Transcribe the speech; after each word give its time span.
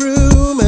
I 0.00 0.67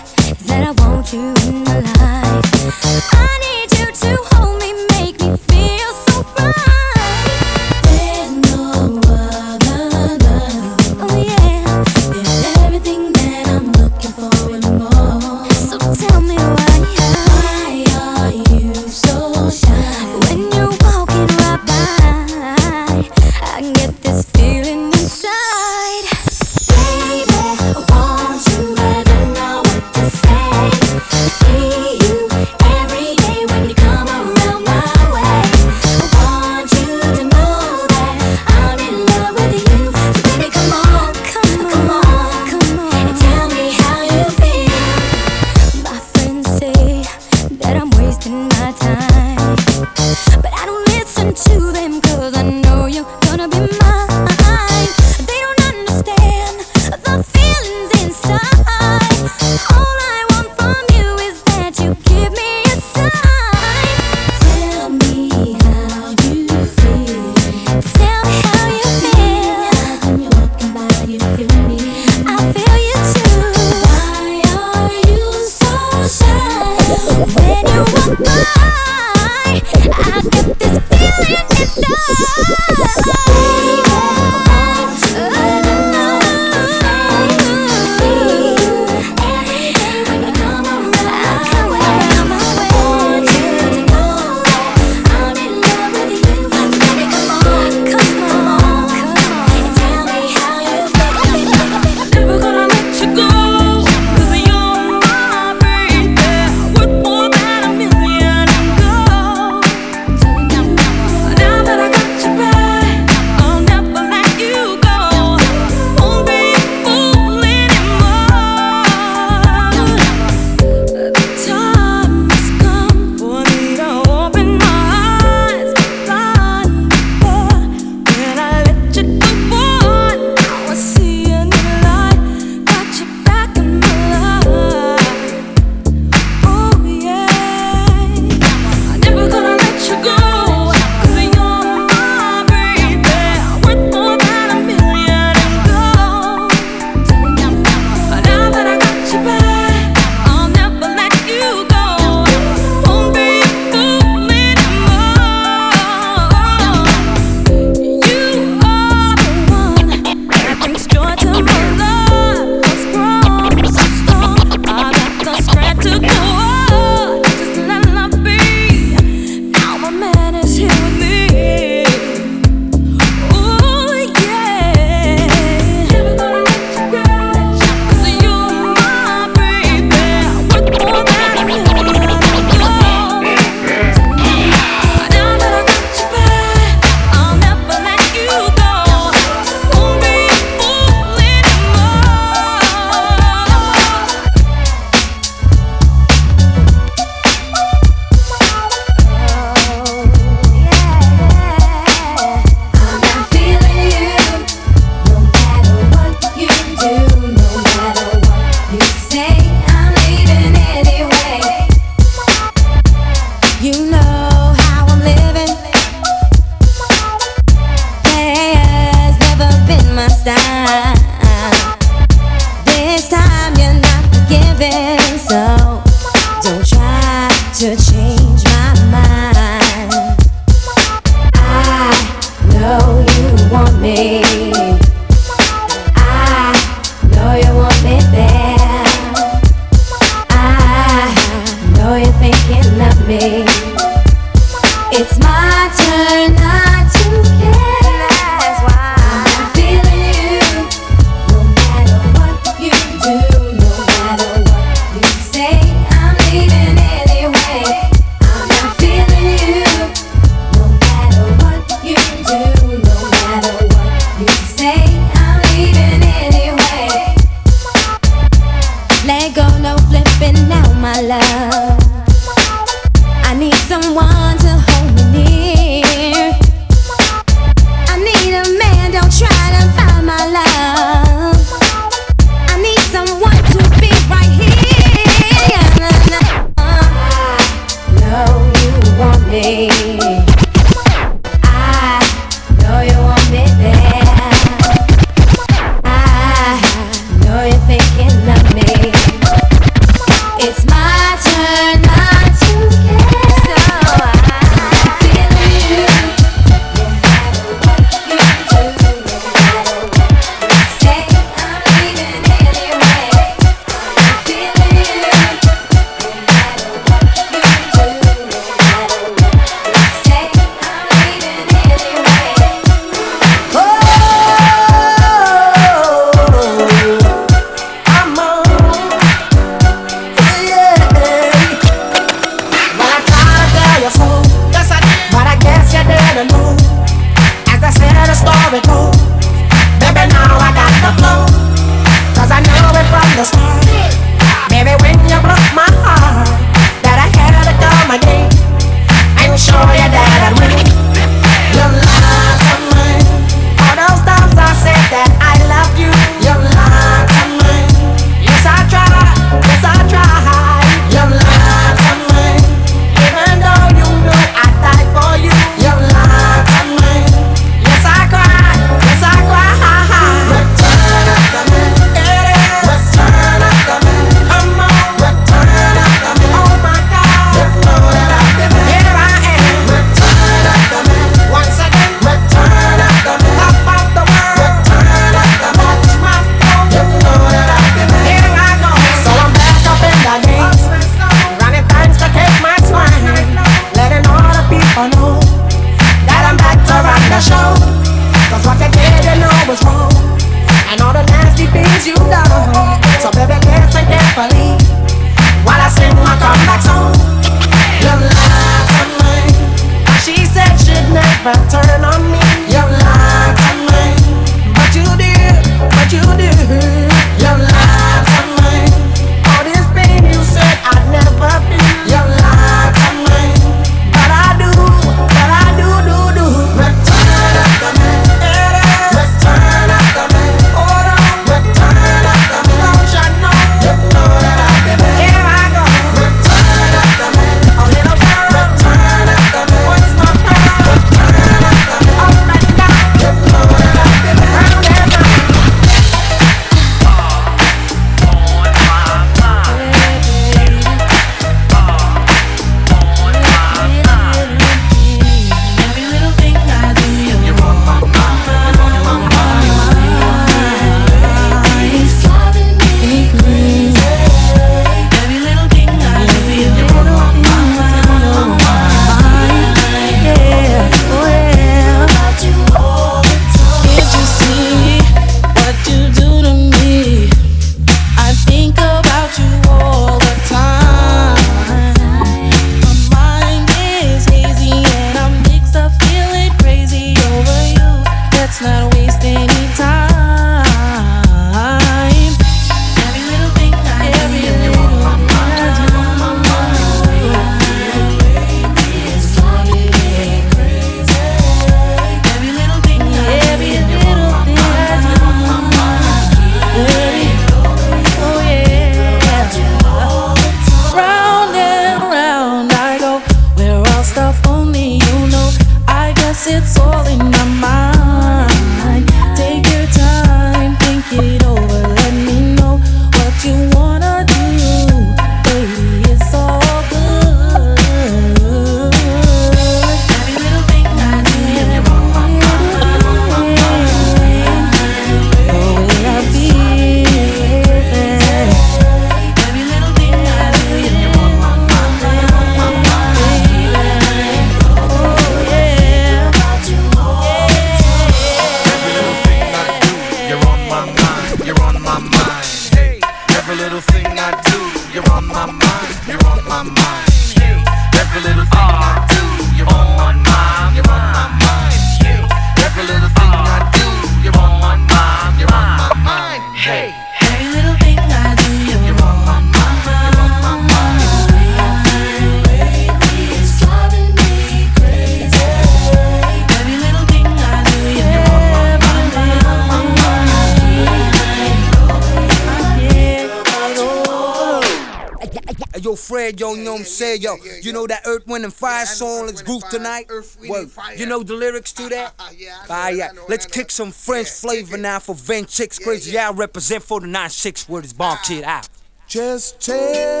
yo, 586.80 586.94
you 586.96 587.02
know 587.02 587.12
what 587.12 587.20
I'm 587.22 587.26
yo. 587.26 587.40
You 587.42 587.52
know 587.52 587.66
that 587.66 587.82
Earth, 587.86 588.06
Wind, 588.06 588.24
and 588.24 588.34
Fire 588.34 588.66
song, 588.66 589.06
let's 589.06 589.22
groove 589.22 589.42
tonight? 589.50 589.90
Well, 590.28 590.46
you 590.76 590.86
know 590.86 591.02
the 591.02 591.14
lyrics 591.14 591.52
to 591.54 591.68
that? 591.68 591.94
Uh, 591.98 592.04
uh, 592.04 592.46
Fire. 592.46 592.92
Let's 593.08 593.26
kick 593.26 593.50
some 593.50 593.70
French 593.70 594.08
flavor 594.08 594.56
now 594.56 594.78
for 594.78 594.94
Van 594.94 595.26
Chicks 595.26 595.58
Crazy. 595.58 595.92
Yeah, 595.92 596.08
I 596.08 596.12
represent 596.12 596.62
for 596.62 596.80
the 596.80 596.86
9-6 596.86 597.48
word 597.48 597.64
is 597.64 597.72
bomb 597.72 597.98
shit 598.04 598.24
out. 598.24 598.48
Just 598.86 599.40
tell 599.40 600.00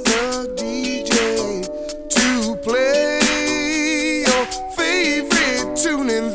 the 0.00 0.54
DJ 0.56 1.64
to 2.08 2.56
play 2.56 4.24
your 4.26 4.46
favorite 4.76 5.76
tune 5.76 6.29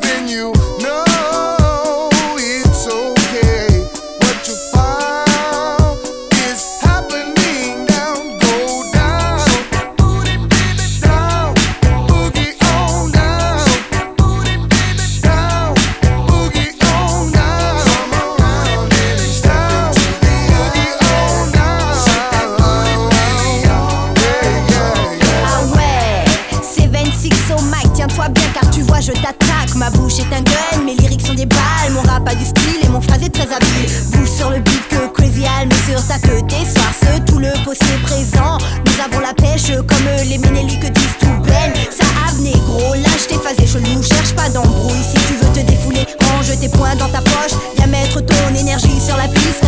Ma 29.86 29.92
bouche 29.92 30.18
est 30.18 30.34
un 30.34 30.42
gun, 30.42 30.82
mes 30.84 30.96
lyrics 30.96 31.24
sont 31.24 31.34
des 31.34 31.46
balles 31.46 31.92
Mon 31.92 32.02
rap 32.02 32.28
a 32.28 32.34
du 32.34 32.44
style 32.44 32.82
et 32.82 32.88
mon 32.88 33.00
phrase 33.00 33.22
est 33.22 33.28
très 33.28 33.44
habile. 33.44 33.86
Bouge 34.10 34.28
sur 34.36 34.50
le 34.50 34.58
beat 34.58 34.88
que 34.88 35.06
Crazy 35.14 35.44
Al 35.46 35.68
sur 35.86 36.04
ta 36.08 36.18
queue 36.18 36.42
Tes 36.48 36.66
soirs, 36.66 36.90
ce 37.00 37.20
tout 37.20 37.38
le 37.38 37.52
poste 37.64 37.84
présent. 38.02 38.58
Nous 38.84 38.92
avons 39.04 39.20
la 39.20 39.32
pêche 39.32 39.70
comme 39.86 40.08
les 40.28 40.38
Ménéliques 40.38 40.90
disent 40.92 41.18
tout 41.20 41.38
Ben 41.44 41.72
Ça 41.96 42.04
avenait 42.28 42.58
gros, 42.66 42.94
lâche 42.94 43.28
tes 43.28 43.36
phases 43.36 43.64
chelou 43.64 44.02
Cherche 44.02 44.34
pas 44.34 44.48
d'embrouille. 44.48 45.04
Si 45.08 45.18
tu 45.28 45.34
veux 45.34 45.52
te 45.52 45.60
défouler 45.60 46.04
Range 46.18 46.58
tes 46.58 46.68
poings 46.68 46.96
dans 46.96 47.08
ta 47.08 47.20
poche. 47.20 47.54
Viens 47.76 47.86
mettre 47.86 48.20
ton 48.22 48.54
énergie 48.58 49.00
sur 49.00 49.16
la 49.16 49.28
piste 49.28 49.62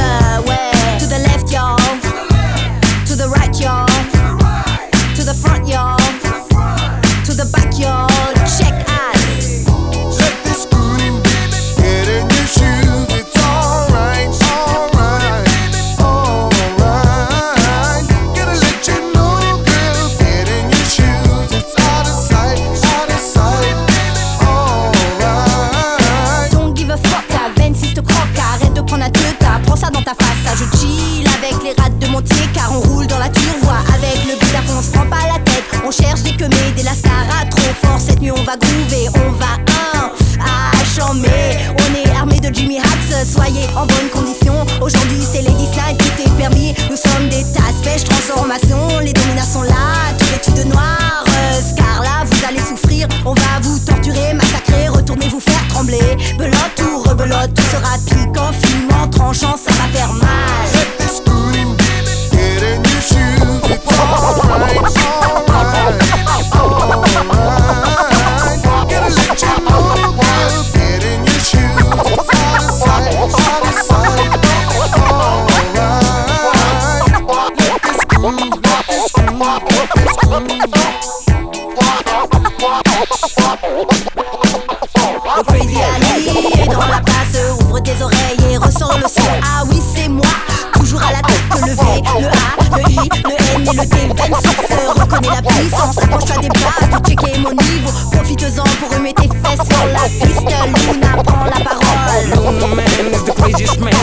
Ouais, 0.49 1.07
On 35.89 35.91
cherche 35.91 36.21
des 36.21 36.37
queumés, 36.37 36.55
des 36.77 36.83
lascaras 36.83 37.47
trop 37.51 37.73
fort. 37.83 37.99
Cette 37.99 38.21
nuit, 38.21 38.31
on 38.31 38.43
va 38.43 38.59
groover, 38.59 39.09
on 39.15 39.33
va 39.33 39.55
un 39.57 40.13
à. 40.39 40.73
On 41.09 41.95
est 41.95 42.15
armé 42.15 42.39
de 42.41 42.55
Jimmy 42.55 42.79
Hats, 42.79 43.25
soyez 43.25 43.65
en 43.75 43.87
bonne 43.87 44.11
condition. 44.13 44.67
Aujourd'hui, 44.83 45.23
c'est 45.23 45.41
Lady 45.41 45.67
Slide 45.73 45.97
qui 45.97 46.11
t'est 46.11 46.31
permis. 46.37 46.75
Nous 46.91 46.97
sommes 46.97 47.31
des 47.31 47.43
tasses 47.55 47.81
pêche, 47.83 48.05
transformation. 48.05 48.99
Les 49.01 49.15
dominations 49.15 49.63
là, 49.63 50.13
tout 50.19 50.27
vêtus 50.27 50.63
de 50.63 50.65
noir. 50.69 51.25
là, 52.03 52.25
vous 52.27 52.45
allez 52.47 52.61
souffrir. 52.61 53.09
On 53.25 53.33
va 53.33 53.61
vous 53.63 53.79
torturer, 53.79 54.35
massacrer, 54.35 54.89
retourner 54.89 55.29
vous 55.29 55.41
faire 55.41 55.69
trembler. 55.69 56.19
Belote 56.37 56.83
ou 56.83 57.09
rebelote, 57.09 57.55
tout 57.55 57.63
sera 57.63 57.97
piquant, 58.11 58.53
filmant, 58.63 59.09
tranchant, 59.09 59.57
ça 59.57 59.73
va 59.73 59.99
faire 59.99 60.13
mal. 60.13 60.29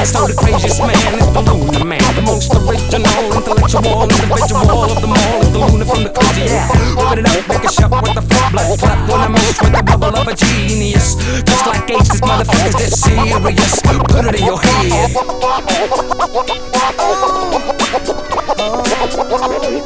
So 0.05 0.27
the 0.27 0.33
craziest 0.37 0.79
man 0.79 0.93
is 1.17 1.25
the 1.33 1.41
Luna 1.41 1.83
Man. 1.83 2.01
The 2.15 2.21
most 2.21 2.53
original, 2.53 3.33
intellectual, 3.33 4.03
individual 4.05 4.85
of 4.85 5.01
them 5.01 5.13
all 5.17 5.41
is 5.41 5.51
the 5.51 5.59
Luna 5.59 5.85
from 5.85 6.03
the 6.03 6.11
crazy. 6.13 6.45
Yeah, 6.45 6.69
open 7.01 7.19
it 7.19 7.25
up, 7.25 7.47
make 7.49 7.65
a 7.65 7.71
shot 7.71 7.89
with 7.89 8.13
the 8.13 8.21
full 8.21 8.49
blood 8.53 8.79
clap 8.79 9.09
when 9.09 9.19
I 9.19 9.27
move 9.27 9.57
with 9.61 9.73
the 9.73 9.81
bubble 9.81 10.15
of 10.15 10.27
a 10.27 10.35
genius. 10.35 11.15
Just 11.41 11.65
like 11.65 11.89
Ace, 11.89 12.09
this 12.09 12.21
motherfucker's 12.21 12.75
this 12.75 13.01
serious. 13.01 13.81
Put 13.81 14.25
it 14.29 14.35
in 14.39 14.45
your 14.45 14.59
head. 14.61 15.15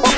Oh, 0.02 0.09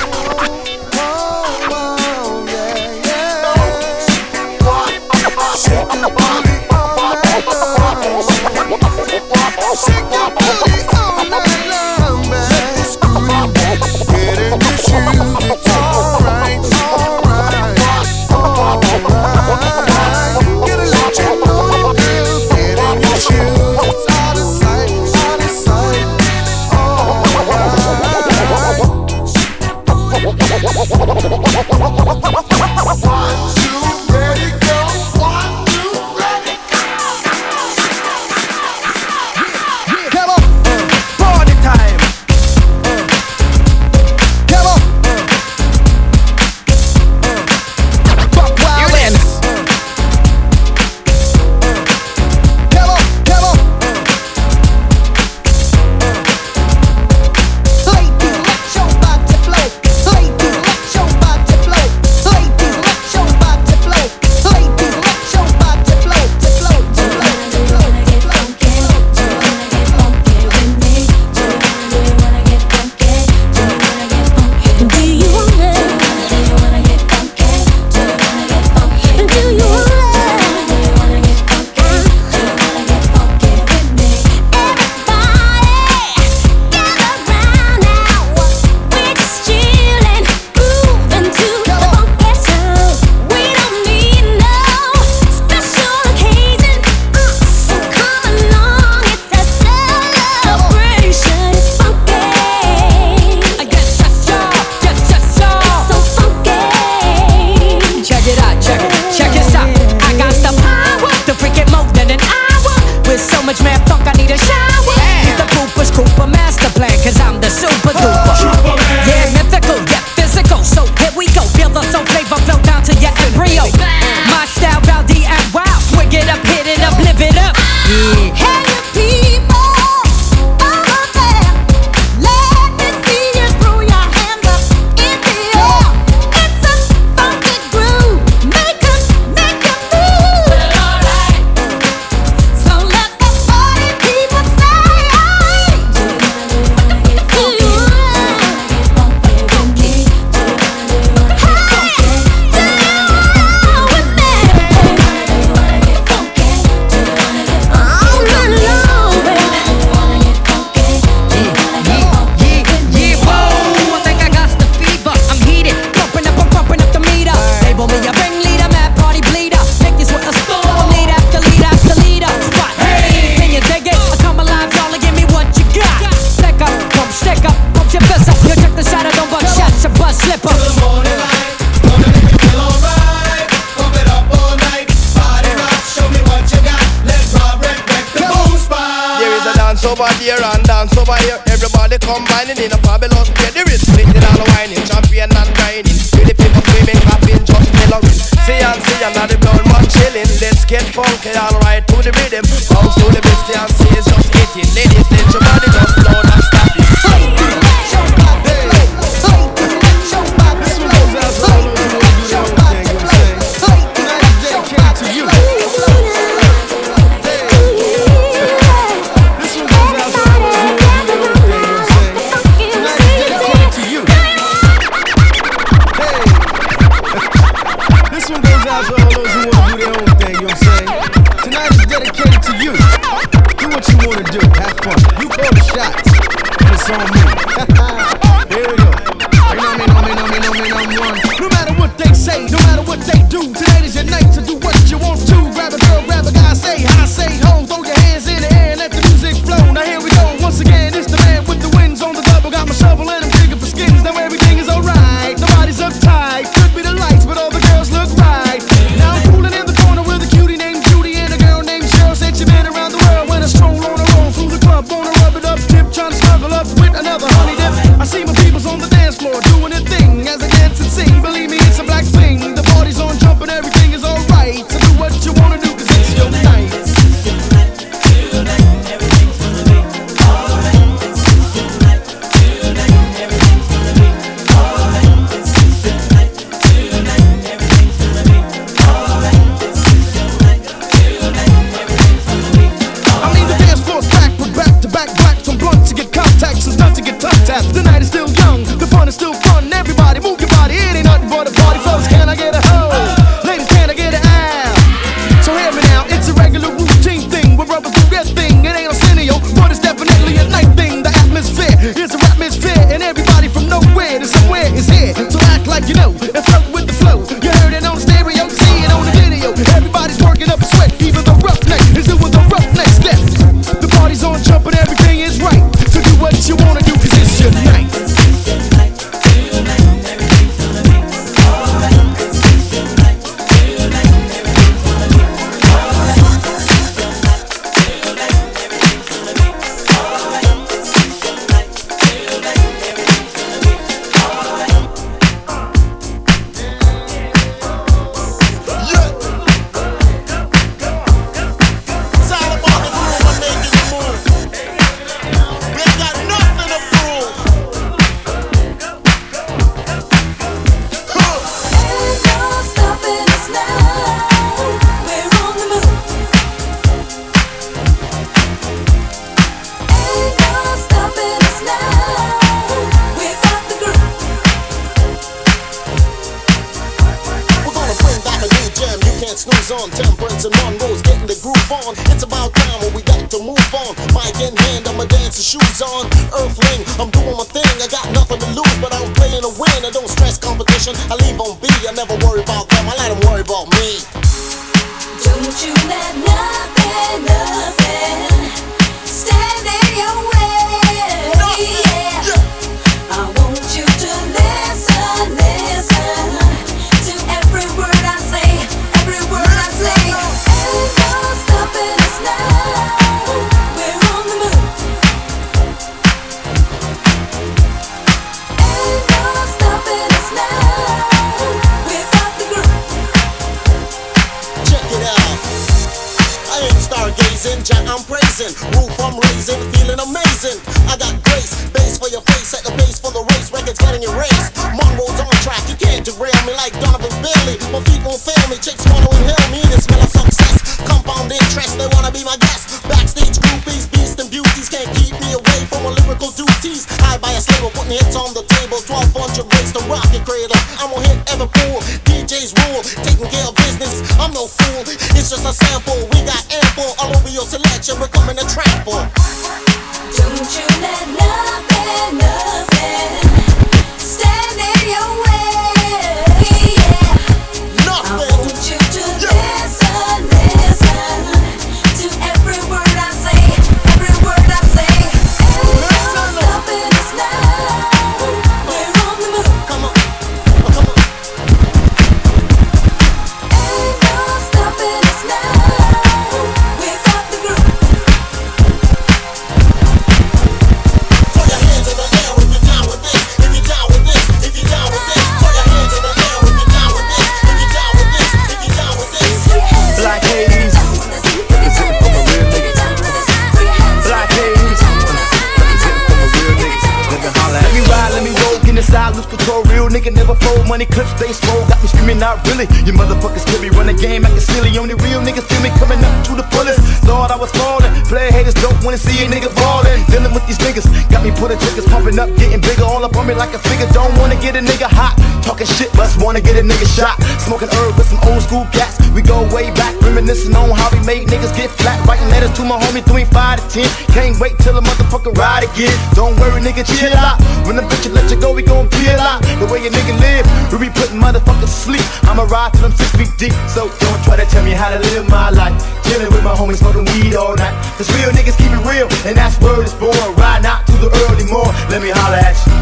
money 510.73 510.89
clips, 510.89 511.13
they 511.21 511.29
swole. 511.33 511.61
Got 511.69 511.85
me 511.85 511.89
screaming 511.93 512.23
out, 512.25 512.41
really. 512.49 512.65
You 512.89 512.97
motherfuckers 512.97 513.45
kill 513.45 513.61
me, 513.61 513.69
run 513.77 513.87
the 513.87 513.93
game, 513.93 514.25
acting 514.25 514.41
silly. 514.41 514.73
Only 514.81 514.97
real 515.05 515.21
niggas 515.21 515.45
feel 515.45 515.61
me 515.61 515.71
coming 515.77 516.01
up 516.01 516.15
to 516.27 516.33
the 516.33 516.47
fullest. 516.49 516.81
Thought 517.05 517.31
I 517.31 517.37
was 517.37 517.53
falling. 517.53 517.93
Play 518.09 518.33
haters 518.33 518.55
don't 518.55 518.77
wanna 518.85 518.97
see 518.97 519.21
a 519.25 519.29
nigga 519.29 519.53
falling. 519.61 520.01
Dealing 520.09 520.33
with 520.33 520.45
these 520.49 520.59
niggas, 520.65 520.89
got 521.13 521.23
me 521.23 521.31
putting 521.37 521.59
triggers 521.61 521.85
pumping 521.93 522.19
up, 522.19 522.29
getting 522.41 522.61
bigger. 522.61 522.85
All 522.89 523.05
up 523.05 523.15
on 523.17 523.27
me 523.29 523.35
like 523.35 523.53
a 523.53 523.61
figure. 523.61 523.87
Don't 523.93 524.17
wanna 524.19 524.37
get 524.41 524.57
a 524.57 524.63
nigga 524.65 524.89
hot. 524.89 525.15
Talking 525.45 525.67
shit, 525.67 525.93
but 525.93 526.09
wanna 526.25 526.41
get 526.41 526.57
a 526.57 526.65
nigga 526.65 526.89
shot. 526.97 527.21
Smoking 527.45 527.69
herb 527.69 527.93
with 527.99 528.09
some 528.09 528.21
old 528.33 528.43
school 528.43 528.67
cats. 528.73 528.97
We 529.13 529.21
go 529.21 529.45
way 529.53 529.71
back, 529.77 529.93
reminiscing 530.01 530.57
on 530.57 530.71
how 530.73 530.89
we 530.89 531.05
made 531.05 531.29
niggas 531.29 531.55
get 531.55 531.69
flat. 531.71 532.01
Writing 532.09 532.29
letters 532.33 532.53
to 532.57 532.63
my 532.65 532.81
homie, 532.81 533.05
three 533.05 533.27
five 533.27 533.61
to 533.61 533.65
ten. 533.69 533.89
Can't 534.17 534.41
wait 534.41 534.57
till 534.65 534.77
a 534.79 534.83
motherfucker 534.83 535.37
ride 535.37 535.65
again. 535.69 535.93
Don't 536.15 536.35
worry, 536.41 536.61
nigga, 536.65 536.85
chill 536.97 537.13
out. 537.13 537.37
When 537.67 537.77
the 537.77 537.83
bitch 537.83 538.09
let 538.13 538.31
you 538.31 538.41
go, 538.41 538.53
we 538.53 538.63
gon' 538.63 538.89
peel 538.89 539.21
out. 539.27 539.41
The 539.43 539.67
way 539.71 539.87
a 539.87 539.91
nigga 539.91 540.15
live, 540.19 540.45
we 540.73 540.87
be 540.87 540.91
putting 540.93 541.19
motherfuckers 541.19 541.71
to 541.71 541.79
sleep. 541.87 542.05
I'ma 542.27 542.45
ride 542.51 542.73
till 542.75 542.87
I'm 542.87 542.93
six 542.93 543.11
feet 543.15 543.33
deep. 543.39 543.55
So 543.71 543.89
don't 543.89 544.21
try 544.25 544.37
to 544.37 544.47
tell 544.47 544.65
me 544.65 544.73
how 544.73 544.91
to 544.91 544.99
live 545.15 545.29
my 545.29 545.51
life. 545.51 545.75
Chilling 546.05 546.31
with 546.33 546.43
my 546.43 546.55
homies, 546.55 546.79
smoking 546.83 547.07
weed 547.15 547.35
all 547.35 547.55
night. 547.57 547.75
Cause 547.97 548.11
real 548.19 548.31
niggas 548.35 548.57
keep 548.59 548.73
it 548.73 548.83
real, 548.85 549.09
and 549.27 549.37
that's 549.37 549.59
word 549.61 549.85
is 549.87 549.95
born. 549.95 550.17
Riding 550.37 550.67
out 550.67 550.87
to 550.87 550.95
the 550.99 551.11
early 551.27 551.47
morn. 551.51 551.71
Let 551.89 552.03
me 552.03 552.11
holler 552.11 552.43
at 552.43 552.57
you. 552.67 552.73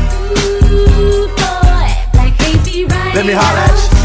Let 3.14 3.26
me 3.26 3.32
holler 3.32 3.64
at 3.68 3.76
you. 3.76 4.00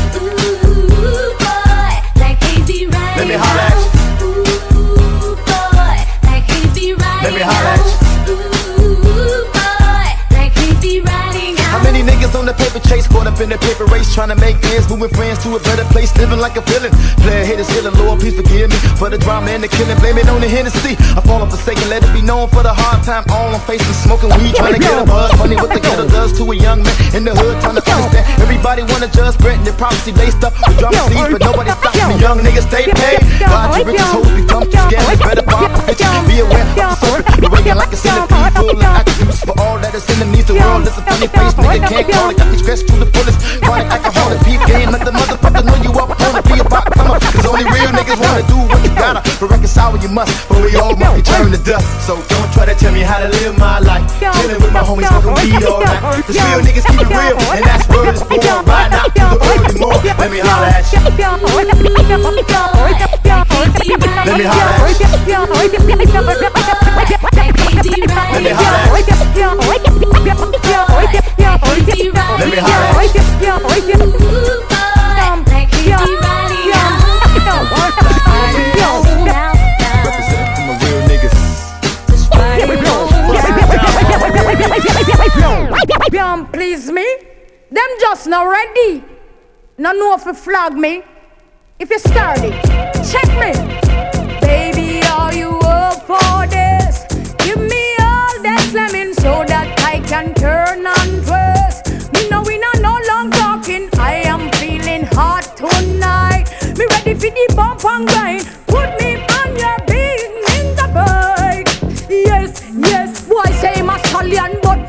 Let 3.16 3.28
me 3.28 3.34
holler 3.34 3.62
at 3.62 3.80
you. 3.80 4.28
Ooh, 4.28 5.36
boy, 5.48 5.98
like 6.28 6.44
hazy 6.52 6.94
riding. 6.94 7.24
Let 7.24 7.34
me 7.34 7.40
holler 7.40 7.64
caught 13.16 13.32
up 13.32 13.39
in 13.39 13.47
the 13.47 13.57
paper 13.63 13.88
race, 13.88 14.11
trying 14.11 14.28
to 14.28 14.36
make 14.36 14.59
ends, 14.76 14.91
moving 14.91 15.07
friends 15.16 15.39
to 15.47 15.55
a 15.55 15.59
better 15.63 15.88
place, 15.95 16.11
living 16.20 16.39
like 16.39 16.59
a 16.59 16.63
villain. 16.68 16.91
Player 17.24 17.47
haters 17.47 17.72
killing, 17.72 17.95
Lord, 17.95 18.20
please 18.20 18.36
forgive 18.36 18.68
me 18.68 18.76
for 18.99 19.07
the 19.07 19.18
drama 19.18 19.55
and 19.55 19.63
the 19.63 19.72
killing. 19.72 19.95
Blame 20.03 20.20
it 20.20 20.28
on 20.28 20.43
the 20.43 20.49
Hennessy. 20.51 20.99
I 21.16 21.24
fall 21.24 21.39
off 21.39 21.49
the 21.49 21.57
second, 21.57 21.88
let 21.88 22.03
it 22.03 22.11
be 22.11 22.20
known 22.20 22.51
for 22.51 22.59
the 22.59 22.76
hard 22.76 23.07
time. 23.07 23.24
All 23.32 23.55
I'm 23.55 23.63
facing, 23.63 23.95
smoking 24.03 24.30
weed, 24.36 24.51
trying 24.59 24.76
to 24.76 24.82
get 24.84 24.99
a 24.99 25.07
buzz. 25.07 25.32
Funny 25.39 25.55
what 25.55 25.72
the 25.72 25.80
ghetto 25.80 26.03
does 26.11 26.36
to 26.38 26.43
a 26.43 26.55
young 26.55 26.84
man 26.84 26.95
in 27.16 27.24
the 27.24 27.32
hood, 27.32 27.55
trying 27.63 27.80
to 27.80 27.84
understand. 27.88 28.26
Everybody 28.43 28.84
wanna 28.91 29.07
judge, 29.07 29.39
spreading 29.39 29.63
their 29.63 29.78
prophecy 29.80 30.11
laced 30.20 30.43
up 30.43 30.51
with 30.68 30.76
drama 30.76 30.99
seeds, 31.07 31.32
but 31.32 31.39
nobody 31.39 31.72
stops 31.72 32.03
me. 32.11 32.20
Young 32.20 32.43
niggas 32.43 32.68
stay 32.68 32.84
paid. 32.91 33.24
God, 33.39 33.80
your 33.80 33.88
riches, 33.88 34.11
hoes 34.11 34.28
become 34.36 34.68
too 34.68 34.84
scandalous. 34.91 35.20
Better 35.24 35.45
pop, 35.47 35.72
bitches, 35.88 36.11
be 36.28 36.43
aware 36.43 36.68
of 36.68 36.76
the 36.76 36.95
serpent. 36.99 37.47
Waking 37.47 37.80
like 37.80 37.93
a 37.95 37.99
centipede, 37.99 38.51
full 38.59 38.76
of 38.76 38.84
attributes 38.84 39.39
for 39.47 39.55
all 39.63 39.80
that 39.80 39.95
is 39.95 40.03
enemies. 40.20 40.45
The 40.45 40.59
world 40.59 40.84
is 40.84 40.97
a 40.99 41.03
funny 41.07 41.30
place, 41.32 41.53
nigga 41.55 41.80
can't 41.88 42.07
call 42.11 42.30
it. 42.30 42.38
Got 42.38 42.51
me 42.51 42.57
stressed 42.59 42.88
to 42.89 42.95
the 42.99 43.05
fullest. 43.14 43.39
Chronic 43.64 43.88
alcoholic, 43.91 44.39
peep 44.45 44.62
game, 44.68 44.91
let 44.91 45.03
the 45.06 45.12
motherfucker 45.12 45.66
know 45.66 45.76
you 45.84 45.91
up 45.99 46.10
on 46.10 46.39
it. 46.39 46.45
Be 46.56 46.64
about 46.64 46.88
come 46.95 47.12
up, 47.12 47.20
cause 47.20 47.43
only 47.51 47.68
real 47.68 47.91
niggas 47.91 48.16
wanna 48.16 48.39
do 48.47 48.56
what 48.56 48.80
you 48.80 48.88
gotta. 48.95 49.20
But 49.43 49.51
reconcile 49.51 49.91
when 49.91 49.99
you 49.99 50.08
must, 50.08 50.32
but 50.47 50.64
we 50.64 50.72
all 50.80 50.95
must 50.95 51.16
be 51.20 51.22
turned 51.22 51.51
to 51.51 51.60
dust. 51.60 51.84
So 52.08 52.16
don't 52.32 52.47
try 52.56 52.64
to 52.64 52.72
tell 52.80 52.93
me 52.95 53.01
how 53.03 53.20
to 53.20 53.28
live 53.28 53.60
my 53.60 53.80
life. 53.84 54.08
Chilling 54.24 54.64
with 54.64 54.72
my 54.72 54.80
homies, 54.80 55.12
smoking 55.12 55.36
weed 55.36 55.68
all 55.68 55.84
night. 55.84 55.99
Cause 56.24 56.39
real 56.39 56.64
niggas 56.64 56.88
keep 56.88 57.03
it 57.03 57.12
real, 57.12 57.36
and 57.51 57.66
that's 57.68 57.84
word 57.91 58.16
is 58.16 58.24
born. 58.24 58.39
Riding 58.64 58.95
out 58.95 59.12
to 59.12 59.36
the 59.36 59.39
early 59.51 59.76
morn. 59.84 59.99
Let 59.99 60.32
me 60.32 60.39
holler 60.39 60.72
at 60.72 60.88
you. 60.95 61.03
Let 61.03 61.12
me 61.12 61.28
holler 61.28 61.51
at 61.51 62.47
you. 64.16 64.16
Let 64.24 64.39
me 64.39 64.47
holler 64.47 64.80
at 64.80 64.95
you. 64.95 65.12
Let 72.39 72.47
me 72.47 72.58
holler 72.64 73.03
at 73.03 73.12
you. 73.12 74.74
Can't 86.16 86.49
please 86.53 86.89
me. 86.89 87.05
Them 87.70 87.91
just 87.99 88.26
not 88.26 88.43
ready. 88.43 89.03
No 89.78 89.91
know 89.91 90.16
if 90.16 90.26
you 90.26 90.34
flag 90.34 90.74
me. 90.74 91.03
If 91.78 91.89
you 91.89 91.99
it, 92.41 92.55
check 93.11 93.30
me. 93.43 93.51
Baby, 94.39 95.05
are 95.07 95.34
you 95.34 95.59
up 95.59 96.03
for 96.07 96.47
this? 96.47 97.03
Give 97.43 97.59
me 97.59 97.84
all 97.99 98.36
that 98.47 98.66
slamming 98.72 99.13
so 99.16 99.43
that 99.45 99.68
I 99.84 99.99
can 100.07 100.34
turn 100.36 100.88
and 100.88 101.11
twist. 101.28 102.13
Me 102.13 102.30
know 102.30 102.43
we 102.43 102.59
not 102.59 102.80
no 102.80 102.97
long 103.09 103.30
talking. 103.32 103.89
I 103.99 104.22
am 104.24 104.49
feeling 104.53 105.03
hot 105.11 105.57
tonight. 105.57 106.45
Me 106.78 106.86
ready 106.91 107.13
for 107.13 107.30
the 107.30 107.53
bump 107.57 107.84
and 107.84 108.07
grind. 108.07 108.45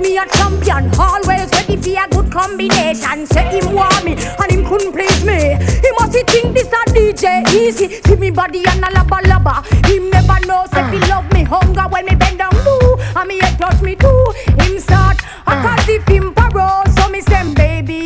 Me 0.00 0.18
a 0.18 0.26
champion. 0.26 0.90
Always 0.98 1.50
ready 1.52 1.76
for 1.76 2.00
a 2.00 2.08
good 2.08 2.32
combination. 2.32 3.26
Say 3.26 3.60
him 3.60 3.74
want 3.74 4.04
me 4.04 4.12
and 4.12 4.50
him 4.50 4.64
couldn't 4.64 4.92
please 4.92 5.24
me. 5.24 5.56
He 5.84 5.90
must 5.98 6.16
he 6.16 6.22
think 6.24 6.54
this 6.54 6.68
a 6.68 6.82
DJ 6.92 7.46
easy. 7.52 8.00
See 8.02 8.16
me 8.16 8.30
body 8.30 8.64
and 8.66 8.84
a 8.84 8.88
laba 8.88 9.20
laba. 9.22 9.64
Him 9.86 10.10
never 10.10 10.38
know 10.46 10.64
say 10.72 10.82
he 10.90 10.98
ah. 11.02 11.08
love 11.10 11.32
me 11.32 11.44
hunger 11.44 11.86
when 11.88 12.04
me 12.06 12.14
bend 12.14 12.38
down 12.38 12.54
low. 12.64 12.96
And 13.16 13.28
me 13.28 13.38
head 13.38 13.58
touch 13.58 13.80
me 13.82 13.94
too. 13.96 14.24
Him 14.58 14.78
start 14.80 15.20
a 15.22 15.24
ah. 15.46 15.76
cause 15.76 15.88
if 15.88 16.06
him 16.08 16.34
parole. 16.34 16.86
So 16.96 17.08
me 17.08 17.20
say 17.20 17.54
baby 17.54 18.05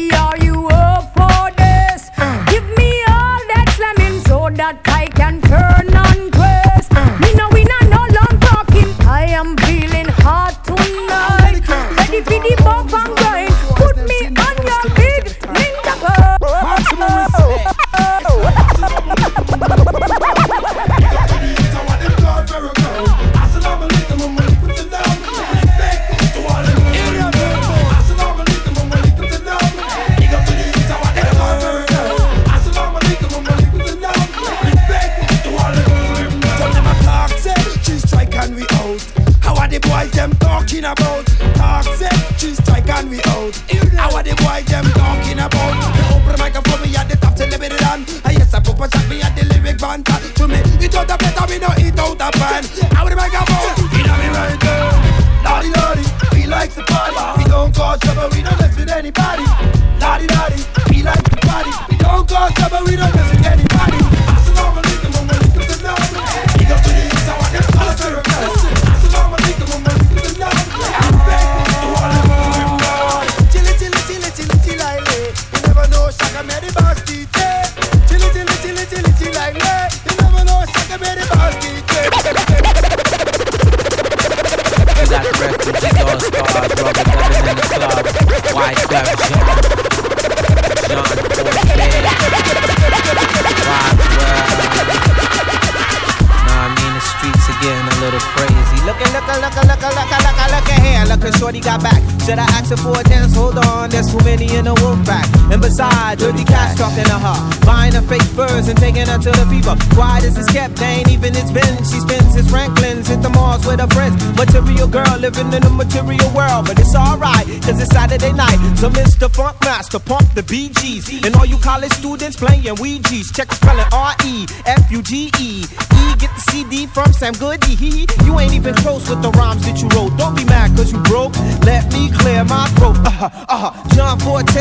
students 122.61 122.81
playing 122.81 123.01
Ouija's. 123.03 123.31
Check 123.33 123.49
the 123.49 123.55
spelling 123.55 123.87
R 123.93 124.15
E 124.25 124.47
F 124.67 124.91
U 124.91 125.03
G 125.03 125.31
E. 125.39 125.65
E 125.65 126.15
get 126.19 126.31
the 126.35 126.41
CD 126.51 126.87
from 126.87 127.13
Sam 127.13 127.33
Goody. 127.35 127.75
He, 127.75 128.07
You 128.25 128.39
ain't 128.39 128.53
even 128.53 128.75
close 128.75 129.09
with 129.09 129.23
the 129.23 129.31
rhymes 129.33 129.65
that 129.67 129.81
you 129.81 129.89
wrote. 129.89 130.17
Don't 130.19 130.37
be 130.37 130.45
mad 130.45 130.77
cause 130.77 130.93
you 130.93 130.99
broke. 131.03 131.37
Let 131.65 131.93
me 131.93 132.11
clear 132.11 132.45
my 132.45 132.69
throat. 132.77 132.97
Uh 133.07 133.11
huh, 133.11 133.31
uh 133.49 133.71
huh. 133.71 133.89
John 133.95 134.19
Forte, 134.21 134.53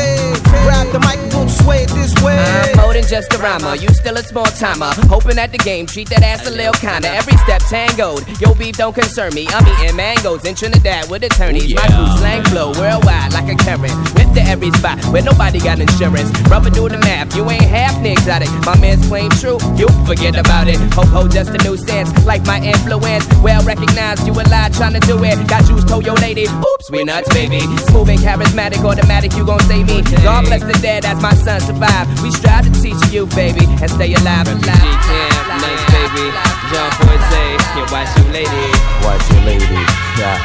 grab 0.64 0.92
the 0.92 1.00
mic 1.00 1.18
and 1.18 1.30
don't 1.30 1.48
sway 1.50 1.84
it 1.84 1.90
this 1.90 2.14
way. 2.22 2.36
I'm 2.38 2.76
more 2.80 2.92
than 2.94 3.04
just 3.06 3.32
a 3.32 3.38
rhymer. 3.38 3.74
You 3.76 3.88
still 3.88 4.16
a 4.16 4.22
small 4.22 4.44
timer. 4.44 4.92
Hoping 5.08 5.38
at 5.38 5.52
the 5.52 5.58
game, 5.58 5.86
treat 5.86 6.08
that 6.10 6.22
ass 6.22 6.46
a 6.46 6.50
little 6.50 6.74
kinda. 6.74 7.08
Every 7.08 7.36
step 7.38 7.62
tangoed. 7.68 8.24
Yo, 8.40 8.54
beef 8.54 8.76
don't 8.76 8.94
concern 8.94 9.34
me. 9.34 9.46
I'm 9.48 9.66
eating 9.66 9.96
mangoes 9.96 10.44
in 10.44 10.54
Trinidad 10.54 11.10
with 11.10 11.22
attorneys. 11.24 11.74
My 11.74 11.86
crew 11.86 12.18
slang 12.18 12.44
flow 12.44 12.72
worldwide 12.72 13.32
like 13.32 13.48
a 13.52 13.56
current. 13.56 13.92
Went 14.30 14.46
to 14.46 14.50
every 14.52 14.70
spot 14.78 15.02
where 15.06 15.22
nobody 15.22 15.58
got 15.58 15.80
insurance. 15.80 16.30
Rubber 16.46 16.70
do 16.70 16.88
the 16.88 16.98
math. 16.98 17.34
You 17.34 17.50
ain't 17.50 17.66
half 17.66 17.98
exotic. 18.04 18.48
My 18.62 18.78
man's 18.78 19.02
claim 19.08 19.28
true. 19.42 19.58
You 19.74 19.88
forget 20.06 20.38
about 20.38 20.68
it. 20.68 20.78
Ho 20.94 21.02
ho, 21.02 21.26
just 21.26 21.50
a 21.50 21.58
new 21.66 21.76
sense. 21.76 22.14
Like 22.24 22.46
my 22.46 22.62
influence. 22.62 23.26
Well 23.42 23.60
recognized. 23.64 24.24
You 24.28 24.32
a 24.34 24.46
lie 24.46 24.70
trying 24.70 24.94
to 24.94 25.00
do 25.00 25.18
it. 25.24 25.34
Got 25.48 25.66
juice, 25.66 25.82
told 25.82 26.06
your 26.06 26.14
lady. 26.22 26.46
Oops, 26.46 26.90
we 26.92 27.02
nuts, 27.02 27.28
baby. 27.34 27.58
Smooth 27.90 28.08
and 28.10 28.20
charismatic, 28.20 28.78
automatic. 28.86 29.34
You 29.34 29.44
gon' 29.44 29.58
save 29.66 29.86
me. 29.86 30.02
God 30.22 30.44
bless 30.46 30.62
the 30.62 30.78
dead 30.78 31.04
as 31.04 31.20
my 31.20 31.34
son 31.34 31.60
survive. 31.60 32.06
We 32.22 32.30
strive 32.30 32.70
to 32.70 32.72
teach 32.80 33.02
you, 33.10 33.26
baby, 33.34 33.66
and 33.82 33.90
stay 33.90 34.14
alive. 34.14 34.46
Refugee 34.46 34.94
camp, 35.10 35.58
nice 35.58 35.84
baby. 35.90 36.30
John 36.70 36.90
Forte, 37.02 37.44
yeah, 37.74 37.90
watch 37.90 38.14
you 38.14 38.30
lady. 38.30 38.66
Watch 39.02 39.26
your 39.34 39.42
lady. 39.42 39.82
Yeah. 40.22 40.38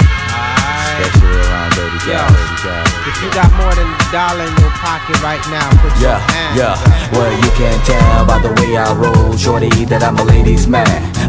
Especially 0.89 1.37
around 1.37 1.69
dirty 1.77 2.09
Yo, 2.09 2.17
cow, 2.17 2.27
dirty 2.33 2.61
cow. 2.65 2.84
If 3.07 3.15
you 3.21 3.29
got 3.31 3.51
more 3.53 3.73
than 3.75 3.87
a 3.87 3.99
dollar 4.11 4.43
in 4.45 4.55
your 4.57 4.73
pocket 4.81 5.21
right 5.21 5.41
now, 5.49 5.69
put 5.81 5.93
your 6.01 6.11
Yeah, 6.11 6.19
hands 6.31 6.57
yeah. 6.57 6.73
up. 6.73 7.11
Well, 7.13 7.31
you 7.31 7.49
can 7.55 7.77
tell 7.85 8.25
by 8.25 8.39
the 8.39 8.49
way 8.61 8.75
I 8.77 8.93
roll, 8.93 9.37
shorty, 9.37 9.69
that 9.85 10.01
I'm 10.03 10.17
a 10.17 10.23
ladies' 10.23 10.67
man, 10.67 10.85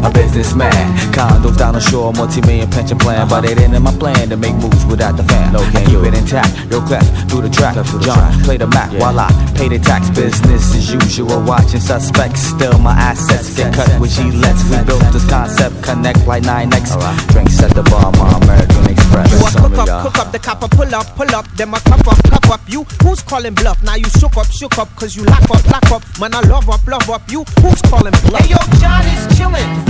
a 0.07 0.11
businessman. 0.13 0.71
Condos 1.11 1.57
down 1.57 1.73
the 1.73 1.81
shore, 1.81 2.13
multi-million 2.13 2.69
pension 2.69 2.97
plan, 2.97 3.27
but 3.27 3.43
it 3.45 3.59
ain't 3.59 3.73
in 3.73 3.83
my 3.83 3.91
plan 3.97 4.29
to 4.29 4.37
make 4.37 4.55
moves 4.55 4.85
without 4.85 5.17
the 5.17 5.23
fan. 5.23 5.53
No, 5.53 5.59
can 5.71 5.85
keep 5.85 5.99
it 6.07 6.13
intact. 6.13 6.51
Real 6.71 6.81
class 6.81 7.05
through 7.29 7.41
the 7.41 7.49
track. 7.49 7.75
John, 8.01 8.43
play 8.43 8.57
the 8.57 8.67
Mac 8.67 8.91
while 8.99 9.19
I 9.19 9.29
pay 9.55 9.67
the 9.69 9.79
tax. 9.79 10.09
Business 10.09 10.75
as 10.75 10.91
usual, 10.93 11.41
watching 11.43 11.79
suspects. 11.79 12.41
Still, 12.41 12.77
my 12.79 12.93
assets 12.93 13.55
get 13.55 13.73
cut 13.73 13.89
with 13.99 14.11
G-Lets. 14.11 14.63
We 14.69 14.77
built 14.85 15.03
this 15.11 15.27
concept, 15.29 15.83
connect 15.83 16.25
like 16.27 16.43
9X. 16.43 16.95
Drinks 17.33 17.61
at 17.61 17.71
the 17.73 17.83
bar, 17.83 18.11
my 18.13 18.37
American 18.43 18.89
Express. 18.89 19.31
You 19.31 19.39
a 19.45 19.51
cook 19.51 19.77
up, 19.77 19.87
y'all- 19.87 20.03
cook 20.03 20.17
up, 20.19 20.31
the 20.31 20.39
copper 20.39 20.67
pull 20.69 20.93
up, 20.95 21.07
pull 21.15 21.35
up, 21.35 21.45
them 21.57 21.73
a 21.73 21.79
cuff 21.81 22.07
up, 22.07 22.17
cuff 22.23 22.51
up. 22.51 22.61
You 22.67 22.85
who's 23.03 23.21
calling 23.21 23.53
bluff? 23.53 23.81
Now 23.83 23.95
you 23.95 24.09
shook 24.19 24.37
up, 24.37 24.47
shook 24.51 24.77
up, 24.77 24.89
cause 24.95 25.15
you 25.15 25.23
lock 25.25 25.43
up, 25.49 25.63
lock 25.71 25.91
up. 25.91 26.03
Man, 26.19 26.33
I 26.33 26.41
love 26.41 26.69
up, 26.69 26.85
love 26.87 27.09
up. 27.09 27.21
You 27.29 27.43
who's 27.61 27.81
calling 27.83 28.13
bluff? 28.25 28.41
Hey 28.45 28.51
yo, 28.53 28.57
John 28.79 29.01
is 29.05 29.23
chillin', 29.37 29.67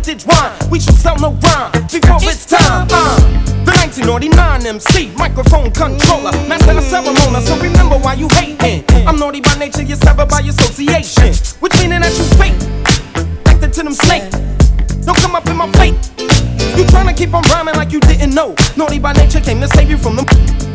vintage 0.00 0.26
wine. 0.26 0.70
We 0.70 0.80
should 0.80 0.94
sell 0.94 1.16
no 1.18 1.32
rhyme 1.32 1.72
before 1.88 2.18
it's 2.22 2.46
time. 2.46 2.88
Uh, 2.90 3.20
the 3.64 3.72
1999 3.76 4.66
MC, 4.66 5.10
microphone 5.16 5.70
controller, 5.72 6.32
master 6.48 6.72
of 6.72 6.84
ceremony. 6.84 7.44
So 7.44 7.56
remember 7.60 7.98
why 7.98 8.14
you 8.14 8.28
hating. 8.32 8.84
I'm 9.06 9.18
naughty 9.18 9.40
by 9.40 9.54
nature, 9.56 9.82
you're 9.82 9.96
severed 9.98 10.28
by 10.28 10.40
association, 10.40 11.34
which 11.60 11.74
meaning 11.82 12.00
that 12.00 12.16
you 12.16 12.24
fake 12.40 12.56
connected 13.44 13.72
to 13.74 13.82
them 13.82 13.94
snakes. 13.94 14.36
Don't 15.04 15.18
come 15.18 15.34
up 15.34 15.46
in 15.48 15.56
my 15.56 15.70
face. 15.72 15.94
You 16.76 16.84
tryna 16.84 17.16
keep 17.16 17.34
on 17.34 17.42
rhyming 17.52 17.74
like 17.74 17.92
you 17.92 18.00
didn't 18.00 18.34
know. 18.34 18.54
Naughty 18.76 18.98
by 18.98 19.12
nature 19.12 19.40
came 19.40 19.60
to 19.60 19.68
save 19.68 19.90
you 19.90 19.98
from 19.98 20.16
them. 20.16 20.69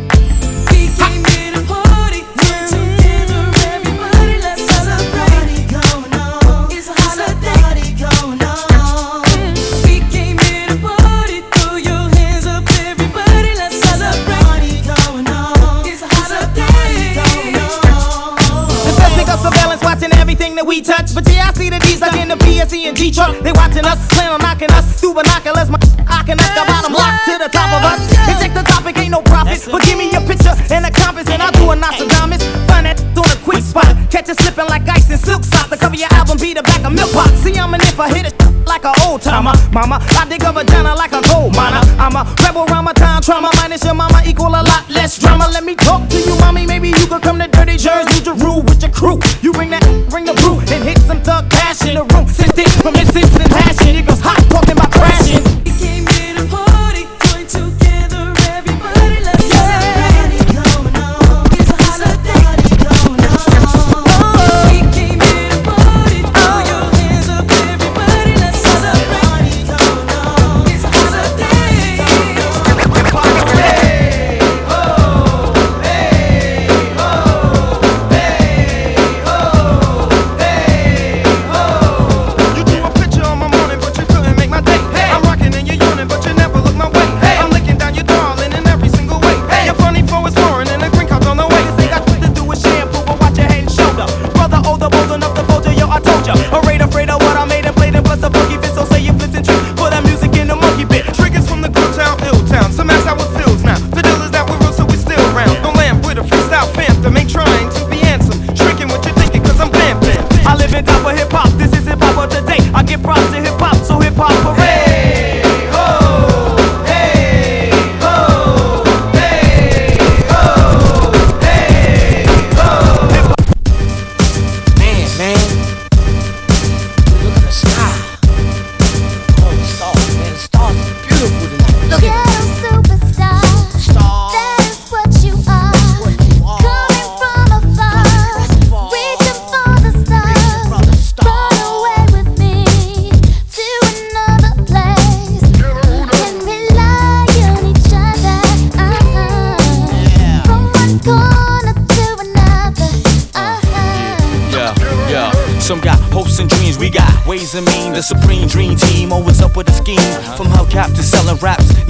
PSE 23.26 23.34
and 23.34 23.42
G 23.42 23.42
truck. 23.42 23.44
They 23.44 23.52
watching 23.52 23.86
us, 23.86 24.08
plan 24.10 24.32
on 24.32 24.40
knocking 24.40 24.72
us 24.72 25.00
through 25.00 25.14
binoculars. 25.16 25.70
My 25.70 25.80
I 26.08 26.24
can 26.24 26.38
knock 26.38 26.54
the 26.54 26.66
bottom 26.66 26.94
lock 26.94 27.24
to 27.26 27.38
the 27.38 27.50
top 27.50 27.70
of 27.74 27.84
us. 27.84 28.02
They 28.26 28.34
check 28.42 28.54
the 28.54 28.64
topic, 28.64 28.98
ain't 28.98 29.12
no 29.12 29.22
profit. 29.22 29.68
But 29.72 29.82
give 29.84 29.98
me 29.98 30.12
a 30.14 30.22
picture 30.22 30.54
and 30.72 30.86
a 30.86 30.92
compass, 30.92 31.30
and 31.30 31.42
I'll 31.42 31.52
do 31.52 31.70
a 31.72 31.76
Nostradamus. 31.76 32.44
Find 32.68 32.86
that 32.86 33.02
on 33.18 33.26
a 33.26 33.38
quick 33.44 33.64
spot. 33.64 33.90
Catch 34.10 34.30
it 34.30 34.40
slipping 34.42 34.68
like 34.68 34.88
ice 34.88 35.10
in 35.10 35.18
silk 35.18 35.44
socks. 35.44 35.70
The 35.70 35.78
cover 35.78 35.96
your 35.96 36.10
album 36.14 36.38
be 36.38 36.54
the 36.54 36.64
back 36.64 36.84
of 36.86 36.94
milk 36.94 37.12
box. 37.14 37.32
See, 37.42 37.58
I'm 37.58 37.74
an 37.74 37.82
if 37.82 38.00
I 38.00 38.10
hit 38.10 38.26
it 38.28 38.36
like 38.66 38.86
an 38.86 38.94
old 39.06 39.22
timer. 39.22 39.54
Mama, 39.72 40.00
I 40.02 40.26
dig 40.28 40.44
a 40.44 40.52
vagina 40.52 40.96
like 40.96 41.14
a 41.14 41.22
gold 41.30 41.56
miner. 41.56 41.82
I'm 41.98 42.16
a 42.16 42.24
rebel 42.44 42.66
around 42.70 42.86
my 42.86 42.94
time 42.94 43.22
trauma. 43.22 43.50
Minus 43.62 43.84
your 43.84 43.94
mama 43.94 44.22
equal 44.26 44.50
a 44.50 44.62
lot 44.62 44.86
less 44.90 45.18
drama. 45.18 45.50
Let 45.52 45.64
me 45.64 45.76
talk 45.76 46.08
to 46.10 46.18
you, 46.18 46.36
mommy. 46.40 46.66
Maybe 46.66 46.90
you 46.90 47.08
could 47.08 47.22
come 47.22 47.40
to 47.40 47.48
Dirty 47.48 47.78
Jersey 47.78 48.22
to 48.24 48.34
rule 48.34 48.62
with 48.62 48.82
your 48.82 48.92
crew. 48.92 49.20
You 49.42 49.52
bring 49.54 49.70
that, 49.72 49.84
bring 50.10 50.26
the 50.26 50.34
brew, 50.34 50.60
and 50.60 50.84
hit 50.84 51.00
some 51.00 51.22
thug 51.22 51.50
cash 51.50 51.86
in 51.86 51.96
The 51.96 52.04
room 52.14 52.28
sent 52.28 52.58
it 52.58 52.64
from 52.86 52.96
instant 52.98 53.50
passion. 53.50 53.66
It 53.72 53.75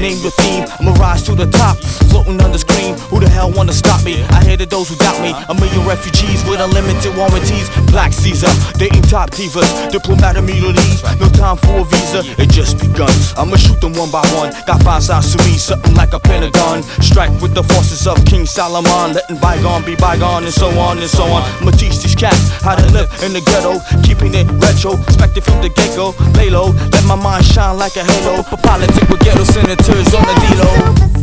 name 0.05 0.21
the 0.21 0.29
theme. 0.29 0.65
I'm 0.79 0.87
a 0.87 0.93
rise 1.01 1.23
to 1.23 1.33
the 1.33 1.47
top, 1.47 1.77
floating 2.11 2.37
on 2.45 2.51
the 2.51 2.59
screen. 2.59 2.93
Who 3.09 3.19
the 3.19 3.29
hell 3.29 3.49
wanna 3.51 3.73
stop 3.73 4.03
me? 4.05 4.21
I 4.37 4.43
hated 4.43 4.69
those 4.69 4.87
who 4.89 4.95
doubt 4.95 5.19
me. 5.25 5.31
A 5.49 5.53
million 5.55 5.81
refugees 5.87 6.45
with 6.45 6.59
unlimited 6.61 7.15
warranties. 7.17 7.67
Black 7.95 8.11
Caesar, 8.11 8.51
dating 8.77 9.03
top 9.03 9.31
divas, 9.31 9.89
diplomatic 9.89 10.43
immunities. 10.43 11.01
No 11.17 11.29
time 11.29 11.55
for 11.55 11.79
a 11.79 11.85
visa, 11.85 12.27
it 12.35 12.49
just 12.51 12.77
begun. 12.77 13.09
I'ma 13.37 13.55
shoot 13.55 13.79
them 13.79 13.93
one 13.93 14.11
by 14.11 14.19
one. 14.35 14.51
Got 14.67 14.83
five 14.83 15.01
sides 15.01 15.31
to 15.31 15.39
me, 15.47 15.55
something 15.55 15.95
like 15.95 16.11
a 16.11 16.19
pentagon. 16.19 16.83
Strike 16.99 17.31
with 17.39 17.55
the 17.55 17.63
forces 17.63 18.05
of 18.05 18.19
King 18.25 18.45
Solomon, 18.45 19.13
letting 19.13 19.39
bygone 19.39 19.85
be 19.85 19.95
bygone, 19.95 20.43
and 20.43 20.53
so 20.53 20.67
on 20.77 20.99
and 20.99 21.09
so 21.09 21.23
on. 21.23 21.41
I'ma 21.61 21.71
teach 21.71 22.03
these 22.03 22.15
cats 22.15 22.49
how 22.59 22.75
to 22.75 22.85
live 22.91 23.07
in 23.23 23.31
the 23.31 23.39
ghetto, 23.39 23.79
keeping 24.03 24.33
it 24.35 24.45
retro. 24.59 24.99
Expected 25.07 25.45
from 25.45 25.61
the 25.61 25.69
get 25.69 25.95
go, 25.95 26.11
lay 26.35 26.49
low, 26.49 26.75
let 26.91 27.05
my 27.05 27.15
mind 27.15 27.45
shine 27.45 27.77
like 27.77 27.95
a 27.95 28.03
halo. 28.03 28.43
For 28.43 28.57
politics 28.57 29.07
with 29.07 29.23
ghetto 29.23 29.45
senators 29.45 30.13
on 30.13 30.27
the 30.27 30.35
D-Lo. 30.43 31.14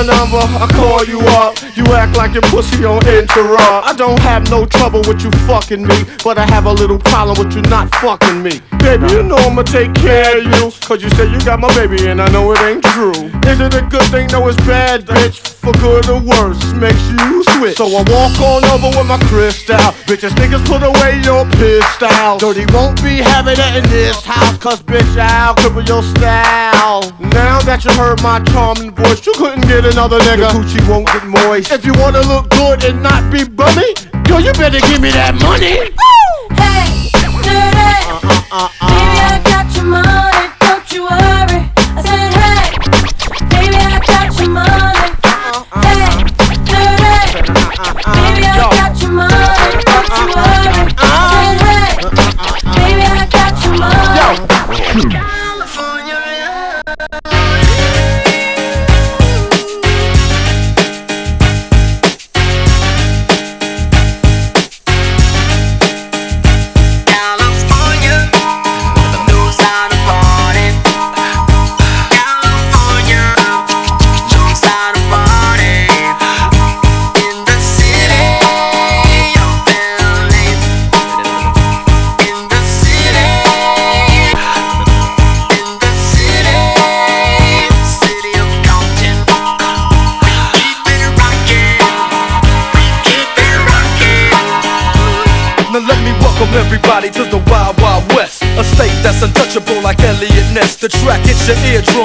Number, 0.00 0.40
I 0.40 0.66
call 0.72 1.04
you 1.04 1.20
up. 1.36 1.60
You 1.76 1.84
act 1.92 2.16
like 2.16 2.32
your 2.32 2.42
pussy 2.48 2.84
on 2.86 3.06
interrupt. 3.06 3.86
I 3.86 3.92
don't 3.94 4.18
have 4.20 4.48
no 4.50 4.64
trouble 4.64 5.02
with 5.06 5.22
you 5.22 5.30
fucking 5.46 5.86
me, 5.86 6.04
but 6.24 6.38
I 6.38 6.46
have 6.46 6.64
a 6.64 6.72
little 6.72 6.98
problem 6.98 7.36
with 7.38 7.54
you 7.54 7.60
not 7.68 7.94
fucking 7.96 8.42
me. 8.42 8.60
Baby, 8.78 9.12
you 9.12 9.22
know 9.22 9.36
I'ma 9.36 9.62
take 9.62 9.92
care 9.94 10.38
of 10.38 10.44
you, 10.44 10.72
cause 10.80 11.02
you 11.02 11.10
say 11.10 11.30
you 11.30 11.38
got 11.44 11.60
my 11.60 11.68
baby 11.74 12.08
and 12.08 12.20
I 12.22 12.30
know 12.30 12.50
it 12.52 12.60
ain't 12.60 12.84
true. 12.96 13.28
Is 13.44 13.60
it 13.60 13.74
a 13.74 13.82
good 13.82 14.08
thing? 14.10 14.28
No, 14.28 14.48
it's 14.48 14.56
bad, 14.64 15.04
bitch. 15.04 15.38
For 15.60 15.72
good 15.74 16.08
or 16.08 16.20
worse, 16.20 16.72
makes 16.74 17.04
you 17.10 17.29
switch. 17.60 17.76
So 17.76 17.86
I 17.86 18.02
walk 18.08 18.34
on 18.40 18.64
over 18.72 18.90
with 18.96 19.06
my 19.06 19.20
crystal. 19.28 19.76
Bitches, 20.08 20.32
niggas, 20.40 20.64
put 20.64 20.82
away 20.82 21.20
your 21.22 21.44
pistol. 21.60 22.38
Dirty 22.38 22.64
won't 22.72 22.96
be 23.02 23.20
having 23.20 23.58
it 23.58 23.76
in 23.76 23.84
this 23.90 24.24
house, 24.24 24.56
cause 24.58 24.82
bitch, 24.82 25.16
I'll 25.16 25.54
cripple 25.54 25.86
your 25.86 26.02
style. 26.02 27.04
Now 27.20 27.60
that 27.68 27.84
you 27.84 27.92
heard 27.92 28.22
my 28.22 28.40
charming 28.52 28.92
voice, 28.92 29.24
you 29.26 29.32
couldn't 29.36 29.66
get 29.68 29.84
another 29.84 30.18
nigga. 30.20 30.50
The 30.50 30.58
coochie 30.58 30.88
won't 30.88 31.06
get 31.06 31.24
moist. 31.26 31.70
If 31.70 31.84
you 31.84 31.92
wanna 31.94 32.22
look 32.22 32.48
good 32.50 32.84
and 32.84 33.02
not 33.02 33.30
be 33.32 33.44
bummy, 33.44 33.94
girl, 34.24 34.40
you 34.40 34.52
better 34.52 34.80
give 34.80 35.00
me 35.00 35.10
that 35.12 35.34
money. 35.40 35.92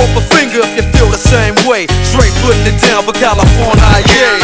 Up 0.00 0.16
a 0.16 0.22
finger 0.32 0.60
if 0.64 0.76
you 0.76 0.82
feel 0.96 1.10
the 1.10 1.18
same 1.18 1.54
way. 1.68 1.86
Straight 2.02 2.32
putting 2.40 2.64
it 2.64 2.80
down 2.80 3.04
for 3.04 3.12
California, 3.12 3.84
yeah. 4.08 4.39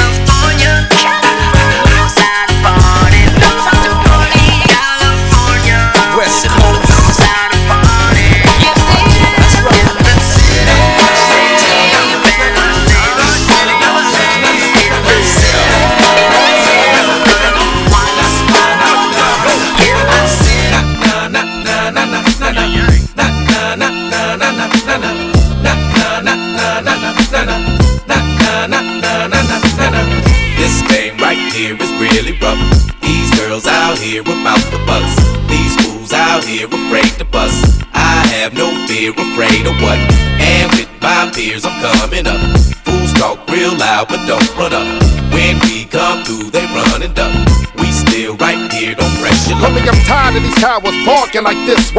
Barking 51.07 51.45
like 51.45 51.65
this, 51.67 51.93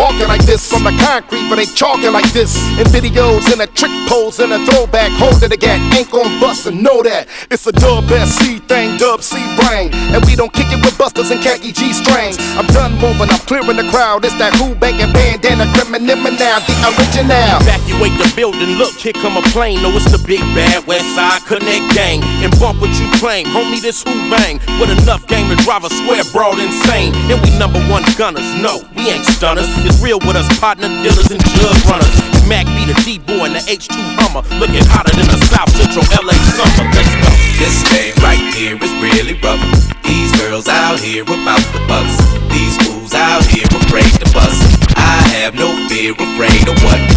concrete, 1.08 1.48
but 1.48 1.56
they 1.56 1.66
chalking 1.66 2.12
like 2.12 2.28
this. 2.36 2.52
In 2.76 2.86
videos, 2.92 3.48
in 3.52 3.62
a 3.62 3.68
trick 3.68 3.92
pose, 4.12 4.40
in 4.40 4.52
a 4.52 4.60
throwback, 4.68 5.12
holding 5.16 5.50
the 5.50 5.56
gat, 5.56 5.80
ain't 5.96 6.12
gon' 6.12 6.40
bust 6.40 6.68
and 6.68 6.84
know 6.84 7.02
that. 7.02 7.28
It's 7.50 7.66
a 7.66 7.72
dub 7.72 8.12
SC 8.12 8.60
thing, 8.68 8.98
dub 8.98 9.24
C 9.24 9.40
brain. 9.56 9.96
And 10.12 10.20
we 10.28 10.36
don't 10.36 10.52
kick 10.52 10.68
it 10.68 10.84
with 10.84 10.98
busters 10.98 11.32
and 11.32 11.40
khaki 11.40 11.72
G 11.72 11.94
strings. 11.94 12.36
I'm 12.60 12.68
done 12.76 13.00
moving, 13.00 13.32
I'm 13.32 13.40
clearing 13.48 13.80
the 13.80 13.88
crowd. 13.88 14.26
It's 14.26 14.36
that 14.36 14.52
who 14.60 14.76
banging 14.76 15.14
bandana 15.16 15.66
criminal 15.80 16.20
now, 16.36 16.60
the 16.68 16.76
original. 16.92 17.56
Evacuate 17.64 18.16
the 18.20 18.28
building, 18.36 18.76
look, 18.76 18.94
here 19.00 19.16
come 19.16 19.40
a 19.40 19.44
plane. 19.56 19.80
No, 19.82 19.96
it's 19.96 20.12
the 20.12 20.20
big 20.28 20.44
bad 20.52 20.86
West 20.88 21.08
Side 21.16 21.42
Connect 21.48 21.88
gang. 21.96 22.20
And 22.44 22.52
bump 22.60 22.84
what 22.84 22.92
you 23.00 23.08
claim, 23.16 23.48
homie, 23.48 23.80
this 23.80 24.04
who 24.04 24.12
bang. 24.28 24.60
With 24.80 24.92
enough 24.92 25.24
game 25.28 25.48
to 25.48 25.56
drive 25.64 25.88
a 25.88 25.90
square 25.90 26.24
broad 26.36 26.60
insane. 26.60 27.16
And 27.32 27.40
we 27.40 27.56
number 27.56 27.80
one 27.88 28.04
gunners, 28.20 28.48
no, 28.60 28.84
we 28.96 29.08
ain't 29.08 29.26
stunners. 29.26 29.72
It's 29.88 30.02
real 30.04 30.20
with 30.20 30.36
us, 30.36 30.48
partner 30.60 30.97
dealers 31.04 31.30
and 31.32 31.42
jug 31.58 31.78
runners. 31.86 32.16
Mac 32.48 32.66
be 32.74 32.88
the 32.88 32.96
D-boy 33.04 33.50
the 33.52 33.62
H2 33.68 33.98
Hummer. 34.18 34.44
Looking 34.60 34.86
hotter 34.88 35.14
than 35.14 35.28
South 35.52 35.70
Central 35.76 36.06
LA 36.16 36.34
summer. 36.56 36.86
Let's 36.96 37.14
go. 37.20 37.30
This 37.60 37.76
game 37.92 38.16
right 38.24 38.42
here 38.56 38.78
is 38.78 38.94
really 39.04 39.36
rough. 39.42 39.62
These 40.04 40.32
girls 40.40 40.68
out 40.68 41.00
here 41.00 41.24
about 41.24 41.64
the 41.76 41.82
bucks. 41.88 42.16
These 42.54 42.78
fools 42.86 43.14
out 43.14 43.44
here 43.46 43.68
afraid 43.68 44.12
to 44.24 44.28
bust. 44.34 44.62
I 44.96 45.22
have 45.42 45.56
no 45.56 45.76
fear, 45.90 46.14
afraid 46.14 46.68
of 46.68 46.78
what? 46.84 47.17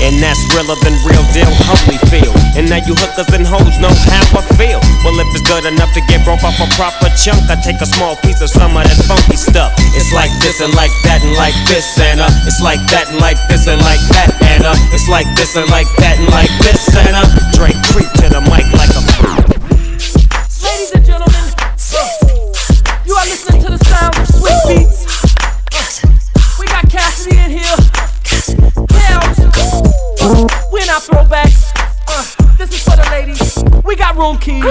And 0.00 0.16
that's 0.16 0.40
realer 0.56 0.76
than 0.80 0.96
real 1.04 1.24
deal, 1.36 1.50
Holyfield. 1.68 2.34
And 2.56 2.68
now 2.68 2.80
you 2.88 2.96
hookers 2.96 3.28
and 3.36 3.44
hoes 3.44 3.76
know 3.78 3.92
how 4.08 4.24
I 4.32 4.42
feel. 4.56 4.80
Well, 5.04 5.16
if 5.20 5.28
it's 5.36 5.44
good 5.44 5.68
enough 5.68 5.92
to 5.92 6.02
get 6.08 6.24
broke 6.24 6.42
off 6.42 6.56
a 6.56 6.66
proper 6.74 7.12
chunk, 7.20 7.44
I 7.52 7.60
take 7.60 7.80
a 7.84 7.86
small 7.86 8.16
piece 8.24 8.40
of 8.40 8.48
some 8.48 8.76
of 8.76 8.84
that 8.84 8.98
funky 9.04 9.36
stuff. 9.36 9.76
It's 9.92 10.12
like 10.12 10.32
this 10.40 10.60
and 10.60 10.72
like 10.74 10.92
that 11.04 11.20
and 11.22 11.36
like 11.36 11.54
this 11.68 11.98
uh, 12.00 12.28
it's 12.46 12.60
like 12.62 12.80
that 12.90 13.08
and 13.08 13.18
like 13.18 13.36
this 13.48 13.66
and 13.68 13.80
like 13.80 14.00
that 14.08 14.30
uh, 14.64 14.74
it's 14.92 15.08
like 15.08 15.26
this 15.36 15.56
and 15.56 15.68
like 15.70 15.86
that 15.98 16.18
and 16.18 16.28
like 16.30 16.50
this 16.64 16.88
uh, 16.96 17.28
Dre 17.52 17.72
creep 17.92 18.10
to 18.20 18.28
the 18.28 18.40
mic 18.48 18.64
like 18.72 18.92
a. 18.96 19.02
Ladies 20.64 20.92
and 20.92 21.04
gentlemen, 21.04 21.44
you 23.04 23.14
are 23.14 23.26
listening 23.26 23.62
to 23.62 23.70
the 23.70 23.80
sound 23.84 24.16
of 24.16 24.26
sweet 24.28 24.60
beats. 24.68 25.04
We 26.58 26.66
got 26.66 26.88
Cassidy 26.88 27.38
in 27.38 27.50
here. 27.50 27.76
Now, 28.90 29.89
we're 30.20 30.84
not 30.84 31.00
throwbacks. 31.00 31.72
Uh, 32.06 32.24
this 32.58 32.68
is 32.72 32.84
for 32.84 32.96
the 32.96 33.06
ladies. 33.10 33.56
We 33.84 33.96
got 33.96 34.16
room 34.16 34.36
keys. 34.36 34.64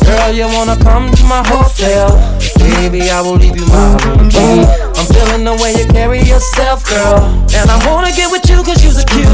Girl, 0.00 0.32
you 0.32 0.46
wanna 0.48 0.76
come 0.80 1.12
to 1.12 1.24
my 1.24 1.44
hotel? 1.44 2.16
Baby, 2.56 3.10
I 3.10 3.20
will 3.20 3.36
leave 3.36 3.56
you 3.56 3.66
my 3.66 3.92
room 4.04 4.30
key. 4.30 4.64
I'm 4.96 5.06
feeling 5.12 5.44
the 5.44 5.52
way 5.60 5.76
you 5.76 5.84
carry 5.92 6.20
yourself, 6.24 6.84
girl. 6.88 7.28
And 7.52 7.68
I 7.68 7.76
wanna 7.84 8.12
get 8.12 8.30
with 8.32 8.48
you 8.48 8.62
cause 8.64 8.80
you're 8.80 8.96
a 8.96 9.04
cute. 9.04 9.28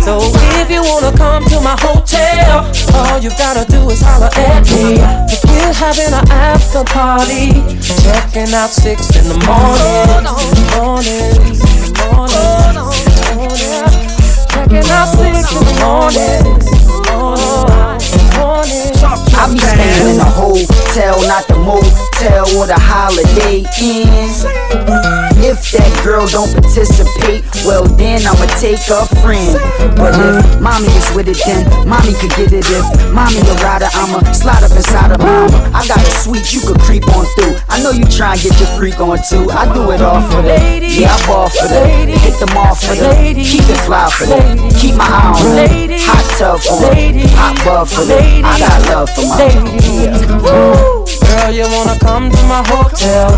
So 0.00 0.16
if 0.64 0.70
you 0.70 0.80
wanna 0.80 1.12
come 1.12 1.44
to 1.44 1.60
my 1.60 1.76
hotel, 1.76 2.64
all 2.96 3.20
you 3.20 3.30
gotta 3.36 3.68
do 3.70 3.90
is 3.90 4.00
holler 4.00 4.32
at 4.32 4.64
me. 4.72 4.96
Cause 5.28 5.44
we're 5.44 5.76
having 5.76 6.08
an 6.08 6.24
after 6.32 6.84
party. 6.84 7.52
Checking 8.00 8.54
out 8.54 8.70
six 8.70 9.12
in 9.12 9.28
the 9.28 9.36
morning. 9.44 10.24
Morning. 10.80 11.36
Morning. 12.16 12.96
Morning. 13.36 14.05
Out 14.68 15.06
six 15.06 15.52
in 15.52 15.64
the 15.64 15.74
morning. 15.80 16.42
I 19.38 19.52
be 19.52 19.58
staying 19.58 20.14
in 20.14 20.20
a 20.20 20.24
hotel, 20.24 21.20
not 21.28 21.46
the 21.46 21.54
motel 21.56 22.44
or 22.58 22.66
the 22.66 22.74
holiday 22.76 23.64
inn. 23.80 25.15
If 25.56 25.72
that 25.72 25.88
girl 26.04 26.28
don't 26.28 26.52
participate, 26.52 27.40
well 27.64 27.88
then 27.96 28.20
I'ma 28.28 28.44
take 28.60 28.84
a 28.92 29.08
friend. 29.24 29.56
But 29.96 30.12
if 30.12 30.60
mommy 30.60 30.92
is 30.92 31.08
with 31.16 31.32
it, 31.32 31.40
then 31.48 31.64
mommy 31.88 32.12
could 32.20 32.36
get 32.36 32.52
it. 32.52 32.68
If 32.68 32.84
mommy 33.08 33.40
a 33.40 33.56
rider, 33.64 33.88
I'ma 33.96 34.20
slide 34.36 34.60
up 34.60 34.76
inside 34.76 35.16
of 35.16 35.20
mama. 35.24 35.48
I 35.72 35.80
got 35.88 35.96
a 35.96 36.12
suite 36.20 36.52
you 36.52 36.60
could 36.60 36.76
creep 36.84 37.08
on 37.16 37.24
through. 37.40 37.56
I 37.72 37.80
know 37.80 37.90
you 37.90 38.04
try 38.04 38.36
and 38.36 38.42
get 38.44 38.52
your 38.60 38.68
freak 38.76 39.00
on 39.00 39.16
too. 39.24 39.48
I 39.48 39.64
do 39.72 39.88
it 39.96 40.04
all 40.04 40.20
for 40.28 40.44
them. 40.44 40.84
Yeah, 40.84 41.16
I 41.16 41.18
ball 41.24 41.48
for 41.48 41.68
them. 41.72 42.04
Hit 42.04 42.36
them 42.36 42.52
off 42.60 42.84
for 42.84 42.92
them. 42.92 43.16
Keep 43.34 43.64
it 43.64 43.80
fly 43.88 44.12
for 44.12 44.28
them. 44.28 44.60
Keep 44.76 45.00
my 45.00 45.08
eye 45.08 45.32
on 45.40 45.56
them. 45.56 45.88
Hot 46.04 46.24
tub 46.36 46.60
for 46.60 46.84
them. 46.84 47.16
Hot 47.32 47.56
bub 47.64 47.88
for 47.88 48.04
them. 48.04 48.44
I 48.44 48.60
got 48.60 48.76
love 48.92 49.08
for 49.08 49.24
my 49.24 49.48
yeah. 49.88 50.20
Girl, 50.20 51.50
you 51.50 51.64
wanna 51.72 51.96
come 51.98 52.28
to 52.28 52.42
my 52.44 52.60
hotel? 52.68 53.32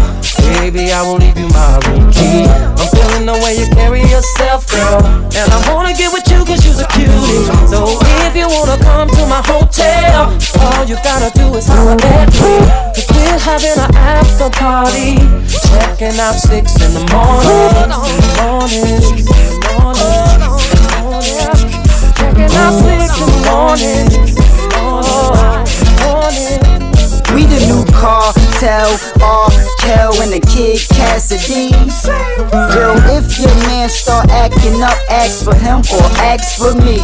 Baby, 0.60 0.92
I 0.92 1.02
will 1.02 1.16
leave 1.16 1.36
you 1.36 1.48
my 1.48 1.78
room 1.86 2.07
key. 2.12 2.46
I'm 2.48 2.88
feeling 2.94 3.26
the 3.26 3.36
way 3.42 3.58
you 3.58 3.66
carry 3.74 4.02
yourself, 4.02 4.68
girl. 4.68 5.04
And 5.34 5.48
I 5.52 5.58
wanna 5.72 5.94
get 5.94 6.12
with 6.12 6.26
you 6.30 6.44
cause 6.44 6.64
you're 6.64 6.78
a 6.78 6.88
cutie. 6.92 7.44
So 7.68 7.98
if 8.26 8.34
you 8.34 8.48
wanna 8.48 8.78
come 8.82 9.08
to 9.08 9.22
my 9.26 9.42
hotel, 9.44 10.32
all 10.60 10.84
you 10.84 10.96
gotta 11.02 11.30
do 11.38 11.54
is 11.56 11.66
holler 11.66 11.98
at 11.98 12.28
me. 12.40 12.54
Cause 12.94 13.08
we're 13.14 13.38
having 13.38 13.78
an 13.78 13.94
after 13.94 14.50
party. 14.50 15.20
Checking 15.68 16.18
out 16.18 16.34
six 16.34 16.76
in 16.80 16.94
the 16.94 17.04
morning. 17.12 17.92
Morning. 18.40 19.00
Morning. 19.76 20.38
Checking 22.16 22.52
out 22.56 22.74
six 22.80 23.12
in 23.20 23.28
the 23.28 23.40
morning. 23.50 24.06
Morning. 26.04 26.58
We 27.34 27.44
the 27.44 27.60
new 27.68 27.84
cartel, 27.92 28.90
R. 29.22 29.50
Kel 29.78 30.22
and 30.22 30.32
the 30.32 30.40
kid 30.40 30.87
acting 34.38 34.78
up, 34.82 34.94
ask 35.10 35.42
for 35.42 35.54
him 35.54 35.82
or 35.90 36.06
ask 36.22 36.58
for 36.58 36.72
me. 36.86 37.02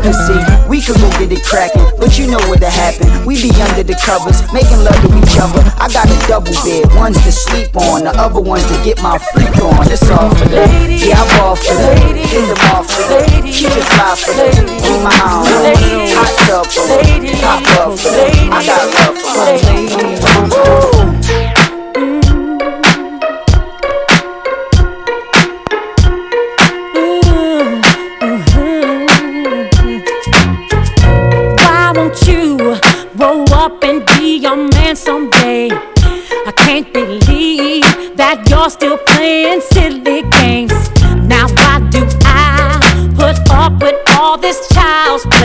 Cause 0.00 0.16
see, 0.24 0.40
we 0.68 0.80
could 0.80 0.96
go 0.96 1.08
get 1.20 1.30
it 1.30 1.44
crackin', 1.44 1.84
but 2.00 2.16
you 2.18 2.26
know 2.26 2.40
what'll 2.48 2.72
happen. 2.72 3.06
We 3.28 3.36
be 3.36 3.52
under 3.60 3.84
the 3.84 3.96
covers, 4.00 4.40
making 4.52 4.80
love 4.80 4.96
to 5.04 5.10
each 5.20 5.36
other. 5.36 5.60
I 5.76 5.92
got 5.92 6.08
a 6.08 6.16
double 6.26 6.56
bed, 6.64 6.88
one's 6.96 7.20
to 7.24 7.32
sleep 7.32 7.76
on, 7.76 8.04
the 8.04 8.12
other 8.16 8.40
one's 8.40 8.64
to 8.72 8.76
get 8.82 9.02
my 9.02 9.18
freak 9.32 9.52
on. 9.60 9.84
It's 9.92 10.08
all 10.08 10.32
for 10.32 10.48
them. 10.48 10.68
Yeah, 10.88 11.20
I 11.20 11.24
ball 11.38 11.56
for 11.56 11.74
them. 11.76 12.16
Hit 12.16 12.48
them 12.48 12.58
off 12.72 12.88
for 12.88 13.04
them. 13.12 13.44
Keep 13.44 13.76
it 13.76 13.84
fly 13.84 14.14
for 14.16 14.32
them. 14.32 14.52
Keep 14.80 15.00
my 15.04 15.12
them. 15.12 15.76
Hot 16.16 16.32
tub 16.48 16.66
for 16.66 16.86
them. 16.88 17.26
Hot 17.44 17.60
love 17.76 18.00
for 18.00 18.10
them. 18.10 18.52
I 18.52 18.64
got 18.64 18.88
love 18.96 19.16
for 19.20 19.32
them. 19.36 20.20
Why 20.22 21.59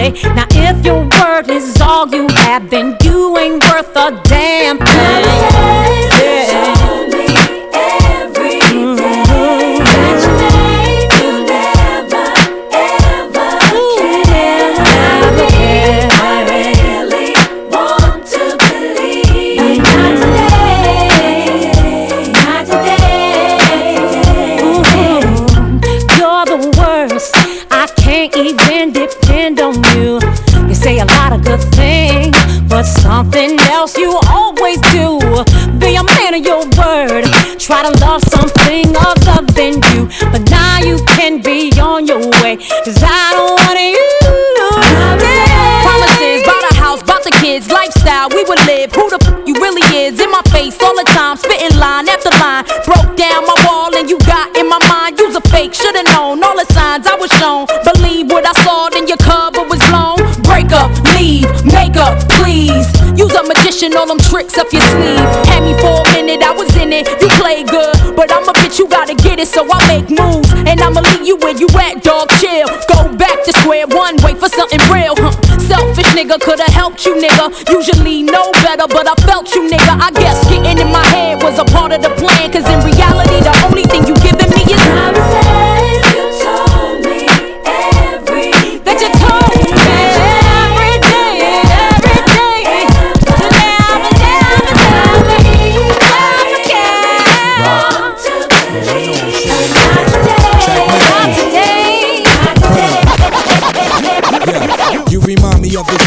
Now, 0.06 0.46
if 0.52 0.86
your 0.86 1.02
word 1.02 1.50
is 1.50 1.82
all 1.82 2.08
you 2.14 2.28
have, 2.28 2.70
then 2.70 2.96
you 3.02 3.36
ain't 3.40 3.64
worth 3.64 3.96
a 3.96 4.22
damn 4.26 4.78
fake, 55.56 55.74
should've 55.74 56.06
known 56.12 56.44
all 56.44 56.58
the 56.60 56.68
signs 56.76 57.08
I 57.08 57.16
was 57.16 57.32
shown. 57.40 57.64
Believe 57.88 58.28
what 58.30 58.44
I 58.44 58.52
saw, 58.68 58.90
then 58.92 59.08
your 59.08 59.18
cover 59.24 59.64
was 59.64 59.80
blown. 59.88 60.20
Break 60.44 60.76
up, 60.76 60.92
leave, 61.16 61.48
make 61.64 61.96
up, 61.96 62.20
please. 62.44 62.88
Use 63.16 63.34
a 63.40 63.44
magician, 63.48 63.96
all 63.96 64.06
them 64.06 64.20
tricks 64.20 64.58
up 64.60 64.68
your 64.76 64.84
sleeve. 64.92 65.24
Had 65.48 65.64
me 65.64 65.74
for 65.80 66.04
a 66.04 66.06
minute, 66.12 66.44
I 66.44 66.52
was 66.52 66.68
in 66.76 66.92
it. 66.92 67.08
You 67.24 67.32
play 67.40 67.64
good, 67.64 67.96
but 68.20 68.28
I'm 68.36 68.44
a 68.44 68.54
bitch, 68.60 68.78
you 68.80 68.88
gotta 68.92 69.16
get 69.16 69.40
it, 69.40 69.48
so 69.48 69.64
I 69.72 69.80
make 69.88 70.12
moves. 70.12 70.52
And 70.68 70.76
I'ma 70.84 71.00
leave 71.16 71.24
you 71.24 71.38
where 71.40 71.56
you 71.56 71.68
at, 71.80 72.04
dog. 72.04 72.28
Chill. 72.44 72.68
Go 72.92 73.16
back 73.16 73.40
to 73.48 73.52
square 73.64 73.88
one, 73.88 74.20
wait 74.28 74.38
for 74.38 74.50
something 74.50 74.84
real. 74.92 75.16
huh? 75.16 75.32
Selfish 75.72 76.12
nigga. 76.18 76.36
Could've 76.42 76.68
helped 76.76 77.06
you, 77.06 77.16
nigga. 77.16 77.48
Usually 77.72 78.24
know 78.24 78.52
better, 78.68 78.88
but 78.92 79.08
I 79.08 79.16
felt 79.24 79.56
you, 79.56 79.64
nigga. 79.72 79.94
I 80.04 80.12
guess 80.12 80.44
getting 80.50 80.78
in 80.84 80.92
my 80.92 81.06
head 81.16 81.42
was 81.42 81.58
a 81.58 81.66
part 81.66 81.94
of 81.96 82.02
the 82.04 82.12
plan. 82.20 82.52
Cause 82.52 82.68
in 82.68 82.80
reality, 82.84 83.40
the 83.40 83.55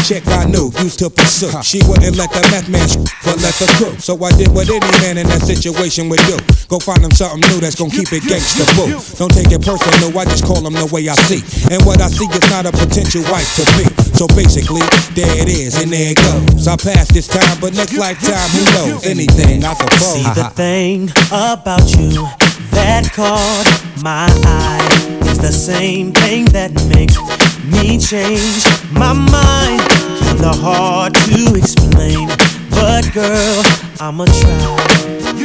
chick 0.09 0.25
I 0.25 0.49
knew, 0.49 0.73
used 0.81 0.97
to 1.05 1.09
pursue. 1.13 1.53
She 1.61 1.85
wouldn't 1.85 2.17
let 2.17 2.33
the 2.33 2.41
meth 2.49 2.65
man 2.65 2.89
sh- 2.89 2.97
but 3.21 3.37
let 3.45 3.53
the 3.61 3.69
crew. 3.77 3.93
So 4.01 4.17
I 4.25 4.33
did 4.33 4.49
what 4.49 4.65
any 4.65 4.81
man 5.05 5.21
in 5.21 5.27
that 5.29 5.45
situation 5.45 6.09
would 6.09 6.25
do. 6.25 6.33
Go 6.65 6.81
find 6.81 7.05
him 7.05 7.13
something 7.13 7.45
new 7.45 7.61
that's 7.61 7.77
gonna 7.77 7.93
keep 7.93 8.09
it 8.09 8.25
gangsta 8.25 8.65
boo. 8.73 8.89
Don't 9.21 9.29
take 9.29 9.53
it 9.53 9.61
personal, 9.61 10.09
I 10.17 10.25
just 10.25 10.41
call 10.49 10.65
him 10.65 10.73
the 10.73 10.89
way 10.89 11.05
I 11.05 11.13
see. 11.29 11.45
And 11.69 11.85
what 11.85 12.01
I 12.01 12.09
see 12.09 12.25
is 12.25 12.41
not 12.49 12.65
a 12.65 12.73
potential 12.73 13.21
wife 13.29 13.45
to 13.61 13.63
be. 13.77 13.85
So 14.17 14.25
basically, 14.33 14.81
there 15.13 15.29
it 15.37 15.45
is, 15.45 15.77
and 15.77 15.93
there 15.93 16.09
it 16.09 16.17
goes. 16.17 16.65
I 16.65 16.73
passed 16.73 17.13
this 17.13 17.29
time, 17.29 17.61
but 17.61 17.77
next 17.77 17.93
lifetime, 17.93 18.49
who 18.49 18.65
knows? 18.73 19.05
Anything, 19.05 19.61
I 19.61 19.77
suppose. 19.77 20.17
See 20.17 20.25
the 20.33 20.49
thing 20.57 21.13
about 21.29 21.85
you 21.93 22.25
that 22.73 23.13
caught 23.13 23.69
my 24.01 24.25
eye 24.25 25.29
is 25.29 25.37
the 25.37 25.53
same 25.53 26.13
thing 26.17 26.45
that 26.57 26.73
makes 26.89 27.13
me 27.61 28.01
change 28.01 28.65
my 28.89 29.13
mind. 29.13 29.98
Kinda 30.39 30.55
hard 30.55 31.13
to 31.15 31.53
explain, 31.53 32.29
but 32.69 33.11
girl, 33.13 33.61
I'ma 33.99 34.23
try. 34.23 35.35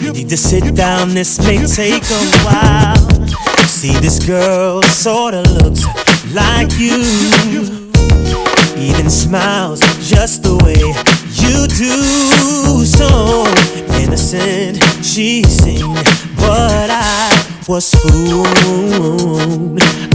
You 0.00 0.12
need 0.14 0.30
to 0.30 0.36
sit 0.38 0.74
down, 0.74 1.12
this 1.12 1.38
may 1.40 1.58
take 1.66 2.04
a 2.04 2.22
while. 2.42 2.96
See, 3.66 3.92
this 4.00 4.18
girl 4.24 4.82
sorta 4.84 5.42
looks 5.42 5.84
like 6.32 6.72
you. 6.78 7.04
Even 8.78 9.10
smiles 9.10 9.80
just 10.00 10.42
the 10.42 10.56
way 10.64 10.80
you 11.44 11.66
do. 11.68 12.86
So 12.86 13.44
innocent 14.00 14.82
she 15.04 15.42
seemed, 15.42 16.02
but 16.38 16.88
I 16.88 17.57
was 17.68 17.92
fooled. 17.94 18.48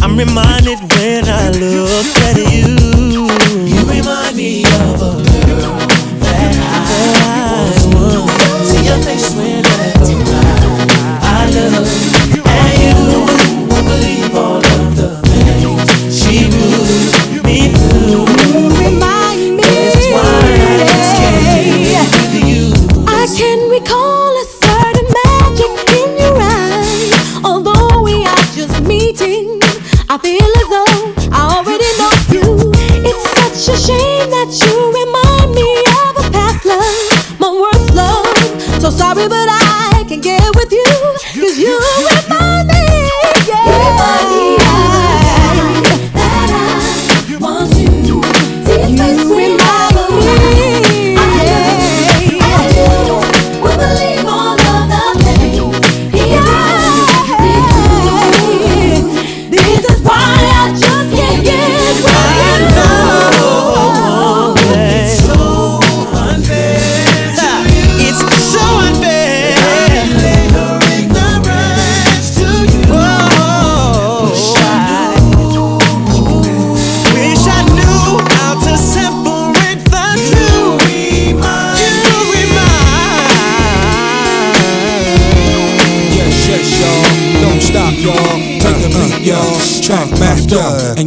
I'm 0.01 0.17
reminded 0.17 0.79
when 0.97 1.23
I 1.27 1.51
look 1.51 2.05
at 2.25 2.37
you. 2.51 3.29
You 3.67 3.81
remind 3.85 4.35
me 4.35 4.63
of 4.63 4.99
a 4.99 5.13
girl 5.21 5.77
that 6.25 6.55
I 6.57 6.81
was. 7.93 8.67
See 8.67 8.85
your 8.85 8.97
face 9.03 9.35
when 9.35 9.63
I. 9.65 9.93
I 11.21 11.49
love, 11.53 11.85
and 12.47 12.73
you 12.81 13.83
believe 13.83 14.22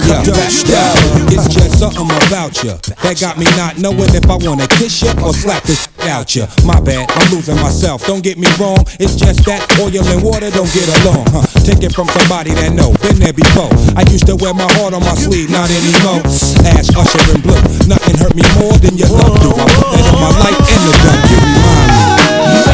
and 0.03 0.27
your 0.27 0.37
that 0.37 0.53
style. 0.53 0.97
It's 1.33 1.49
just 1.49 1.79
something 1.79 2.09
about 2.29 2.53
you 2.63 2.77
that 3.03 3.17
got 3.21 3.39
me 3.39 3.47
not 3.57 3.79
knowing 3.79 4.13
if 4.13 4.27
I 4.29 4.37
wanna 4.37 4.69
kiss 4.77 5.03
you 5.03 5.13
or 5.25 5.33
slap 5.33 5.63
this 5.65 5.89
out 6.09 6.35
you. 6.35 6.47
My 6.65 6.81
bad, 6.81 7.09
I'm 7.11 7.33
losing 7.33 7.57
myself. 7.57 8.05
Don't 8.07 8.23
get 8.23 8.39
me 8.39 8.49
wrong. 8.61 8.81
It's 9.01 9.17
just 9.17 9.45
that 9.47 9.65
oil 9.81 9.93
and 9.93 10.23
water 10.23 10.51
don't 10.51 10.71
get 10.73 10.89
along, 11.03 11.27
huh? 11.33 11.47
Take 11.65 11.83
it 11.83 11.93
from 11.95 12.09
somebody 12.09 12.53
that 12.57 12.73
know, 12.73 12.93
been 13.03 13.19
there 13.19 13.33
before. 13.33 13.71
I 13.97 14.05
used 14.11 14.27
to 14.27 14.37
wear 14.37 14.55
my 14.55 14.69
heart 14.77 14.95
on 14.95 15.01
my 15.01 15.15
sleeve, 15.15 15.51
not 15.51 15.71
anymore. 15.71 16.23
Ash, 16.67 16.89
Usher, 16.93 17.23
and 17.33 17.43
Blue. 17.43 17.61
Nothing 17.89 18.17
hurt 18.19 18.35
me 18.35 18.45
more 18.61 18.77
than 18.79 18.97
your 18.97 19.09
love 19.09 19.37
do. 19.41 19.51
I 19.55 19.65
put 19.71 19.89
that 19.93 20.05
on 20.13 20.19
my 20.21 20.33
life 20.45 20.61
and 20.61 20.83
the 20.85 20.93
gun. 21.01 21.19
You 21.31 21.39
remind 21.41 22.65
me. 22.65 22.66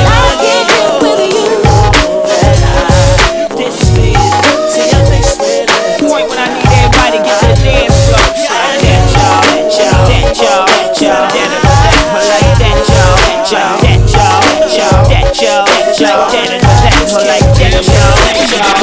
Y'all, 13.53 13.77
that 13.83 14.01
y'all, 14.09 14.41
that 14.57 14.79
y'all, 14.79 15.05
that 15.09 15.37
y'all, 15.41 15.67
that 15.67 16.01
y'all, 16.01 16.31
that 16.33 16.63
y'all, 17.11 17.27
like 17.27 17.45
that 17.59 17.85
y'all, 17.85 18.17
that 18.17 18.77
y'all. 18.77 18.82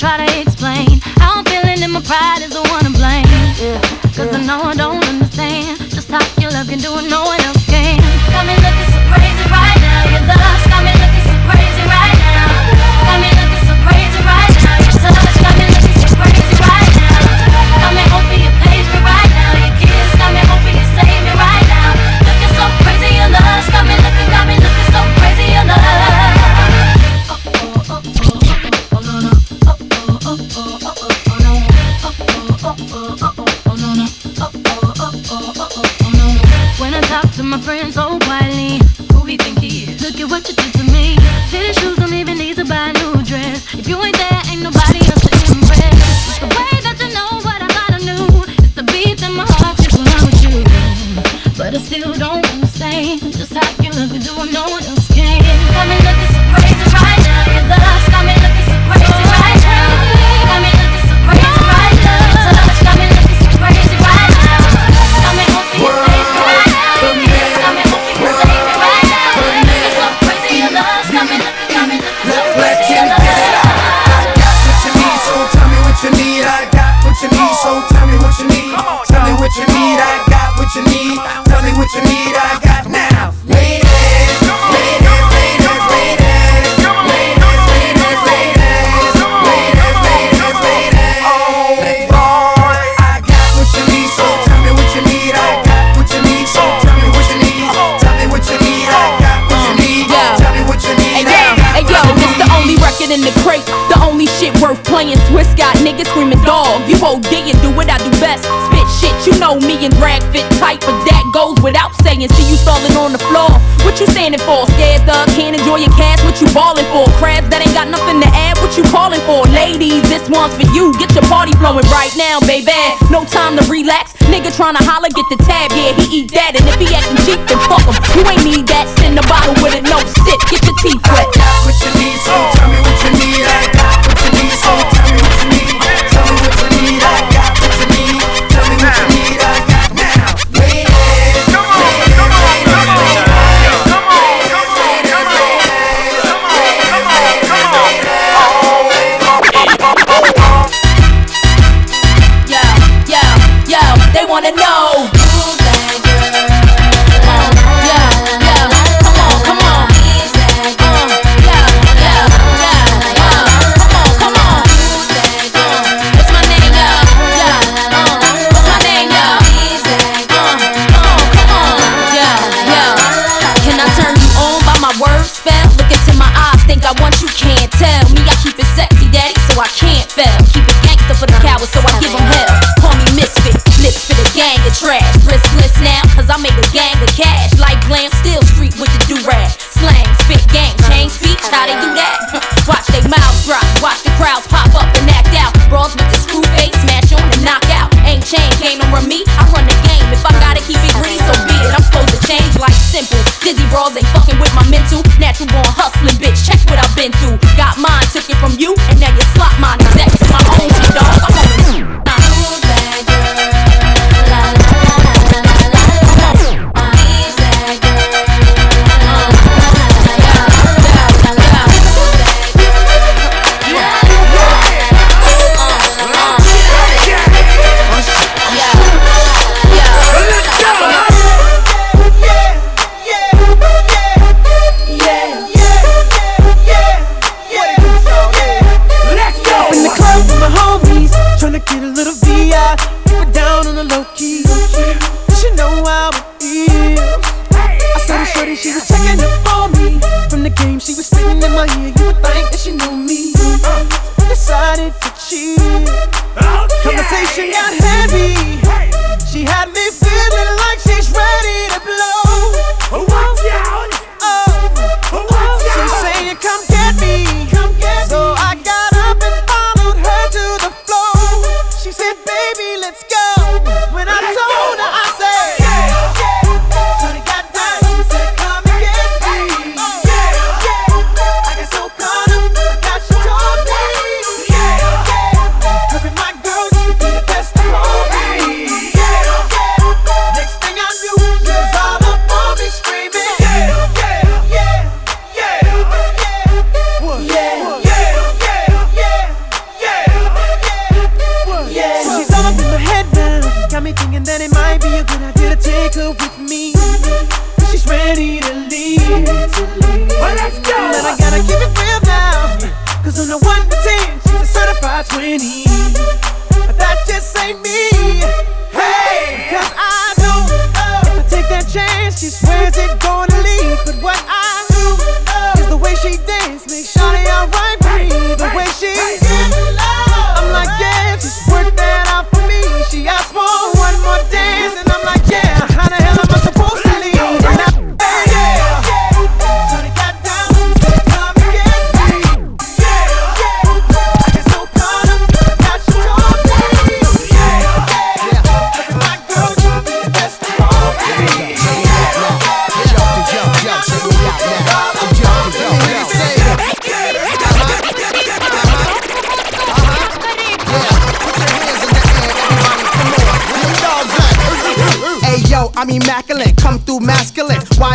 try 0.00 0.16
to 0.16 0.40
explain. 0.40 0.98
How 1.20 1.36
I'm 1.36 1.44
feeling 1.44 1.82
in 1.82 1.90
my 1.90 2.00
pride 2.00 2.40
is 2.40 2.56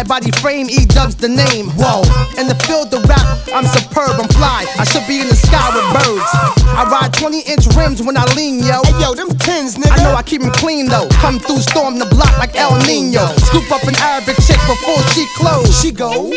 body 0.07 0.31
frame, 0.41 0.69
E 0.69 0.85
dubs 0.85 1.15
the 1.15 1.27
name. 1.27 1.69
Whoa, 1.77 2.01
in 2.39 2.47
the 2.47 2.55
field 2.65 2.93
of 2.93 3.03
rap, 3.09 3.25
I'm 3.53 3.65
superb, 3.65 4.19
I'm 4.21 4.29
fly. 4.29 4.65
I 4.77 4.83
should 4.85 5.07
be 5.07 5.21
in 5.21 5.27
the 5.27 5.35
sky 5.35 5.69
with 5.73 5.87
birds. 5.93 6.34
I 6.75 6.83
ride 6.91 7.13
20 7.13 7.39
inch 7.47 7.65
rims 7.75 8.01
when 8.03 8.17
I 8.17 8.25
lean, 8.35 8.59
yo. 8.59 8.83
Hey, 8.83 8.99
yo, 8.99 9.15
them 9.15 9.29
tins, 9.39 9.75
nigga. 9.75 9.95
I 9.95 10.03
know 10.03 10.13
I 10.13 10.23
keep 10.23 10.43
'em 10.43 10.51
clean, 10.51 10.87
though. 10.87 11.07
Come 11.23 11.39
through, 11.39 11.61
storm 11.61 11.97
the 11.99 12.05
block 12.05 12.37
like 12.37 12.55
El 12.55 12.75
Nino. 12.83 13.31
Scoop 13.47 13.71
up 13.71 13.83
an 13.83 13.95
Arabic 14.03 14.35
chick 14.43 14.59
before 14.67 15.01
she 15.13 15.25
close. 15.39 15.71
She 15.79 15.91
goes. 15.91 16.35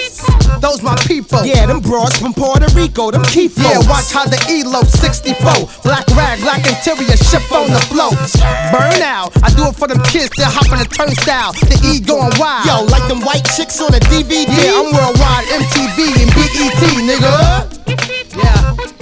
Those 0.61 0.81
my 0.83 0.95
people. 1.11 1.45
Yeah, 1.45 1.67
them 1.67 1.81
broads 1.81 2.19
from 2.19 2.35
Puerto 2.35 2.69
Rico, 2.75 3.11
them 3.11 3.25
key 3.25 3.51
Yeah, 3.57 3.79
watch 3.91 4.13
how 4.13 4.27
the 4.27 4.39
ELO 4.49 4.83
64. 4.85 5.69
Black 5.83 6.07
rag, 6.15 6.41
black 6.41 6.65
interior, 6.67 7.17
ship 7.17 7.43
on 7.51 7.71
the 7.71 7.81
flow. 7.91 8.11
Burn 8.71 9.03
out. 9.03 9.33
I 9.43 9.51
do 9.51 9.67
it 9.67 9.77
for 9.77 9.89
them 9.89 10.03
kids 10.05 10.31
that 10.39 10.53
hop 10.55 10.71
on 10.71 10.79
the 10.79 10.85
turnstile. 10.87 11.53
The 11.67 11.79
E 11.83 11.99
going 12.01 12.33
wild. 12.39 12.65
Yo, 12.67 12.85
like 12.85 13.07
them 13.09 13.23
white 13.23 13.47
chicks 13.57 13.81
on 13.81 13.93
a 13.93 14.01
DVD. 14.07 14.47
Yeah, 14.47 14.79
I'm 14.79 14.95
worldwide, 14.95 15.47
MTV 15.51 15.99
and 16.23 16.31
BET, 16.35 16.83
nigga. 17.11 17.35
Yeah. 18.37 18.98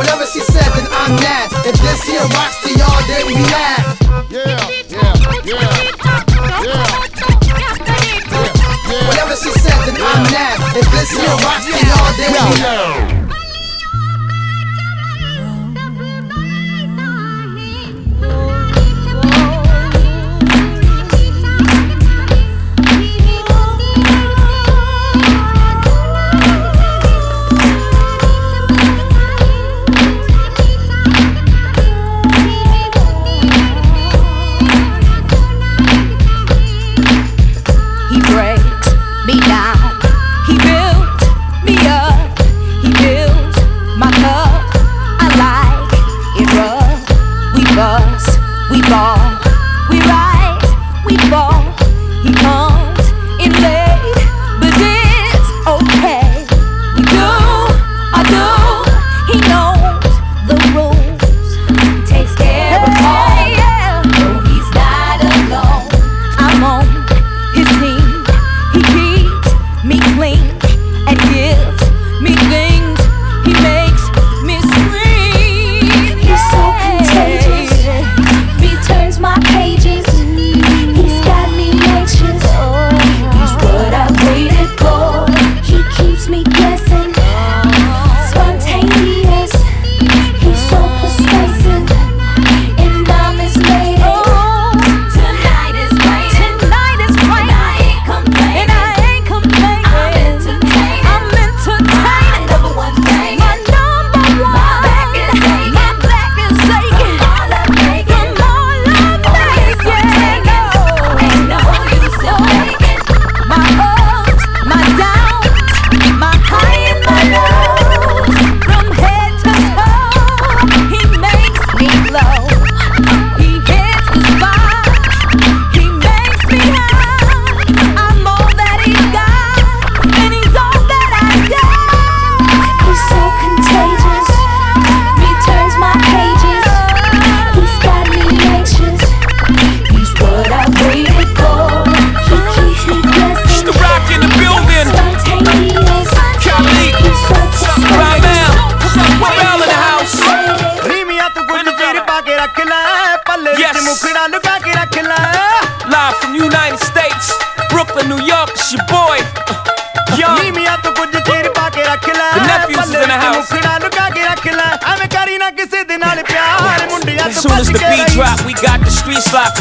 Whatever 0.00 0.24
she 0.24 0.40
said, 0.40 0.64
then 0.72 0.88
I'm 0.90 1.12
mad. 1.16 1.52
If 1.68 1.76
this 1.76 2.00
here 2.08 2.24
rocks 2.32 2.56
to 2.64 2.72
y'all, 2.72 3.02
then 3.04 3.26
we 3.26 3.34
mad. 3.52 3.84
Yeah, 4.30 4.56
yeah, 4.88 5.12
yeah, 5.44 5.60
yeah. 6.64 6.88
Whatever 9.08 9.36
she 9.36 9.52
said, 9.60 9.76
then 9.84 10.00
I'm 10.00 10.22
mad. 10.32 10.56
If 10.74 10.88
this 10.90 11.10
here 11.12 11.36
rocks 11.44 11.66
to 11.68 11.76
y'all, 11.84 12.16
then 12.16 12.32
we 12.32 12.40
mad. 12.64 13.20
He 18.40 18.69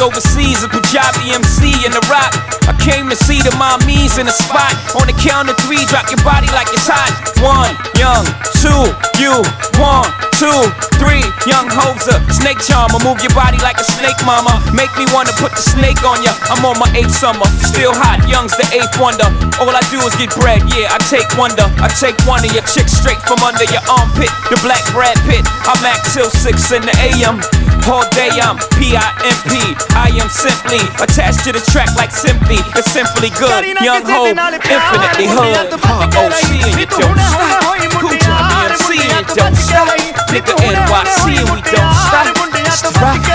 overseas. 0.01 0.63
A 0.63 0.67
Punjabi 0.67 1.31
MC 1.35 1.71
in 1.85 1.91
the 1.91 2.03
rock. 2.07 2.31
I 2.67 2.73
came 2.79 3.09
to 3.09 3.17
see 3.27 3.41
the 3.41 3.51
mommies 3.59 4.19
in 4.19 4.25
the 4.25 4.35
spot. 4.35 4.73
On 4.95 5.05
the 5.07 5.15
count 5.15 5.49
of 5.49 5.57
three, 5.63 5.83
drop 5.87 6.07
your 6.09 6.21
body 6.23 6.47
like 6.55 6.67
it's 6.71 6.87
hot. 6.87 7.11
One, 7.43 7.71
young, 7.95 8.25
two, 8.59 8.87
you, 9.19 9.43
one, 9.79 10.07
two, 10.37 10.59
three, 11.01 11.23
young 11.49 11.67
hoser. 11.67 12.17
Snake 12.31 12.59
charmer, 12.63 12.99
move 13.03 13.19
your 13.19 13.33
body 13.35 13.59
like 13.59 13.77
a 13.79 13.87
snake, 13.87 14.17
mama. 14.23 14.61
Make 14.71 14.91
me 14.95 15.05
wanna 15.11 15.35
put 15.39 15.51
the 15.55 15.63
snake 15.63 16.01
on 16.07 16.23
ya. 16.23 16.31
I'm 16.51 16.63
on 16.63 16.79
my 16.79 16.89
eighth 16.95 17.15
summer, 17.15 17.45
still 17.63 17.91
hot. 17.95 18.23
Young's 18.29 18.55
the 18.55 18.67
eighth 18.75 18.95
wonder. 19.01 19.27
All 19.59 19.71
I 19.71 19.83
do 19.91 19.99
is 20.07 20.15
get 20.15 20.31
bread, 20.39 20.63
yeah. 20.75 20.93
I 20.93 20.97
take 21.11 21.27
wonder. 21.35 21.67
I 21.83 21.91
take 21.91 22.15
one 22.23 22.43
of 22.43 22.51
your 22.55 22.63
chicks 22.69 22.95
straight 22.95 23.19
from 23.27 23.43
under 23.43 23.67
your 23.67 23.83
armpit. 23.89 24.31
The 24.47 24.59
black 24.63 24.83
Brad 24.95 25.17
Pitt. 25.27 25.43
I'm 25.67 25.81
act 25.83 26.13
till 26.13 26.29
six 26.29 26.71
in 26.71 26.83
the 26.83 26.95
AM. 27.01 27.68
All 27.89 28.05
day 28.13 28.29
I'm 28.37 28.61
P-I-M-P. 28.77 29.51
I 29.97 30.13
am 30.21 30.29
simply 30.29 30.77
attached 31.01 31.41
to 31.45 31.51
the 31.51 31.63
track 31.73 31.89
like 31.97 32.13
simply. 32.13 32.61
It's 32.77 32.85
simply 32.93 33.33
good. 33.33 33.65
Young 33.81 34.05
ho, 34.05 34.29
infinitely 34.29 35.25
hood. 35.25 35.73
Huh, 35.81 36.05
OC 36.05 36.69
and 36.69 36.77
you 36.77 36.85
don't 36.85 37.17
stop. 37.17 37.65
Punjabi 37.97 38.69
MC 38.69 38.93
and 39.09 39.25
you 39.25 39.33
don't 39.33 39.57
stop. 39.57 39.89
Nigga 40.29 40.53
NYC 40.61 41.41
and 41.41 41.49
we 41.49 41.61
don't 41.65 41.93
stop. 42.05 42.29
It's 42.61 42.85
the 42.85 42.93
rock. 43.01 43.25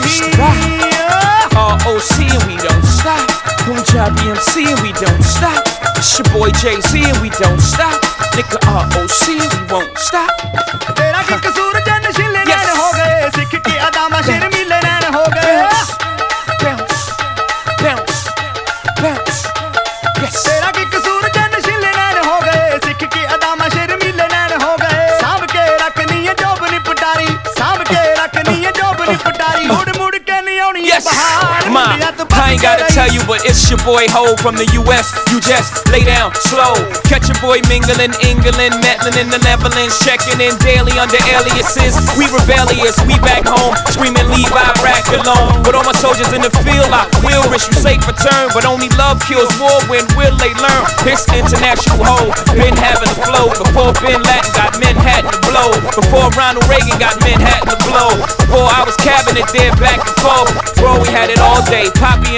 It's 0.00 0.24
the 0.24 0.32
rock. 0.40 0.56
ROC 1.52 2.16
and 2.32 2.44
we 2.48 2.56
don't 2.64 2.84
stop. 2.88 3.28
Punjabi 3.68 4.24
MC 4.32 4.72
and 4.72 4.80
we 4.80 4.92
don't 4.96 5.22
stop. 5.22 5.60
It's 6.00 6.16
your 6.16 6.24
boy 6.32 6.48
Jay-Z 6.56 6.96
and 6.96 7.18
we 7.20 7.28
don't 7.36 7.60
stop. 7.60 8.00
Nigga 8.32 8.56
ROC 8.72 9.24
and 9.36 9.52
we 9.52 9.60
won't 9.68 9.92
stop. 9.98 10.32
ਤੇਰਾ 10.96 11.20
Luma. 31.78 31.96
I 32.48 32.56
ain't 32.56 32.64
gotta 32.64 32.88
tell 32.96 33.12
you, 33.12 33.20
but 33.28 33.44
it's 33.44 33.60
your 33.68 33.76
boy 33.84 34.08
Hov 34.08 34.40
from 34.40 34.56
the 34.56 34.64
US. 34.80 35.12
You 35.28 35.36
just 35.36 35.84
lay 35.92 36.00
down 36.00 36.32
slow. 36.48 36.72
Catch 37.04 37.28
your 37.28 37.36
boy 37.44 37.60
mingling, 37.68 38.16
England, 38.24 38.72
meddling 38.80 39.20
in 39.20 39.28
the 39.28 39.36
Netherlands, 39.44 40.00
checking 40.00 40.40
in 40.40 40.56
daily 40.64 40.96
under 40.96 41.20
aliases. 41.28 41.92
We 42.16 42.24
rebellious, 42.32 42.96
we 43.04 43.20
back 43.20 43.44
home, 43.44 43.76
screaming 43.92 44.24
leave 44.32 44.48
Iraq 44.48 45.04
alone. 45.12 45.60
But 45.60 45.76
all 45.76 45.84
my 45.84 45.92
soldiers 46.00 46.32
in 46.32 46.40
the 46.40 46.48
field, 46.64 46.88
I 46.88 47.04
will 47.20 47.44
wish 47.52 47.68
you 47.68 47.76
safe 47.76 48.00
return. 48.08 48.48
But 48.56 48.64
only 48.64 48.88
love 48.96 49.20
kills 49.28 49.52
war 49.60 49.76
when 49.92 50.08
will 50.16 50.32
they 50.40 50.56
learn? 50.56 50.84
This 51.04 51.28
international 51.28 52.00
Hov. 52.00 52.32
been 52.56 52.72
having 52.80 53.12
the 53.12 53.20
flow. 53.28 53.52
Before 53.60 53.92
Bin 54.00 54.24
Laden 54.24 54.52
got 54.56 54.72
Manhattan 54.80 55.28
to 55.36 55.40
blow. 55.52 55.68
Before 55.92 56.32
Ronald 56.32 56.64
Reagan 56.64 56.96
got 56.96 57.20
Manhattan 57.20 57.76
to 57.76 57.78
blow. 57.84 58.08
Before 58.40 58.72
I 58.72 58.88
was 58.88 58.96
cabinet 59.04 59.44
there 59.52 59.76
back 59.76 60.00
and 60.00 60.16
forth. 60.24 60.48
Bro, 60.80 61.04
we 61.04 61.12
had 61.12 61.28
it 61.28 61.44
all 61.44 61.60
day. 61.68 61.92
Poppy 61.92 62.37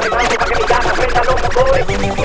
que 0.00 0.10
me 0.10 0.16
van 0.16 0.26
a 0.26 0.28
llevar 0.28 0.48
que 0.48 0.54
me 0.54 0.68
llaman, 0.68 0.96
prenda 0.96 1.24
los 1.24 1.42
motores. 1.42 2.15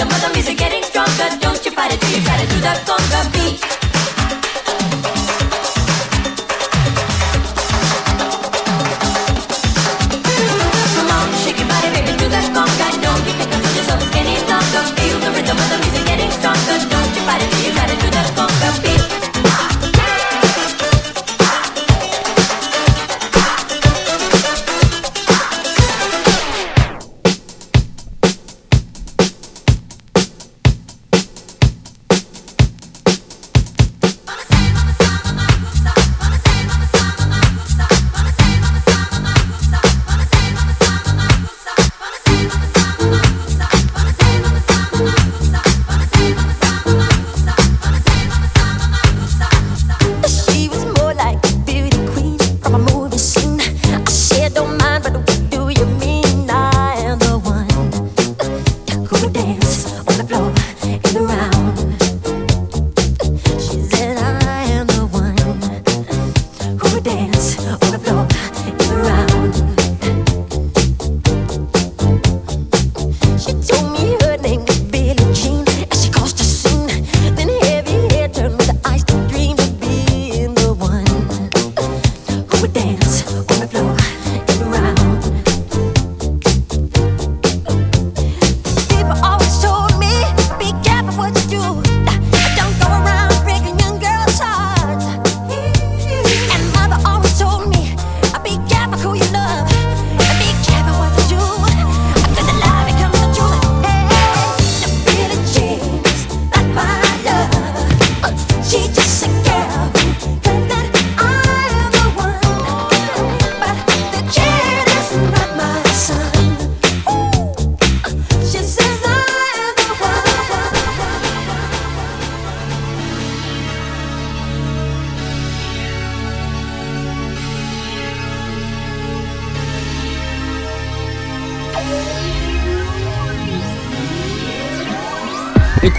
rhythm 0.00 0.14
of 0.14 0.22
the 0.22 0.34
music 0.34 0.56
getting 0.56 0.82
stronger. 0.82 1.28
Don't 1.40 1.64
you 1.64 1.72
fight 1.72 1.92
it 1.92 2.00
till 2.00 2.10
you 2.10 2.24
try 2.24 2.36
to 2.36 2.46
do 2.46 2.60
the 2.60 2.74
conga 2.86 3.32
beat. 3.32 3.79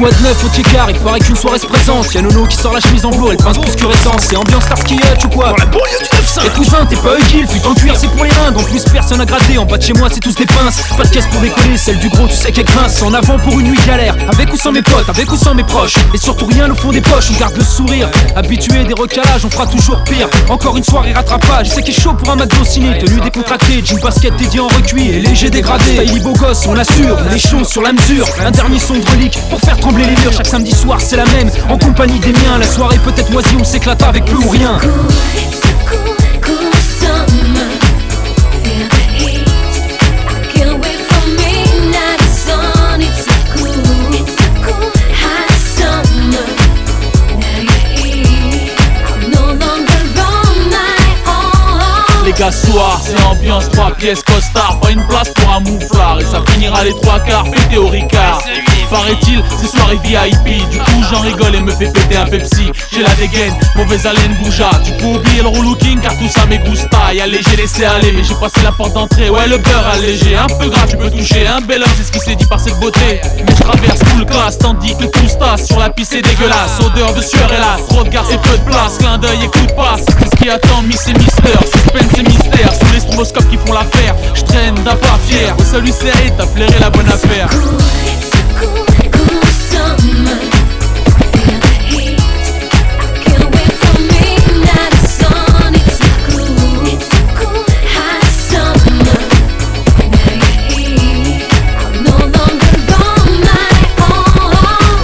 Quoi 0.01 0.09
de 0.09 0.23
neuf 0.23 0.43
au 0.43 0.49
Tchekar 0.49 0.89
Il 0.89 0.97
paraît 0.97 1.19
qu'une 1.19 1.35
soirée 1.35 1.59
se 1.59 1.67
présente. 1.67 2.11
Y'a 2.13 2.21
Nono 2.23 2.47
qui 2.47 2.57
sort 2.57 2.73
la 2.73 2.79
chemise 2.79 3.05
en 3.05 3.11
velours, 3.11 3.31
elle 3.31 3.37
pince 3.37 3.57
plus 3.59 3.75
que. 3.75 3.85
C'est 4.19 4.35
ambiance 4.35 4.63
Starsky 4.63 4.95
Hutch 4.95 5.25
ou 5.25 5.29
quoi 5.29 5.49
Dans 5.49 5.57
la 5.57 5.65
banlieue 5.65 5.99
du 5.99 6.37
9 6.37 6.45
Et 6.45 6.49
cousin, 6.49 6.85
t'es 6.89 6.95
pas 6.95 7.17
Hugil, 7.19 7.47
fut 7.47 7.65
en 7.67 7.73
cuir, 7.75 7.95
c'est 7.95 8.07
pour 8.07 8.23
les 8.23 8.31
ringues. 8.31 8.57
En 8.57 8.63
plus, 8.63 8.83
personne 8.85 9.21
a 9.21 9.25
gratté. 9.25 9.57
En 9.57 9.65
bas 9.65 9.77
de 9.77 9.83
chez 9.83 9.93
moi, 9.93 10.07
c'est 10.11 10.19
tous 10.19 10.33
des 10.33 10.45
pinces. 10.45 10.81
Pas 10.97 11.03
de 11.03 11.09
caisse 11.09 11.27
pour 11.27 11.41
décoller, 11.41 11.77
celle 11.77 11.99
du 11.99 12.09
gros, 12.09 12.27
tu 12.27 12.35
sais 12.35 12.51
qu'elle 12.51 12.65
grince. 12.65 13.01
En 13.03 13.13
avant 13.13 13.37
pour 13.37 13.59
une 13.59 13.67
nuit 13.67 13.79
galère. 13.85 14.15
Avec 14.33 14.51
ou 14.51 14.57
sans 14.57 14.71
mes 14.71 14.81
potes, 14.81 15.07
avec 15.07 15.31
ou 15.31 15.37
sans 15.37 15.53
mes 15.53 15.63
proches. 15.63 15.95
Et 16.13 16.17
surtout 16.17 16.47
rien 16.47 16.69
au 16.71 16.75
fond 16.75 16.91
des 16.91 17.01
poches, 17.01 17.29
on 17.35 17.39
garde 17.39 17.55
le 17.55 17.63
sourire. 17.63 18.09
Habitué 18.35 18.83
des 18.85 18.93
recalages, 18.93 19.45
on 19.45 19.49
fera 19.49 19.67
toujours 19.67 20.03
pire. 20.05 20.27
Encore 20.49 20.77
une 20.77 20.83
soirée 20.83 21.13
rattrapage. 21.13 21.67
Je 21.67 21.71
sais 21.73 21.83
qu'il 21.83 21.95
est 21.95 22.01
chaud 22.01 22.13
pour 22.13 22.31
un 22.31 22.37
McDo 22.37 22.63
ciné. 22.63 22.97
Tenue 22.97 23.19
décontractée, 23.19 23.83
jean 23.85 23.99
basket 23.99 24.35
dédié 24.37 24.61
en 24.61 24.67
recuit 24.67 25.09
et 25.09 25.19
léger 25.19 25.49
dégradé. 25.49 26.07
Style 26.07 26.23
beau 26.23 26.33
gosse, 26.33 26.65
on 26.67 26.73
l'assure. 26.73 27.17
On 27.29 27.33
est 27.33 27.39
chaud 27.39 27.63
sur 27.63 27.83
la 27.83 27.93
mesure. 27.93 28.25
Un 28.43 28.51
dernier 28.51 28.79
son 28.79 28.95
de 28.95 29.05
relique 29.11 29.37
pour 29.49 29.59
faire 29.59 29.77
les 29.97 30.05
murs 30.07 30.33
chaque 30.35 30.47
samedi 30.47 30.71
soir, 30.71 30.99
c'est 30.99 31.17
la 31.17 31.25
même. 31.25 31.49
En 31.69 31.77
compagnie 31.77 32.19
des 32.19 32.33
miens, 32.33 32.57
la 32.59 32.67
soirée 32.67 32.99
peut-être 32.99 33.31
moisie, 33.31 33.55
on 33.59 33.63
s'éclata 33.63 34.07
avec 34.07 34.25
plus 34.25 34.37
ou 34.37 34.49
rien. 34.49 34.79
les 52.23 52.33
gars 52.33 52.51
soir, 52.51 53.01
c'est 53.03 53.21
ambiance 53.23 53.69
trois 53.71 53.91
pièces 53.91 54.23
costard, 54.23 54.79
pas 54.79 54.91
une 54.91 55.05
place 55.07 55.29
pour 55.29 55.53
un 55.53 55.59
mouflard 55.59 56.19
Et 56.19 56.25
ça 56.25 56.41
finira 56.47 56.83
les 56.83 56.93
trois 57.01 57.19
quarts, 57.19 57.45
fêté 57.47 57.77
au 57.77 57.87
ricard 57.87 58.41
Paraît-il, 58.91 59.41
c'est 59.57 59.67
soirée 59.67 59.99
VIP. 60.03 60.69
Du 60.69 60.77
coup, 60.77 61.03
j'en 61.09 61.21
rigole 61.21 61.55
et 61.55 61.61
me 61.61 61.71
fais 61.71 61.87
péter 61.87 62.17
un 62.17 62.25
Pepsi. 62.25 62.69
J'ai 62.91 63.01
la 63.01 63.13
dégaine, 63.15 63.53
mauvaise 63.75 64.05
haleine, 64.05 64.35
bougea. 64.43 64.69
Du 64.83 64.91
coup, 64.97 65.15
oubliez 65.15 65.41
le 65.41 65.47
relooking 65.47 66.01
car 66.01 66.11
tout 66.17 66.27
ça 66.27 66.45
me 66.45 66.57
gusta. 66.57 67.13
Et 67.13 67.21
allégé, 67.21 67.55
laissé 67.55 67.85
aller, 67.85 68.11
mais 68.11 68.23
j'ai 68.23 68.35
passé 68.35 68.59
la 68.63 68.73
porte 68.73 68.93
d'entrée. 68.93 69.29
Ouais, 69.29 69.47
le 69.47 69.57
beurre 69.57 69.87
allégé, 69.93 70.35
un 70.35 70.47
peu 70.47 70.67
gras, 70.69 70.85
tu 70.87 70.97
peux 70.97 71.09
toucher. 71.09 71.47
Un 71.47 71.61
bel 71.61 71.81
homme, 71.81 71.89
c'est 71.95 72.03
ce 72.03 72.11
qui 72.11 72.19
s'est 72.19 72.35
dit 72.35 72.45
par 72.45 72.59
cette 72.59 72.79
beauté. 72.79 73.21
Mais 73.37 73.55
je 73.57 73.63
traverse 73.63 73.99
tout 73.99 74.17
le 74.19 74.25
classe, 74.25 74.57
tandis 74.57 74.95
que 74.97 75.05
tout 75.05 75.27
se. 75.27 75.65
Sur 75.65 75.79
la 75.79 75.89
piste, 75.89 76.11
c'est 76.11 76.21
dégueulasse. 76.21 76.79
Odeur 76.85 77.13
de 77.13 77.21
sueur, 77.21 77.51
hélas. 77.51 77.87
Trop 77.87 78.03
de 78.03 78.09
garde 78.09 78.29
et 78.31 78.37
peu 78.37 78.57
de 78.57 78.63
place. 78.63 78.97
Clin 78.97 79.17
d'œil 79.17 79.39
et 79.43 79.47
coup 79.47 79.65
de 79.65 79.71
passe. 79.71 80.01
C'est 80.19 80.29
ce 80.29 80.35
qui 80.35 80.49
attend 80.49 80.81
Miss 80.83 81.07
et 81.07 81.13
Mister. 81.13 81.57
Suspense 81.63 82.19
et 82.19 82.23
mystère. 82.23 82.73
Sous 82.73 82.93
les 82.93 82.99
stroboscopes 82.99 83.49
qui 83.49 83.57
font 83.57 83.73
l'affaire. 83.73 84.15
Je 84.35 84.41
traîne 84.41 84.75
d'un 84.75 84.95
pas 84.95 85.17
fier. 85.27 85.55
Au 85.57 85.63
salut 85.63 85.91
serré, 85.91 86.31
t'as 86.37 86.45
flairé 86.45 86.77
la 86.79 86.89
bonne 86.89 87.07
affaire. 87.07 87.47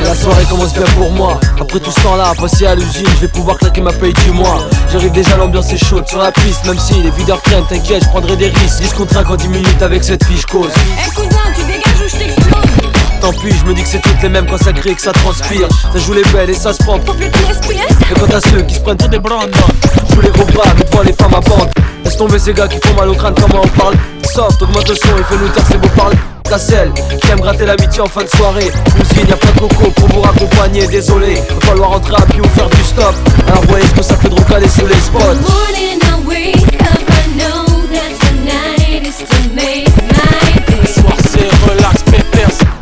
La 0.03 0.15
soirée 0.15 0.45
commence 0.45 0.73
bien 0.73 0.85
pour 0.95 1.11
moi. 1.11 1.39
Après 1.59 1.79
tout 1.79 1.91
ce 1.91 1.99
temps-là, 2.01 2.33
passé 2.39 2.65
à 2.65 2.75
l'usine, 2.75 3.07
je 3.15 3.21
vais 3.21 3.27
pouvoir 3.27 3.57
claquer 3.57 3.81
ma 3.81 3.91
paye 3.91 4.13
du 4.13 4.31
mois. 4.31 4.59
J'arrive 4.91 5.11
déjà, 5.11 5.35
l'ambiance 5.35 5.71
est 5.73 5.83
chaude 5.83 6.07
sur 6.07 6.19
la 6.19 6.31
piste, 6.31 6.65
même 6.65 6.79
si 6.79 6.93
les 7.01 7.11
videurs 7.11 7.41
prennent, 7.41 7.65
t'inquiète, 7.67 8.03
je 8.03 8.09
prendrai 8.09 8.37
des 8.37 8.47
risques. 8.47 8.81
10 8.81 8.93
contre 8.93 9.17
1 9.17 9.25
en 9.25 9.35
10 9.35 9.47
minutes 9.49 9.81
avec 9.81 10.03
cette 10.03 10.23
fiche 10.23 10.45
cause. 10.45 10.71
Eh, 10.75 11.46
Tant 13.27 13.33
pis, 13.33 13.51
je 13.51 13.65
me 13.65 13.73
dis 13.73 13.83
que 13.83 13.89
c'est 13.89 14.01
toutes 14.01 14.23
les 14.23 14.29
mêmes 14.29 14.45
quand 14.49 14.57
ça 14.57 14.71
crie 14.71 14.91
et 14.91 14.95
que 14.95 15.01
ça 15.01 15.11
transpire. 15.11 15.67
Ça 15.91 15.99
joue 15.99 16.13
les 16.13 16.23
belles 16.31 16.49
et 16.49 16.53
ça 16.53 16.71
se 16.71 16.77
prend 16.77 16.95
Et 16.95 18.13
quand 18.17 18.25
t'as 18.25 18.39
ceux 18.39 18.61
qui 18.61 18.75
se 18.75 18.79
prennent 18.79 18.95
pour 18.95 19.09
des 19.09 19.19
brandes 19.19 19.51
Je 20.07 20.15
joue 20.15 20.21
les 20.21 20.29
gros 20.29 20.45
bras, 20.45 20.69
mais 20.77 20.85
devant 20.85 21.01
les 21.01 21.11
femmes 21.11 21.33
à 21.33 21.41
bande. 21.41 21.69
Laisse 22.05 22.15
tomber 22.15 22.39
ces 22.39 22.53
gars 22.53 22.69
qui 22.69 22.79
font 22.87 22.93
mal 22.93 23.09
au 23.09 23.13
crâne, 23.13 23.35
comment 23.35 23.63
on 23.65 23.67
parle. 23.67 23.95
Soft, 24.33 24.61
augmente 24.61 24.87
le 24.87 24.95
son 24.95 25.09
et 25.19 25.23
fais-nous 25.23 25.49
taire 25.49 25.65
ces 25.69 25.77
beaux 25.77 25.89
parler 25.89 26.15
Ta 26.45 26.57
celle 26.57 26.93
qui 26.93 27.29
aime 27.29 27.41
gratter 27.41 27.65
l'amitié 27.65 27.99
en 27.99 28.05
fin 28.05 28.23
de 28.23 28.29
soirée. 28.29 28.71
Cousine, 28.97 29.27
y'a 29.27 29.35
pas 29.35 29.51
de 29.51 29.59
coco 29.59 29.91
pour 29.91 30.07
vous 30.07 30.21
raccompagner 30.21 30.87
Désolé, 30.87 31.35
va 31.35 31.67
falloir 31.67 31.89
rentrer 31.89 32.15
à 32.15 32.25
pied 32.27 32.39
ou 32.39 32.47
faire 32.55 32.69
du 32.69 32.81
stop. 32.81 33.13
Alors 33.49 33.61
voyez 33.65 33.85
ce 33.87 33.93
que 33.93 34.03
ça 34.03 34.15
fait 34.15 34.29
de 34.29 34.35
recaler 34.35 34.69
sous 34.69 34.87
les 34.87 34.95
spots. 34.95 35.19
Soir, 40.93 41.17
c'est 41.29 41.69
relax, 41.69 42.03
pépère. 42.03 42.76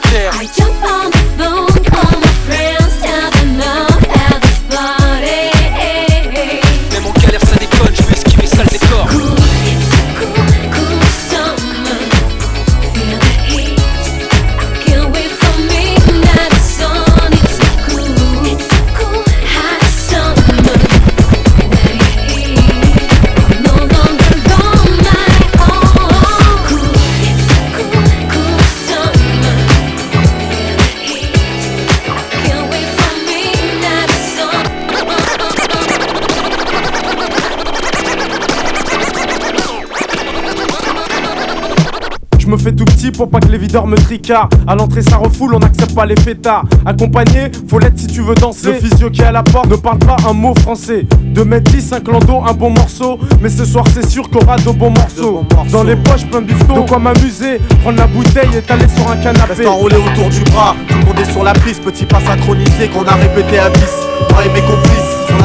Terre. 0.00 0.30
I 0.34 0.46
jump 0.46 0.82
on 0.84 1.69
pour 43.20 43.28
pas 43.28 43.40
que 43.40 43.52
les 43.52 43.58
videurs 43.58 43.86
me 43.86 43.96
tricardent. 43.96 44.54
À 44.66 44.74
l'entrée, 44.74 45.02
ça 45.02 45.18
refoule, 45.18 45.54
on 45.54 45.58
n'accepte 45.58 45.94
pas 45.94 46.06
les 46.06 46.16
fêtards. 46.16 46.64
Accompagné, 46.86 47.50
faut 47.68 47.78
l'être 47.78 47.98
si 47.98 48.06
tu 48.06 48.22
veux 48.22 48.34
danser. 48.34 48.68
Le 48.68 48.74
physio 48.74 49.10
qui 49.10 49.20
est 49.20 49.26
à 49.26 49.32
la 49.32 49.42
porte 49.42 49.68
ne 49.68 49.76
parle 49.76 49.98
pas 49.98 50.16
un 50.26 50.32
mot 50.32 50.54
français. 50.54 51.04
2 51.34 51.44
mètres 51.44 51.70
10, 51.70 51.92
un 51.92 52.00
clando, 52.00 52.40
un 52.48 52.54
bon 52.54 52.70
morceau. 52.70 53.18
Mais 53.42 53.50
ce 53.50 53.66
soir, 53.66 53.84
c'est 53.92 54.08
sûr 54.08 54.30
qu'on 54.30 54.38
aura 54.38 54.56
de 54.56 54.70
bons 54.70 54.88
morceaux. 54.88 55.44
Dans 55.70 55.82
les 55.82 55.96
poches, 55.96 56.24
plein 56.30 56.40
de 56.40 56.46
bifton. 56.46 56.80
De 56.80 56.88
quoi 56.88 56.98
m'amuser, 56.98 57.58
prendre 57.82 57.98
la 57.98 58.06
bouteille 58.06 58.56
et 58.56 58.62
t'aller 58.62 58.88
sur 58.88 59.10
un 59.10 59.16
canapé. 59.16 59.52
Reste 59.52 59.66
enroulé 59.66 59.96
autour 59.96 60.30
du 60.30 60.42
bras, 60.44 60.74
tout 60.88 60.96
le 60.98 61.04
monde 61.04 61.18
est 61.20 61.30
sur 61.30 61.44
la 61.44 61.52
piste, 61.52 61.82
petit 61.82 62.06
pas 62.06 62.20
synchronisé 62.20 62.88
qu'on 62.88 63.04
a 63.04 63.16
répété 63.16 63.58
à 63.58 63.68
10. 63.68 63.80
Moi 64.30 64.44
et 64.46 64.48
mes 64.48 64.62
complices, 64.62 64.99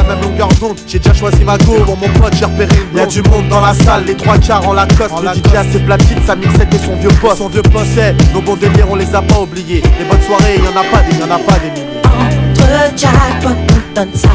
même 0.06 0.20
longueur 0.22 0.48
d'onde. 0.60 0.78
J'ai 0.86 0.98
déjà 0.98 1.14
choisi 1.14 1.44
ma 1.44 1.58
go, 1.58 1.78
bon 1.86 1.96
mon 1.96 2.08
pote, 2.20 2.34
j'ai 2.38 2.44
repéré 2.44 2.74
une 2.92 2.98
Y'a 2.98 3.06
du 3.06 3.22
monde 3.22 3.48
dans 3.48 3.60
la 3.60 3.74
salle, 3.74 4.04
les 4.06 4.14
trois 4.14 4.38
quarts 4.38 4.66
en 4.68 4.72
Lacoste. 4.72 5.14
Le 5.22 5.28
DJ 5.28 5.54
a 5.54 5.64
ses 5.64 5.80
platines, 5.80 6.22
sa 6.26 6.36
mixette 6.36 6.72
et 6.74 6.78
son 6.78 6.96
vieux 6.96 7.10
poste. 7.20 7.38
Son 7.38 7.48
vieux 7.48 7.62
poste, 7.62 7.90
c'est 7.94 8.14
nos 8.32 8.40
bons 8.40 8.56
délires, 8.56 8.86
on 8.90 8.96
les 8.96 9.14
a 9.14 9.22
pas 9.22 9.40
oubliés. 9.40 9.82
Les 9.98 10.04
bonnes 10.04 10.22
soirées, 10.22 10.58
y'en 10.58 10.78
a 10.80 10.84
pas 10.84 11.02
des, 11.02 11.16
y'en 11.18 11.34
a 11.34 11.38
pas 11.38 11.58
des 11.58 11.70
milliers. 11.70 11.86
Entre 12.04 12.96
jackpot, 12.96 13.50
on 13.50 13.94
donne 13.94 14.14
ça 14.14 14.28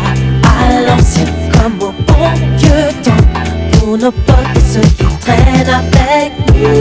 à 0.43 0.81
l'ancienne 0.81 1.33
comme 1.53 1.87
au 1.87 1.91
bon 2.07 2.29
vieux 2.57 2.91
temps. 3.03 3.79
Pour 3.79 3.97
nos 3.97 4.11
potes 4.11 4.35
et 4.55 4.59
ceux 4.59 4.81
qui 4.81 5.05
traînent 5.21 5.67
avec 5.67 6.31
nous. 6.47 6.80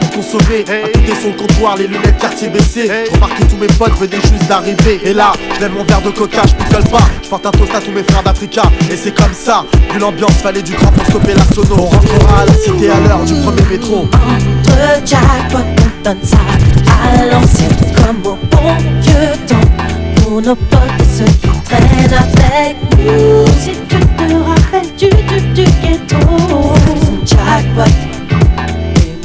À 0.11 0.13
côté 0.13 1.13
le 1.23 1.37
comptoir, 1.37 1.77
les 1.77 1.87
lunettes 1.87 2.17
quartier 2.17 2.49
baissées. 2.49 2.91
Je 3.07 3.13
remarque 3.13 3.39
que 3.39 3.43
tous 3.45 3.55
mes 3.55 3.67
potes 3.67 3.97
venaient 3.97 4.21
juste 4.21 4.45
d'arriver. 4.47 4.99
Et 5.05 5.13
là, 5.13 5.31
je 5.59 5.65
mon 5.67 5.85
verre 5.85 6.01
de 6.01 6.09
coca, 6.09 6.41
je 6.45 6.53
picole 6.53 6.83
pas. 6.89 7.05
Je 7.23 7.29
porte 7.29 7.45
un 7.45 7.51
toast 7.51 7.73
à 7.73 7.79
tous 7.79 7.91
mes 7.91 8.03
frères 8.03 8.21
d'Africa. 8.21 8.63
Et 8.91 8.97
c'est 8.97 9.15
comme 9.15 9.33
ça, 9.33 9.65
vu 9.93 9.99
l'ambiance, 9.99 10.33
fallait 10.33 10.61
du 10.61 10.73
grand 10.73 10.91
pour 10.91 11.05
stopper 11.05 11.33
la 11.33 11.45
sono. 11.55 11.75
On 11.77 11.85
rentrera 11.85 12.41
à 12.41 12.45
la 12.45 12.53
cité 12.53 12.89
à 12.89 12.99
l'heure 12.99 13.23
du 13.23 13.33
premier 13.35 13.63
métro. 13.69 13.99
Entre 14.01 15.07
jackpot, 15.07 15.59
on 15.59 16.03
donne 16.03 16.23
ça 16.23 16.37
à 16.91 17.25
l'ancienne 17.25 17.69
comme 17.95 18.33
au 18.33 18.35
bon 18.35 18.75
vieux 19.01 19.33
temps. 19.47 20.21
Pour 20.21 20.41
nos 20.41 20.55
potes 20.55 20.79
et 20.99 21.17
ceux 21.17 21.25
qui 21.25 21.49
traînent 21.63 22.13
avec 22.13 22.75
nous. 22.97 23.45
Si 23.61 23.71
tu 23.87 23.97
te 23.97 24.33
rappelles 24.33 24.93
du, 24.97 25.07
du, 25.07 25.41
du 25.53 25.63
ghetto. 25.81 26.17
Jackpot, 27.25 27.91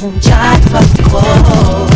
mon 0.07 0.21
jackpot, 0.21 0.81
oh. 1.13 1.86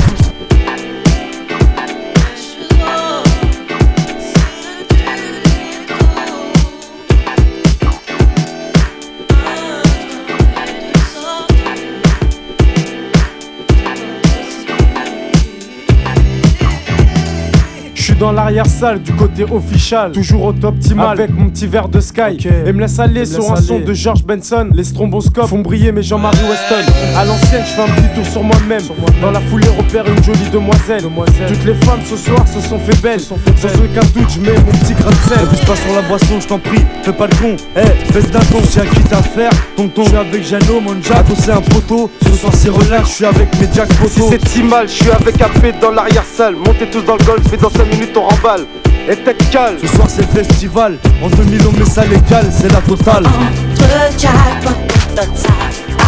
Dans 18.22 18.32
l'arrière-salle 18.32 19.02
du 19.02 19.14
côté 19.14 19.46
official, 19.52 20.12
toujours 20.12 20.44
au 20.44 20.54
top 20.54 20.76
optimal 20.76 21.20
avec 21.20 21.32
mon 21.32 21.50
petit 21.50 21.66
verre 21.66 21.90
de 21.90 22.00
Sky. 22.00 22.38
Et 22.68 22.72
me 22.72 22.82
laisse 22.82 23.00
aller 23.00 23.26
sur 23.26 23.52
un 23.52 23.56
son 23.56 23.80
de 23.80 23.94
George 23.96 24.24
Benson. 24.24 24.70
Les 24.76 24.84
stromboscopes 24.84 25.48
font 25.48 25.62
briller 25.62 25.92
mes 25.92 26.04
Jean-Marie 26.04 26.38
Weston. 26.48 26.92
À 27.18 27.26
l'ancienne, 27.26 27.64
je 27.66 27.72
fais 27.72 27.82
un 27.82 27.96
petit 27.96 28.14
tour 28.14 28.26
sur 28.32 28.44
moi-même. 28.44 28.84
Dans 29.24 29.32
la 29.32 29.40
foulée, 29.40 29.68
repère 29.70 30.06
une 30.08 30.24
jolie 30.24 30.50
demoiselle. 30.54 31.02
Toutes 31.48 31.66
les 31.66 31.74
femmes 31.74 32.02
ce 32.06 32.16
soir 32.16 32.48
se 32.48 32.62
sont 32.62 32.78
fait 32.78 33.02
belles. 33.02 33.20
Sans 33.20 33.36
aucun 33.36 34.06
doute, 34.14 34.30
je 34.36 34.40
mets 34.40 34.54
mon 34.54 34.72
petit 34.72 34.94
grain 34.94 35.10
de 35.10 35.16
sel. 35.16 35.66
Pas 35.66 35.76
sur 35.76 35.96
la 35.96 36.04
boisson, 36.04 36.40
je 36.40 36.48
t'en 36.48 36.60
prie, 36.60 36.86
fais 37.02 37.14
pas 37.14 37.26
le 37.26 37.36
con. 37.36 37.56
Eh, 37.76 38.14
baisse 38.14 38.30
d'un 38.30 38.40
ton, 38.40 38.60
j'ai 38.72 38.82
un 38.82 38.86
kit 38.86 39.14
à 39.14 39.24
faire. 39.24 39.52
Tonton, 39.76 40.04
je 40.04 40.10
suis 40.10 40.18
avec 40.18 40.44
Jano, 40.44 40.80
mon 40.80 41.02
jack. 41.02 41.26
c'est 41.40 41.52
un 41.52 41.62
poteau. 41.62 42.12
Ce 42.24 42.34
soir 42.34 42.54
c'est 42.56 42.70
relax, 42.70 43.10
je 43.10 43.14
suis 43.16 43.26
avec 43.26 43.48
mes 43.60 43.68
jack 43.74 43.88
Si 43.92 43.98
poteaux. 43.98 44.30
c'est 44.30 44.48
si 44.48 44.62
mal, 44.62 44.88
je 44.88 44.94
suis 44.94 45.10
avec 45.10 45.42
AP 45.42 45.80
dans 45.82 45.92
l'arrière-salle. 45.92 46.56
Montez 46.56 46.86
tous 46.86 47.02
dans 47.02 47.16
le 47.16 47.26
golf 47.26 47.52
et 47.52 47.58
dans 47.58 47.70
5 47.72 47.86
minutes 47.92 48.11
on 48.18 48.28
remballe. 48.28 48.66
Et 49.10 49.16
tête 49.16 49.50
calme. 49.50 49.78
Ce 49.82 49.88
soir 49.88 50.08
c'est 50.10 50.28
festival. 50.32 50.98
En 51.24 51.30
2000 51.30 51.62
on 51.68 51.80
met 51.80 51.86
ça 51.86 52.06
légal, 52.06 52.52
c'est 52.52 52.72
la 52.72 52.82
totale. 52.82 53.26
Entre 53.26 54.20
jackpot, 54.20 54.70
on 55.12 55.16
donne 55.16 55.36
ça 55.36 55.50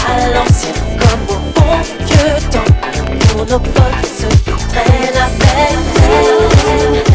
à 0.07 0.29
l'ancienne 0.29 0.73
comme 0.99 1.35
au 1.35 1.39
bon 1.55 1.77
vieux 2.05 2.49
temps. 2.51 2.73
Pour 3.29 3.45
nos 3.45 3.59
potes 3.59 4.05
ceux 4.19 4.27
qui 4.27 4.51
traînent 4.67 5.17
avec 5.17 5.77
nous. 7.05 7.12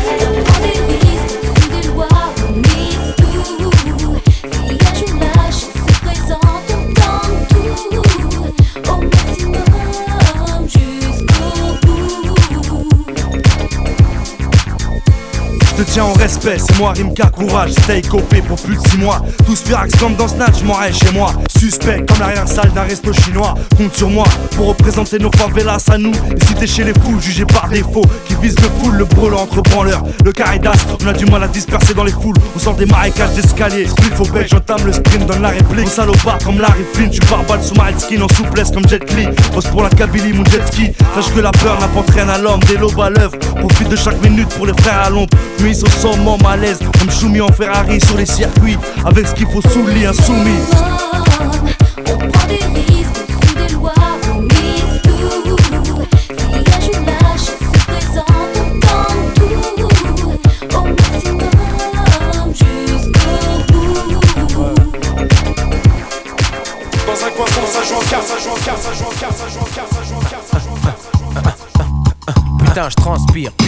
Tiens 15.88 16.04
en 16.04 16.12
respect, 16.12 16.58
c'est 16.58 16.78
moi 16.78 16.92
Rimka, 16.96 17.26
courage, 17.26 17.72
stay 17.72 18.02
copé 18.02 18.42
pour 18.42 18.60
plus 18.60 18.76
de 18.76 18.88
6 18.88 18.98
mois. 18.98 19.22
Tous 19.46 19.62
Firax 19.62 19.94
comme 19.96 20.14
dans 20.16 20.28
Snatch, 20.28 20.62
m'en 20.62 20.74
chez 20.92 21.10
moi. 21.12 21.32
Suspect 21.58 22.04
comme 22.06 22.20
l'arrière-salle 22.20 22.72
d'un 22.72 22.82
resto 22.82 23.12
chinois. 23.12 23.54
Compte 23.76 23.94
sur 23.94 24.08
moi 24.08 24.24
pour 24.56 24.68
représenter 24.68 25.18
nos 25.18 25.30
favelas 25.32 25.84
à 25.90 25.98
nous. 25.98 26.12
Et 26.12 26.44
si 26.46 26.54
t'es 26.54 26.66
chez 26.66 26.84
les 26.84 26.92
fous, 26.92 27.20
jugé 27.20 27.44
par 27.44 27.68
défaut, 27.68 28.04
qui 28.26 28.34
vise 28.42 28.56
le 28.60 28.68
full, 28.80 28.96
le 28.96 29.04
brûlant 29.04 29.42
entre 29.42 29.62
branleurs. 29.62 30.02
Le 30.24 30.32
caridas, 30.32 30.72
on 31.02 31.06
a 31.08 31.12
du 31.12 31.26
mal 31.26 31.42
à 31.42 31.48
disperser 31.48 31.94
dans 31.94 32.04
les 32.04 32.12
foules. 32.12 32.36
On 32.54 32.58
sort 32.58 32.74
des 32.74 32.86
marécages 32.86 33.34
d'escalier. 33.34 33.86
Split 33.86 34.12
au 34.18 34.24
bec, 34.32 34.48
j'entame 34.50 34.84
le 34.84 34.92
sprint, 34.92 35.26
donne 35.26 35.42
la 35.42 35.50
réplique. 35.50 35.86
On 35.86 35.90
salopard 35.90 36.38
comme 36.44 36.60
Larry 36.60 36.84
Flynn, 36.92 37.10
tu 37.10 37.20
barbales 37.20 37.62
sous 37.62 37.74
ma 37.74 37.96
skin 37.98 38.22
en 38.22 38.28
souplesse 38.34 38.70
comme 38.70 38.86
Jet 38.88 39.12
Li. 39.14 39.26
Pose 39.52 39.66
pour 39.66 39.82
la 39.82 39.90
Kabylie, 39.90 40.32
mon 40.32 40.44
jet 40.44 40.66
ski. 40.66 40.92
Sache 41.14 41.32
que 41.34 41.40
la 41.40 41.50
peur 41.50 41.78
n'apporte 41.80 42.10
rien 42.10 42.28
à 42.28 42.38
l'homme, 42.38 42.60
des 42.64 42.76
lobes 42.76 43.00
à 43.00 43.10
l'œuvre. 43.10 43.36
Profite 43.38 43.88
de 43.88 43.96
chaque 43.96 44.22
minute 44.22 44.48
pour 44.50 44.66
les 44.66 44.74
frères 44.74 45.02
à 45.02 45.10
l'ombre. 45.10 45.36
Sommet, 45.90 46.36
malaise, 46.42 46.78
comme 46.98 47.10
Choumi 47.10 47.40
en 47.40 47.52
Ferrari 47.52 48.00
sur 48.00 48.16
les 48.16 48.26
circuits. 48.26 48.78
Avec 49.04 49.26
ce 49.26 49.34
qu'il 49.34 49.46
faut 49.46 49.62
sous. 49.62 49.78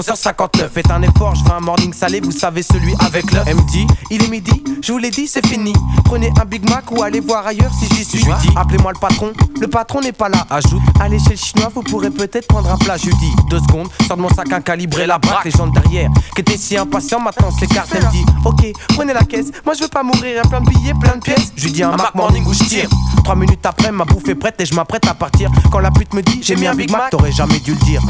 11h59. 0.00 0.70
Faites 0.72 0.90
un 0.90 1.02
effort, 1.02 1.34
je 1.34 1.44
veux 1.44 1.52
un 1.52 1.60
morning 1.60 1.92
salé, 1.92 2.20
vous 2.20 2.32
savez 2.32 2.62
celui 2.62 2.94
avec 3.00 3.30
l'œuf. 3.32 3.44
Elle 3.46 3.56
me 3.56 3.70
dit, 3.70 3.86
il 4.10 4.22
est 4.22 4.28
midi, 4.28 4.64
je 4.82 4.92
vous 4.92 4.98
l'ai 4.98 5.10
dit, 5.10 5.26
c'est 5.26 5.46
fini. 5.46 5.74
Prenez 6.04 6.32
un 6.40 6.44
Big 6.46 6.68
Mac 6.68 6.90
ou 6.90 7.02
allez 7.02 7.20
voir 7.20 7.46
ailleurs 7.46 7.70
si 7.78 7.86
j'y 7.94 8.04
suis. 8.04 8.24
Appelez-moi 8.56 8.92
le 8.92 8.98
patron, 8.98 9.32
le 9.60 9.68
patron 9.68 10.00
n'est 10.00 10.12
pas 10.12 10.30
là. 10.30 10.46
Ajoute, 10.48 10.80
allez 11.00 11.18
chez 11.18 11.30
le 11.30 11.36
chinois, 11.36 11.70
vous 11.74 11.82
pourrez 11.82 12.10
peut-être 12.10 12.46
prendre 12.46 12.70
un 12.70 12.78
plat. 12.78 12.96
Je 12.96 13.10
dis, 13.10 13.32
deux 13.50 13.58
secondes, 13.58 13.88
sors 14.06 14.16
de 14.16 14.22
mon 14.22 14.30
sac 14.30 14.50
un 14.52 14.62
calibré, 14.62 15.06
la 15.06 15.18
braque, 15.18 15.44
les 15.44 15.50
gens 15.50 15.66
derrière, 15.66 16.10
qui 16.34 16.40
étaient 16.40 16.56
si 16.56 16.78
impatients, 16.78 17.20
maintenant 17.20 17.50
s'écartent. 17.50 17.90
Elle 17.94 18.06
me 18.06 18.10
dit, 18.10 18.24
ok, 18.44 18.72
prenez 18.94 19.12
la 19.12 19.24
caisse, 19.24 19.50
moi 19.66 19.74
je 19.74 19.82
veux 19.82 19.88
pas 19.88 20.02
mourir, 20.02 20.36
y'a 20.36 20.42
plein 20.42 20.62
de 20.62 20.70
billets, 20.70 20.94
plein 20.98 21.16
de 21.16 21.22
pièces. 21.22 21.52
Je 21.56 21.66
lui 21.66 21.72
dis, 21.72 21.82
un 21.82 21.96
Mac 21.96 22.14
Morning 22.14 22.44
où 22.46 22.54
je 22.54 22.64
tire. 22.64 22.88
Trois 23.22 23.36
minutes 23.36 23.66
après, 23.66 23.92
ma 23.92 24.04
bouffe 24.06 24.28
est 24.28 24.34
prête 24.34 24.58
et 24.60 24.64
je 24.64 24.74
m'apprête 24.74 25.06
à 25.06 25.14
partir. 25.14 25.50
Quand 25.70 25.80
la 25.80 25.90
pute 25.90 26.14
me 26.14 26.22
dit, 26.22 26.40
j'ai 26.42 26.56
mis 26.56 26.66
un 26.66 26.74
Big 26.74 26.90
Mac, 26.90 27.10
t'aurais 27.10 27.32
jamais 27.32 27.58
dû 27.60 27.72
le 27.72 27.80
dire. 27.80 28.00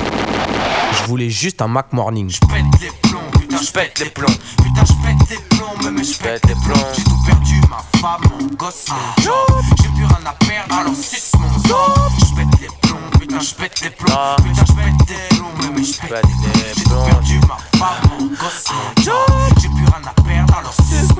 Je 0.93 1.07
voulais 1.07 1.31
juste 1.31 1.63
un 1.63 1.69
Mac 1.69 1.80
Morning. 1.93 2.31
Je 2.31 2.39
pète 2.41 2.81
les 2.81 2.91
plombs, 3.03 3.31
putain, 3.33 3.57
je 3.63 3.73
pète 3.73 3.99
les 3.99 4.11
plombs. 4.11 4.27
Putain, 4.59 4.85
je 4.85 4.93
pète 5.03 5.31
les 5.31 5.57
plombs, 5.57 5.91
mais 5.93 6.05
je 6.05 6.19
pète 6.19 6.47
les 6.47 6.55
plombs. 6.55 6.87
J'ai 6.97 7.05
tout 7.05 7.23
perdu, 7.27 7.61
ma 7.69 7.79
femme, 8.01 8.21
mon 8.31 8.47
gosse, 8.55 8.87
mon 8.91 9.23
job. 9.25 9.65
J'ai 9.83 9.89
plus 9.89 10.05
rien 10.05 10.27
à 10.27 10.33
perdre, 10.33 10.75
alors 10.79 10.95
suce 10.95 11.33
mon 11.39 11.49
sang. 11.69 11.95
Je 12.19 12.35
pète 12.37 12.61
les 12.61 12.69
plombs, 12.83 13.11
putain, 13.19 13.41
je 13.41 13.55
pète 13.55 13.81
les 13.81 13.91
plombs. 13.91 14.37
Putain, 14.37 14.65
je 14.67 14.73
pète 14.73 15.09
les 15.09 15.37
plombs, 15.37 15.73
mais 15.75 15.85
je 15.85 16.01
pète 16.01 16.11
les 16.13 16.21
plombs. 16.21 16.75
J'ai 16.77 16.85
tout 16.85 16.91
perdu, 16.91 17.41
ma 17.49 17.79
femme, 17.79 18.11
mon 18.11 18.27
gosse, 18.27 18.67
mon 18.71 19.03
job. 19.03 19.15
J'ai 19.61 19.69
plus 19.69 19.85
rien 19.85 20.03
à 20.07 20.13
perdre, 20.13 20.20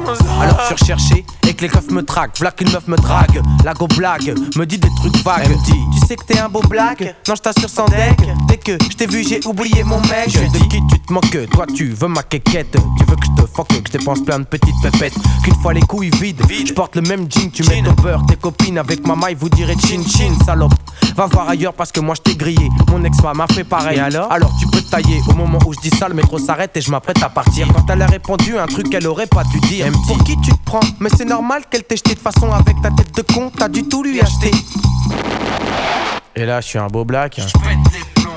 alors 0.09 0.61
je 0.61 0.67
suis 0.67 0.75
recherché 0.75 1.25
et 1.49 1.55
que 1.55 1.63
les 1.63 1.69
keufs 1.69 1.91
me 1.91 2.03
traquent. 2.05 2.39
V'là 2.39 2.51
qu'une 2.53 2.71
meuf 2.71 2.87
me 2.87 2.97
drague. 2.97 3.43
La 3.65 3.75
go 3.75 3.87
blague, 3.87 4.35
me 4.57 4.65
dit 4.65 4.79
des 4.79 4.89
trucs 4.97 5.17
vagues. 5.25 5.43
Elle 5.45 5.51
me 5.51 5.65
dit, 5.65 5.99
tu 6.01 6.07
sais 6.07 6.17
que 6.17 6.25
t'es 6.25 6.39
un 6.39 6.49
beau 6.49 6.63
blague 6.69 7.15
Non, 7.29 7.35
je 7.35 7.43
t'assure 7.43 7.69
sans 7.69 7.87
deck. 7.87 8.19
Dès 8.49 8.57
que 8.57 8.73
je 8.73 8.97
t'ai 8.97 9.07
vu, 9.07 9.25
j'ai 9.27 9.41
oublié 9.47 9.83
mon 9.85 10.01
mec. 10.03 10.29
De 10.29 10.59
qui 10.69 10.81
tu 10.89 11.01
te 11.01 11.13
moques? 11.13 11.51
Toi, 11.53 11.67
tu 11.75 11.91
veux 11.91 12.09
ma 12.09 12.23
quéquette. 12.23 12.77
Tu 12.99 13.05
veux 13.05 13.17
que 13.17 13.27
je 13.27 13.43
te 13.43 13.49
fuck, 13.49 13.69
que 13.69 13.75
je 13.93 13.99
dépense 13.99 14.21
plein 14.25 14.39
de 14.39 14.45
petites 14.45 14.75
pépettes. 14.83 15.15
Qu'une 15.45 15.55
fois 15.57 15.75
les 15.75 15.81
couilles 15.83 16.11
vides, 16.21 16.43
je 16.65 16.73
porte 16.73 16.97
le 16.97 17.03
même 17.03 17.27
jean. 17.31 17.51
Tu 17.51 17.63
mets 17.65 17.83
ton 17.83 17.93
beurre, 18.03 18.23
tes 18.27 18.37
copines 18.37 18.79
avec 18.79 19.07
ma 19.07 19.17
maille, 19.17 19.37
vous 19.39 19.49
direz 19.49 19.75
chin 19.75 20.03
chin, 20.07 20.33
salope. 20.45 20.75
Va 21.17 21.27
voir 21.27 21.49
ailleurs 21.49 21.75
parce 21.75 21.91
que 21.91 22.01
moi 22.01 22.15
je 22.15 22.23
t'ai 22.23 22.37
grillé. 22.37 22.69
Mon 22.91 23.03
ex-femme 23.05 23.39
m'a 23.39 23.47
fait 23.49 23.65
pareil. 23.65 23.99
Et 23.99 24.01
alors? 24.01 24.31
Alors 24.31 24.53
tu 24.61 24.67
peux 24.69 24.83
tailler. 24.83 25.21
Au 25.29 25.35
moment 25.35 25.59
où 25.67 25.73
je 25.73 25.81
dis 25.81 25.91
ça, 25.91 26.09
le 26.09 26.15
métro 26.15 26.39
s'arrête 26.39 26.77
et 26.77 26.81
je 26.81 26.91
m'apprête 26.91 27.23
à 27.23 27.29
partir. 27.29 27.67
Quand 27.75 27.85
elle 27.93 28.03
a 28.03 28.07
répondu 28.07 28.57
un 28.59 28.67
truc 28.67 28.89
qu'elle 28.91 29.07
aurait 29.07 29.27
pas 29.27 29.43
dû 29.45 29.59
dire. 29.61 29.90
Pour 30.07 30.23
qui 30.25 30.37
tu 30.41 30.51
te 30.51 30.65
prends 30.65 30.81
Mais 31.01 31.11
c'est 31.17 31.25
normal 31.25 31.63
qu'elle 31.71 31.85
t'ait 31.85 31.97
jeté 31.97 32.15
de 32.15 32.21
façon 32.21 32.51
avec 32.53 32.81
ta 32.83 32.91
tête 32.91 33.15
de 33.17 33.23
con. 33.23 33.51
T'as 33.57 33.69
du 33.69 33.85
tout 33.85 34.03
lui 34.03 34.21
acheter. 34.21 34.51
Et 36.37 36.47
là, 36.47 36.61
je 36.61 36.67
suis 36.69 36.79
un 36.79 36.87
beau 36.87 37.05
black. 37.05 37.39
hein. 37.39 37.47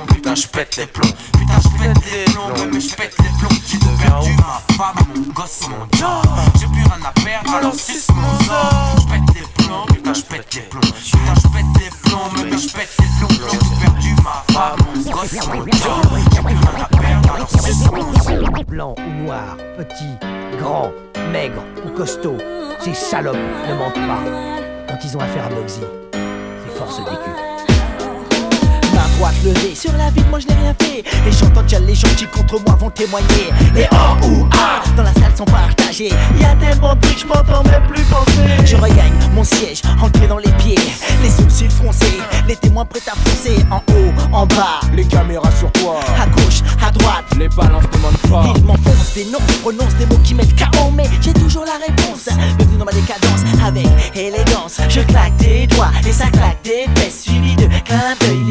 Putain, 0.08 0.36
je 0.36 0.48
pète 0.48 0.78
les 0.78 0.86
plombs. 0.88 1.08
Putain, 1.34 1.60
je 1.64 1.84
pète 1.84 2.06
les 2.12 2.34
plombs. 2.34 2.70
Mais 2.72 2.80
je 2.80 2.96
pète 2.96 3.16
les 3.20 3.30
plombs. 3.40 3.58
J'ai 3.68 3.78
perdu 3.78 4.32
ma 4.38 4.76
femme, 4.76 4.96
mon 5.16 5.22
gosse, 5.34 5.62
mon 5.70 5.86
job. 5.98 6.24
J'ai 6.60 6.66
plus 6.68 6.82
rien 6.84 7.06
à 7.06 7.12
perdre, 7.22 7.54
alors 7.56 7.74
suce 7.74 8.08
mon 8.10 8.40
sort. 8.46 8.96
Je 8.98 9.04
pète 9.14 9.36
les 9.36 9.64
plombs. 9.64 9.86
Putain, 9.88 10.14
je 10.14 10.22
pète 10.22 10.56
les 10.56 10.62
plombs. 10.62 10.82
Putain, 10.82 11.34
je 11.36 11.48
pète 11.48 11.66
les 11.80 12.10
plombs. 12.10 12.30
Mais 12.36 12.58
je 12.58 12.74
pète 12.74 12.90
les 13.00 13.06
plombs. 13.20 13.50
J'ai 13.52 13.86
perdu 13.86 14.16
ma 14.24 14.54
femme, 14.54 14.80
mon 14.96 15.12
gosse, 15.12 15.48
mon 15.48 15.66
job. 15.66 16.20
J'ai 16.34 16.42
plus 16.42 16.56
rien 16.56 16.84
à 16.84 16.98
perdre, 16.98 17.34
alors 17.36 17.50
suce 17.50 17.92
mon 17.92 18.14
sort. 18.20 18.64
Blanc 18.68 18.96
ou 18.98 19.24
noir, 19.24 19.58
petit, 19.78 20.58
grand, 20.60 20.92
maigre 21.32 21.62
ou 21.86 21.90
costaud, 21.90 22.38
ces 22.80 22.94
salopes 22.96 23.36
ne 23.70 23.76
mentent 23.76 23.94
pas. 23.94 24.24
Quand 24.88 24.98
ils 25.04 25.16
ont 25.16 25.20
affaire 25.20 25.46
à 25.46 25.50
Bugsy, 25.50 25.82
c'est 26.12 26.78
force 26.78 26.98
des 26.98 27.04
sur 29.76 29.92
la 29.94 30.10
vie, 30.10 30.24
moi 30.30 30.40
je 30.40 30.48
n'ai 30.48 30.54
rien 30.62 30.76
fait. 30.82 31.00
Et 31.00 31.32
j'entends 31.32 31.62
déjà 31.62 31.80
les 31.80 31.96
gens 31.96 32.10
qui 32.18 32.26
contre 32.26 32.60
moi 32.66 32.76
vont 32.80 32.90
témoigner. 32.90 33.52
Les 33.74 33.88
oh 33.92 34.26
ou 34.26 34.48
ah 34.54 34.82
dans 34.98 35.04
la 35.04 35.14
salle 35.14 35.36
sont 35.36 35.46
partagés. 35.46 36.10
Y 36.40 36.44
a 36.44 36.56
tellement 36.56 36.96
de 36.96 37.08
que 37.08 37.20
je 37.20 37.26
m'entends 37.26 37.64
même 37.64 37.84
plus 37.88 38.04
penser. 38.04 38.66
Je 38.66 38.76
regagne 38.76 39.14
mon 39.34 39.44
siège, 39.44 39.82
entré 40.02 40.28
dans 40.28 40.38
les 40.38 40.52
pieds. 40.54 40.80
Les 41.22 41.30
sourcils 41.30 41.70
froncés, 41.70 42.20
les 42.48 42.56
témoins 42.56 42.86
prêts 42.86 43.00
à 43.08 43.16
foncer. 43.16 43.64
En 43.72 43.78
haut, 43.78 44.12
en 44.34 44.46
bas, 44.46 44.82
Les 44.94 45.06
caméras 45.06 45.52
sur 45.58 45.72
toi, 45.72 46.00
à 46.20 46.28
gauche, 46.28 46.62
à 46.86 46.92
droite. 46.92 47.26
les 47.40 47.48
balances 47.50 47.86
ne 47.94 48.00
mentent 48.00 48.30
pas. 48.30 48.54
Ils 48.58 48.64
m'enfoncent 48.64 49.14
des 49.16 49.26
noms, 49.26 49.40
je 49.48 49.58
prononce 49.60 49.96
des 49.96 50.06
mots 50.06 50.20
qui 50.24 50.36
mettent 50.36 50.56
KO, 50.58 50.92
mais 50.94 51.06
j'ai 51.22 51.34
toujours 51.34 51.66
la 51.66 51.78
réponse. 51.86 52.28
Bienvenue 52.58 52.78
dans 52.78 52.86
ma 52.86 52.92
décadence 52.92 53.42
avec 53.66 53.88
élégance. 54.16 54.80
Je 54.90 55.02
claque 55.02 55.36
des 55.38 55.68
doigts 55.68 55.92
et 56.06 56.12
ça 56.12 56.26
claque 56.28 56.62
des 56.64 56.86
fesses, 56.96 57.24
suivi 57.24 57.56
de 57.56 57.68
clin 57.86 58.16
d'œil. 58.20 58.43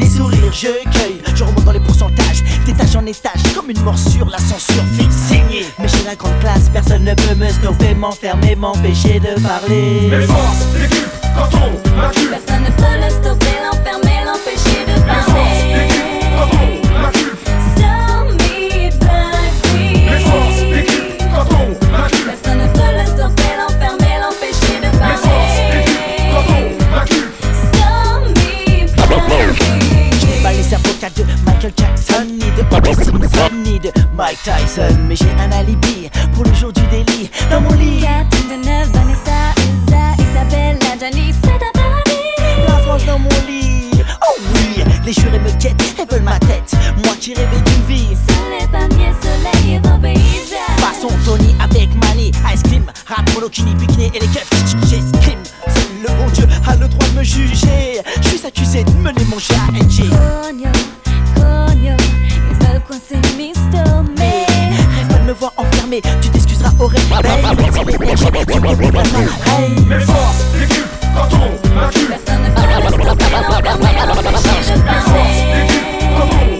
Les 0.53 0.59
je 0.59 0.89
cueille. 0.89 1.21
Je 1.35 1.43
remonte 1.43 1.63
dans 1.63 1.71
les 1.71 1.79
pourcentages, 1.79 2.43
d'étage 2.65 2.95
en 2.95 3.05
étage, 3.05 3.41
comme 3.55 3.69
une 3.71 3.81
morsure. 3.81 4.29
La 4.29 4.37
censure 4.37 4.83
fait 4.95 5.11
saigner. 5.11 5.65
Mais 5.79 5.87
j'ai 5.87 6.03
la 6.05 6.15
grande 6.15 6.37
classe, 6.39 6.69
personne 6.71 7.03
ne 7.03 7.13
peut 7.15 7.35
me 7.35 7.49
stopper, 7.49 7.95
m'enfermer, 7.95 8.55
m'empêcher 8.55 9.19
de 9.19 9.39
parler. 9.41 10.09
Mes 10.11 10.25
forces, 10.25 10.65
l'équipe, 10.79 11.07
quand 11.35 11.49
on 11.57 11.97
m'accuse. 11.97 12.29
Personne 12.29 12.63
ne 12.63 12.69
peut 12.69 13.03
le 13.03 13.09
stopper, 13.09 13.42
ni 32.93 32.99
de 32.99 33.09
O.J. 33.09 33.29
Simpson, 33.29 33.55
ni 33.63 33.79
de 33.79 33.91
Mike 34.15 34.39
Tyson. 34.43 34.97
Mais 35.07 35.15
j'ai 35.15 35.31
un 35.39 35.51
alibi 35.51 36.09
pour 36.33 36.45
le 36.45 36.53
jour 36.53 36.71
du 36.71 36.81
délit. 36.87 37.29
Dans 37.49 37.61
mon 37.61 37.73
lit, 37.73 38.01
Catherine 38.01 38.61
Deneuve, 38.61 38.91
Vanessa, 38.91 39.53
Elsa, 39.57 40.03
Isabelle, 40.19 40.79
Janice, 40.99 41.35
c'est 41.43 41.59
la 42.67 42.79
France 42.79 43.05
dans 43.05 43.19
mon 43.19 43.29
lit. 43.47 43.91
Oh 44.21 44.39
oui, 44.53 44.83
les 45.05 45.13
jurés 45.13 45.39
me 45.39 45.51
quittent 45.59 45.99
et 45.99 46.05
veulent 46.05 46.23
ma 46.23 46.39
tête. 46.39 46.73
Moi 47.03 47.13
qui 47.19 47.33
rêvais 47.33 47.61
d'une 47.65 47.85
vie. 47.87 48.15
Soleil, 48.27 48.67
palmier, 48.71 49.11
soleil 49.21 49.75
et 49.75 49.79
beau 49.79 49.97
paysage. 50.01 50.59
Passons 50.79 51.13
Tony 51.25 51.55
avec 51.59 51.89
Manny, 51.95 52.31
Ice 52.53 52.63
Cream, 52.63 52.85
rap, 53.07 53.29
monokini, 53.33 53.73
bikini 53.75 54.11
et 54.13 54.19
les 54.19 54.27
keufs. 54.27 54.49
Mes 68.75 69.99
forces 69.99 70.45
décuplent 70.57 70.87
quand 71.13 71.29
on 71.35 71.75
m'accule. 71.75 72.09
Mes 72.09 72.17
forces 72.17 72.33
décuplent 72.33 73.03
quand 75.85 76.23
on 76.23 76.59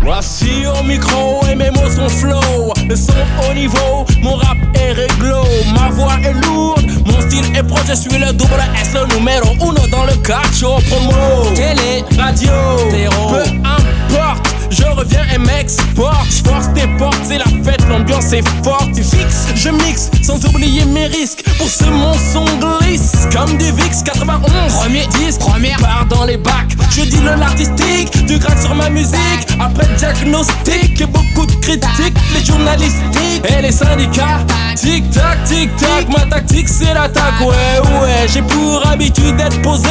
Voici 0.02 0.64
au 0.66 0.82
micro 0.82 1.40
et 1.50 1.54
mes 1.54 1.70
mots 1.70 1.90
sont 1.90 2.08
flow. 2.08 2.72
Le 2.88 2.96
son 2.96 3.12
au 3.48 3.54
niveau, 3.54 4.06
mon 4.22 4.36
rap 4.36 4.56
est 4.74 4.92
réglo. 4.92 5.42
Ma 5.74 5.90
voix 5.90 6.16
est 6.24 6.32
lourde, 6.44 6.90
mon 7.06 7.20
style 7.22 7.56
est 7.56 7.62
proche. 7.62 7.86
Je 7.88 7.94
suis 7.94 8.18
le 8.18 8.32
double 8.32 8.62
S, 8.80 8.92
le 8.94 9.06
numéro 9.16 9.54
uno 9.60 9.86
dans 9.90 10.04
le 10.04 10.14
cacho 10.22 10.78
promo. 10.88 11.54
Télé, 11.54 12.04
radio, 12.18 12.50
peu 12.90 13.40
importe. 13.66 14.59
Je 14.70 14.84
reviens 14.84 15.24
et 15.34 15.38
m'exporte, 15.38 16.26
je 16.30 16.48
force 16.48 16.72
tes 16.74 16.86
portes, 16.96 17.18
c'est 17.24 17.38
la 17.38 17.44
fête, 17.64 17.86
l'ambiance 17.88 18.32
est 18.32 18.46
forte, 18.64 18.92
tu 18.94 19.02
fixes, 19.02 19.46
je 19.56 19.68
mixe, 19.70 20.10
sans 20.22 20.44
oublier 20.46 20.84
mes 20.84 21.06
risques, 21.06 21.44
pour 21.58 21.68
ce 21.68 21.84
mon 21.84 22.14
son 22.14 22.44
glisse, 22.58 23.12
comme 23.32 23.56
du 23.58 23.64
VIX 23.72 24.02
91, 24.04 24.72
premier 24.74 25.06
disque, 25.18 25.40
première 25.40 25.78
part 25.78 26.06
dans 26.08 26.24
les 26.24 26.36
bacs, 26.36 26.76
je 26.90 27.02
dis 27.02 27.20
le 27.20 27.34
l'artistique, 27.34 28.24
du 28.26 28.38
grade 28.38 28.60
sur 28.60 28.74
ma 28.74 28.88
musique, 28.90 29.46
après 29.58 29.86
diagnostic, 29.98 31.00
et 31.00 31.06
beaucoup 31.06 31.46
de 31.46 31.52
critiques, 31.56 32.16
les 32.34 32.44
journalistiques 32.44 33.42
et 33.48 33.62
les 33.62 33.72
syndicats, 33.72 34.46
tic 34.76 35.10
tac, 35.10 35.42
tic 35.44 35.74
tac, 35.76 36.08
ma 36.16 36.24
tactique 36.26 36.68
c'est 36.68 36.94
l'attaque, 36.94 37.40
ouais 37.40 38.00
ouais, 38.02 38.28
j'ai 38.32 38.42
pour 38.42 38.86
habitude 38.86 39.36
d'être 39.36 39.60
posé, 39.62 39.88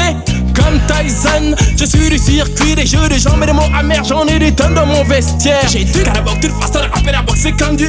comme 0.60 0.80
Tyson, 0.88 1.56
je 1.78 1.86
suis 1.86 2.10
du 2.10 2.18
circuit 2.18 2.76
des 2.76 2.86
jeux 2.86 3.08
de 3.08 3.16
jambes 3.16 3.42
et 3.44 3.46
des 3.48 3.54
mots 3.54 3.70
amers, 3.78 4.04
j'en 4.04 4.26
ai 4.28 4.40
des 4.40 4.54
tonnes 4.54 4.74
dans 4.76 4.86
mon 4.86 5.04
vestiaire. 5.04 5.68
J'ai 5.68 5.84
du 5.84 6.04
carabok, 6.04 6.40
toute 6.40 6.52
façon, 6.62 6.80
la 6.80 6.88
rappel 6.88 7.16
à 7.16 7.22
boxer 7.22 7.54
comme 7.54 7.76
du 7.76 7.88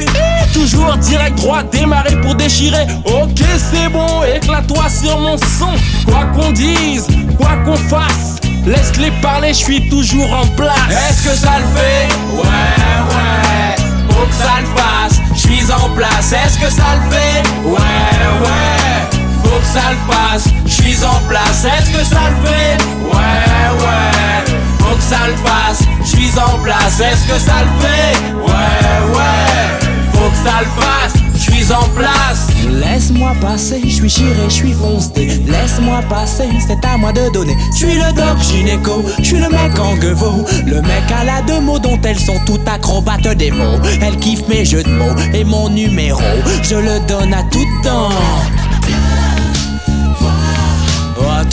Toujours 0.53 0.97
direct 0.97 1.37
droit, 1.37 1.63
démarrer 1.63 2.19
pour 2.21 2.35
déchirer. 2.35 2.85
Ok, 3.05 3.41
c'est 3.71 3.89
bon, 3.89 4.23
éclate-toi 4.23 4.89
sur 4.89 5.19
mon 5.19 5.37
son. 5.37 5.73
Quoi 6.05 6.25
qu'on 6.35 6.51
dise, 6.51 7.07
quoi 7.37 7.51
qu'on 7.65 7.75
fasse, 7.75 8.39
laisse-les 8.65 9.11
parler, 9.21 9.49
je 9.49 9.59
suis 9.59 9.89
toujours 9.89 10.33
en 10.33 10.47
place. 10.55 10.75
Est-ce 10.89 11.29
que 11.29 11.35
ça 11.35 11.59
le 11.59 11.79
fait? 11.79 12.07
Ouais, 12.35 12.43
ouais. 12.43 13.75
Faut 14.09 14.25
que 14.25 14.33
ça 14.33 14.59
le 14.59 14.67
fasse. 14.79 15.19
Je 15.33 15.39
suis 15.39 15.71
en 15.71 15.89
place. 15.95 16.33
Est-ce 16.33 16.57
que 16.59 16.69
ça 16.69 16.83
le 16.95 17.15
fait? 17.15 17.43
Ouais, 17.63 17.77
ouais. 18.41 19.20
Faut 19.43 19.59
que 19.59 19.65
ça 19.65 19.91
le 19.91 20.13
fasse. 20.13 20.45
Je 20.65 20.71
suis 20.71 21.03
en 21.03 21.19
place. 21.27 21.65
Est-ce 21.65 21.89
que 21.91 22.03
ça 22.03 22.29
le 22.29 22.47
fait? 22.47 22.77
Ouais, 23.03 23.83
ouais. 23.83 24.57
Faut 24.79 24.95
que 24.95 25.03
ça 25.03 25.27
le 25.27 25.35
fasse. 25.35 25.81
Je 26.03 26.09
suis 26.09 26.39
en 26.39 26.59
place. 26.59 26.99
Est-ce 26.99 27.27
que 27.27 27.39
ça 27.39 27.63
le 27.63 27.85
fait? 27.85 28.17
Ouais, 28.35 29.15
ouais. 29.15 29.89
Faut 30.13 30.29
que 30.29 30.49
ça 30.49 30.59
le 30.61 30.81
fasse. 30.81 31.21
Je 31.33 31.51
suis 31.51 31.73
en 31.73 31.83
place. 31.97 32.47
Laisse-moi 32.69 33.33
passer, 33.41 33.81
je 33.83 33.89
suis 33.89 34.09
chiré, 34.09 34.43
je 34.47 34.53
suis 34.53 34.73
foncé. 34.73 35.41
Laisse-moi 35.47 36.01
passer, 36.09 36.47
c'est 36.65 36.85
à 36.87 36.97
moi 36.97 37.11
de 37.11 37.29
donner. 37.31 37.57
Je 37.73 37.87
suis 37.87 37.95
le 37.95 38.11
doc 38.13 38.39
gynéco, 38.41 39.03
je 39.19 39.23
suis 39.23 39.37
le 39.37 39.49
mec 39.49 39.77
en 39.79 39.95
gueveau. 39.95 40.45
Le 40.65 40.81
mec 40.81 41.03
à 41.19 41.23
la 41.23 41.41
deux 41.41 41.59
mots 41.59 41.79
dont 41.79 41.99
elles 42.03 42.19
sont 42.19 42.39
toutes 42.45 42.67
acrobates 42.67 43.27
des 43.37 43.51
mots. 43.51 43.79
Elle 44.01 44.17
kiffe 44.17 44.47
mes 44.47 44.65
jeux 44.65 44.83
de 44.83 44.91
mots 44.91 45.15
et 45.33 45.43
mon 45.43 45.69
numéro. 45.69 46.21
Je 46.63 46.75
le 46.75 46.99
donne 47.07 47.33
à 47.33 47.43
toutes 47.51 47.83
dents. 47.83 48.09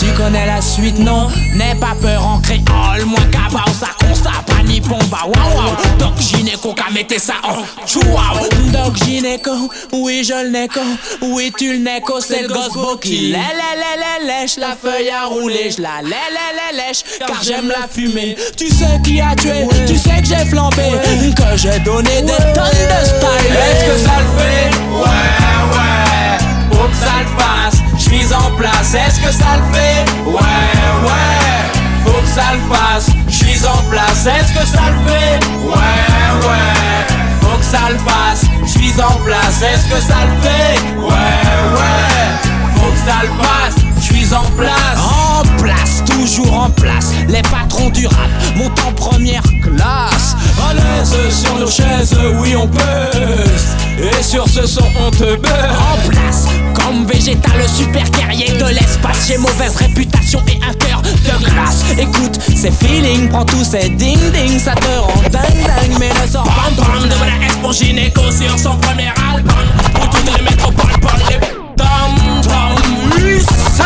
Tu 0.09 0.15
connais 0.15 0.47
la 0.47 0.63
suite, 0.63 0.99
non? 0.99 1.29
N'aie 1.55 1.75
pas 1.75 1.95
peur 2.01 2.27
en 2.27 2.41
créole, 2.41 3.05
moi 3.05 3.21
cabao, 3.31 3.71
ça 3.79 3.89
constat, 4.01 4.31
pas 4.47 4.63
nippon, 4.65 4.99
bah 5.11 5.19
waouh 5.27 5.57
waouh 5.57 5.77
Doc 5.99 6.19
gynéco 6.19 6.73
qu'a 6.73 6.91
metté 6.91 7.19
ça 7.19 7.35
en 7.43 7.87
chihuahua 7.87 8.49
Doc 8.73 8.97
gynéco, 9.05 9.51
oui 9.93 10.25
je 10.25 10.33
le 10.45 10.49
néco 10.49 10.81
Oui 11.21 11.53
tu 11.59 11.73
le 11.73 11.79
néco, 11.81 12.21
c'est 12.21 12.43
le 12.43 12.49
gosse 12.49 12.73
beau 12.73 12.97
qui 12.97 13.33
lè 13.33 13.37
lè 13.37 13.37
lè 13.37 14.25
lè 14.25 14.27
lèche 14.27 14.57
La 14.57 14.75
feuille 14.81 15.11
à 15.11 15.27
rouler, 15.27 15.71
je 15.77 15.83
la 15.83 16.01
lè 16.03 16.09
lè 16.09 16.47
lè 16.57 16.87
lèche 16.87 17.05
Car 17.19 17.43
j'aime 17.43 17.69
la 17.69 17.87
fumée. 17.87 18.35
Tu 18.57 18.69
sais 18.69 18.99
qui 19.05 19.21
a 19.21 19.37
tué, 19.37 19.69
tu 19.87 19.97
sais 19.99 20.23
que 20.23 20.27
j'ai 20.27 20.47
flambé 20.47 20.85
Que 21.37 21.57
j'ai 21.57 21.79
donné 21.81 22.23
des 22.23 22.33
tonnes 22.33 22.65
de 22.65 23.05
style 23.05 23.53
Est-ce 23.53 23.85
que 23.85 23.99
ça 24.09 24.17
le 24.21 24.39
fait? 24.39 24.71
Ouais, 24.91 25.77
ouais. 25.77 26.39
Faut 26.73 26.89
que 26.89 26.97
ça 26.97 27.21
le 27.21 27.29
fasse. 27.39 27.88
En 28.31 28.51
place. 28.57 28.95
Est-ce 28.95 29.21
que 29.21 29.33
ça 29.33 29.57
le 29.57 29.75
fait? 29.75 30.05
Ouais, 30.27 30.35
ouais. 30.35 32.05
Faut 32.05 32.21
que 32.21 32.29
ça 32.29 32.53
le 32.53 32.75
fasse. 32.75 33.09
J'suis 33.27 33.65
en 33.67 33.83
place. 33.89 34.27
Est-ce 34.27 34.53
que 34.53 34.67
ça 34.67 34.83
le 34.91 35.11
fait? 35.11 35.41
Ouais, 35.65 36.47
ouais. 36.47 37.07
Faut 37.41 37.57
que 37.57 37.65
ça 37.65 37.89
le 37.91 37.99
fasse. 37.99 38.45
J'suis 38.67 39.01
en 39.01 39.17
place. 39.25 39.63
Est-ce 39.63 39.87
que 39.87 40.01
ça 40.01 40.17
le 40.27 40.43
fait? 40.43 40.79
Ouais, 40.99 41.07
ouais. 41.09 42.77
Faut 42.77 42.91
que 42.91 42.99
ça 42.99 43.23
le 43.23 43.33
fasse. 43.43 43.77
J'suis 44.03 44.35
en 44.35 44.45
place. 44.57 44.99
En 44.99 45.43
place, 45.63 46.05
toujours 46.05 46.53
en 46.53 46.71
place. 46.71 47.13
Les 47.29 47.43
patrons 47.43 47.89
du 47.91 48.07
rap 48.07 48.29
montent 48.57 48.85
en 48.87 48.93
première 48.93 49.43
classe. 49.63 50.18
À 50.67 50.75
l'aise 50.75 51.15
sur 51.31 51.57
nos 51.57 51.71
chaises, 51.71 52.17
oui 52.41 52.55
on 52.57 52.67
peut. 52.67 52.81
Et 54.01 54.23
sur 54.23 54.49
ce 54.49 54.67
son, 54.67 54.85
on 55.01 55.11
te 55.11 55.37
beurre. 55.37 55.79
En 55.93 56.09
place, 56.09 56.47
comme 56.75 57.05
végétal, 57.07 57.69
super 57.69 58.09
guerrier 58.11 58.53
de 58.53 58.67
l'espace. 58.67 59.27
J'ai 59.27 59.39
mauvaise 59.39 59.77
réputation 59.77 60.41
et 60.49 60.59
un 60.65 60.73
cœur 60.75 61.03
de 61.03 61.45
glace. 61.45 61.85
Écoute, 61.99 62.39
c'est 62.57 62.73
feeling, 62.73 63.29
prends 63.29 63.45
tous 63.45 63.65
ces 63.65 63.89
ding 63.89 64.19
ding, 64.33 64.59
ça 64.59 64.75
te 64.75 64.87
rend 64.87 65.21
dingue 65.23 65.67
dingue. 65.67 65.99
Mais 65.99 66.11
ne 66.11 66.31
sors 66.31 66.45
pas 66.45 66.71
bam 66.77 67.03
de 67.03 67.09
la 67.09 67.47
S 67.47 67.57
pour 67.61 67.73
gynéco 67.73 68.23
sur 68.31 68.59
son 68.59 68.77
premier 68.77 69.11
album. 69.33 69.55
Pour 69.95 70.11
toutes 70.11 70.37
les 70.37 70.43
métropoles, 70.43 71.01
pour 71.01 71.13
les 71.29 71.39
dom 71.77 72.43
dom. 72.43 73.41
Ça. 73.77 73.85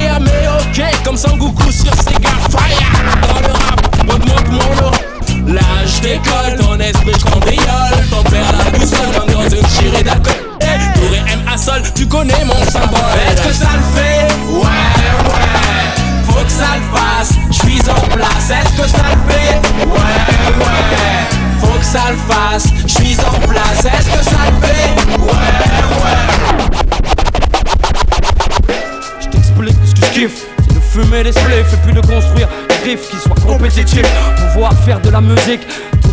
Mais 0.00 0.48
ok, 0.48 1.04
comme 1.04 1.16
Sangoku 1.16 1.70
sur 1.72 1.94
Sega 1.94 2.30
Fire 2.50 3.26
Dans 3.28 3.40
le 3.40 3.52
rap, 3.52 3.96
augmente 4.08 4.48
mon 4.50 5.09
L'âge 5.46 6.00
d'école, 6.02 6.56
ton 6.58 6.78
esprit 6.78 7.12
cambriole 7.22 8.06
Ton 8.10 8.22
père 8.24 8.52
la 8.64 8.70
boussole 8.78 9.10
comme 9.18 9.32
dans 9.34 9.48
une 9.48 9.66
chirée 9.68 10.02
d'alcool 10.02 10.34
hey, 10.60 10.78
Tour 10.94 11.14
et 11.14 11.32
M 11.32 11.40
à 11.52 11.56
sol, 11.56 11.82
tu 11.94 12.06
connais 12.06 12.44
mon 12.44 12.62
symbole 12.64 13.00
Est-ce 13.30 13.42
que 13.48 13.52
ça 13.52 13.68
le 13.74 14.00
fait 14.00 14.28
Ouais, 14.50 14.60
ouais. 14.62 15.50
Faut 16.26 16.44
que 16.44 16.50
ça 16.50 16.76
le 16.76 16.96
fasse. 16.96 17.32
J'suis 17.50 17.80
en 17.90 18.00
place. 18.14 18.50
Est-ce 18.50 18.82
que 18.82 18.88
ça 18.88 19.02
le 19.12 19.32
fait 19.32 19.60
Ouais, 19.86 20.18
ouais. 20.58 20.80
Faut 21.60 21.78
que 21.78 21.84
ça 21.84 22.10
le 22.10 22.16
fasse. 22.32 22.66
J'suis 22.86 23.16
en 23.20 23.38
place. 23.48 23.84
Est-ce 23.84 24.08
que 24.08 24.24
ça 24.24 24.40
le 24.50 24.66
fait 24.66 25.18
Ouais, 25.18 25.28
ouais. 26.02 26.20
Je 29.20 29.26
t'explique 29.28 29.76
ce 29.84 29.94
que 29.94 30.06
je 30.06 30.10
kiffe 30.12 30.38
C'est 30.40 30.48
de 30.48 30.49
fumer 30.90 31.22
des 31.22 31.32
spliffs 31.32 31.72
et 31.72 31.76
puis 31.84 31.92
de 31.92 32.00
construire 32.00 32.48
des 32.68 32.90
riffs 32.90 33.10
qui 33.10 33.16
soient 33.16 33.34
compétitifs. 33.46 34.06
Pouvoir 34.52 34.72
faire 34.84 35.00
de 35.00 35.10
la 35.10 35.20
musique 35.20 35.60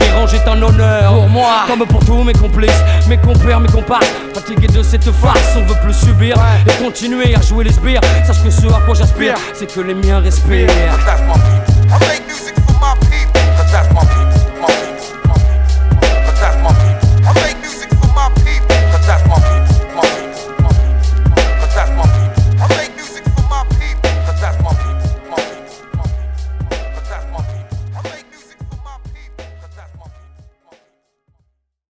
dérangent 0.00 0.34
est 0.34 0.48
un 0.48 0.60
honneur 0.60 1.12
Pour 1.12 1.28
moi, 1.28 1.64
comme 1.68 1.86
pour 1.86 2.04
tous 2.04 2.22
mes 2.24 2.32
complices, 2.32 2.82
mes 3.08 3.18
compères, 3.18 3.60
mes 3.60 3.68
comparses 3.68 4.10
Fatigué 4.34 4.66
de 4.66 4.82
cette 4.82 5.10
farce, 5.12 5.56
on 5.56 5.64
veut 5.64 5.80
plus 5.84 5.94
subir 5.94 6.36
Et 6.66 6.82
continuer 6.82 7.34
à 7.34 7.40
jouer 7.40 7.64
les 7.64 7.72
sbires 7.72 8.00
Sache 8.26 8.42
que 8.42 8.50
ce 8.50 8.66
à 8.66 8.80
quoi 8.84 8.94
j'aspire, 8.94 9.34
c'est 9.54 9.72
que 9.72 9.80
les 9.80 9.94
miens 9.94 10.20
respirent 10.20 10.68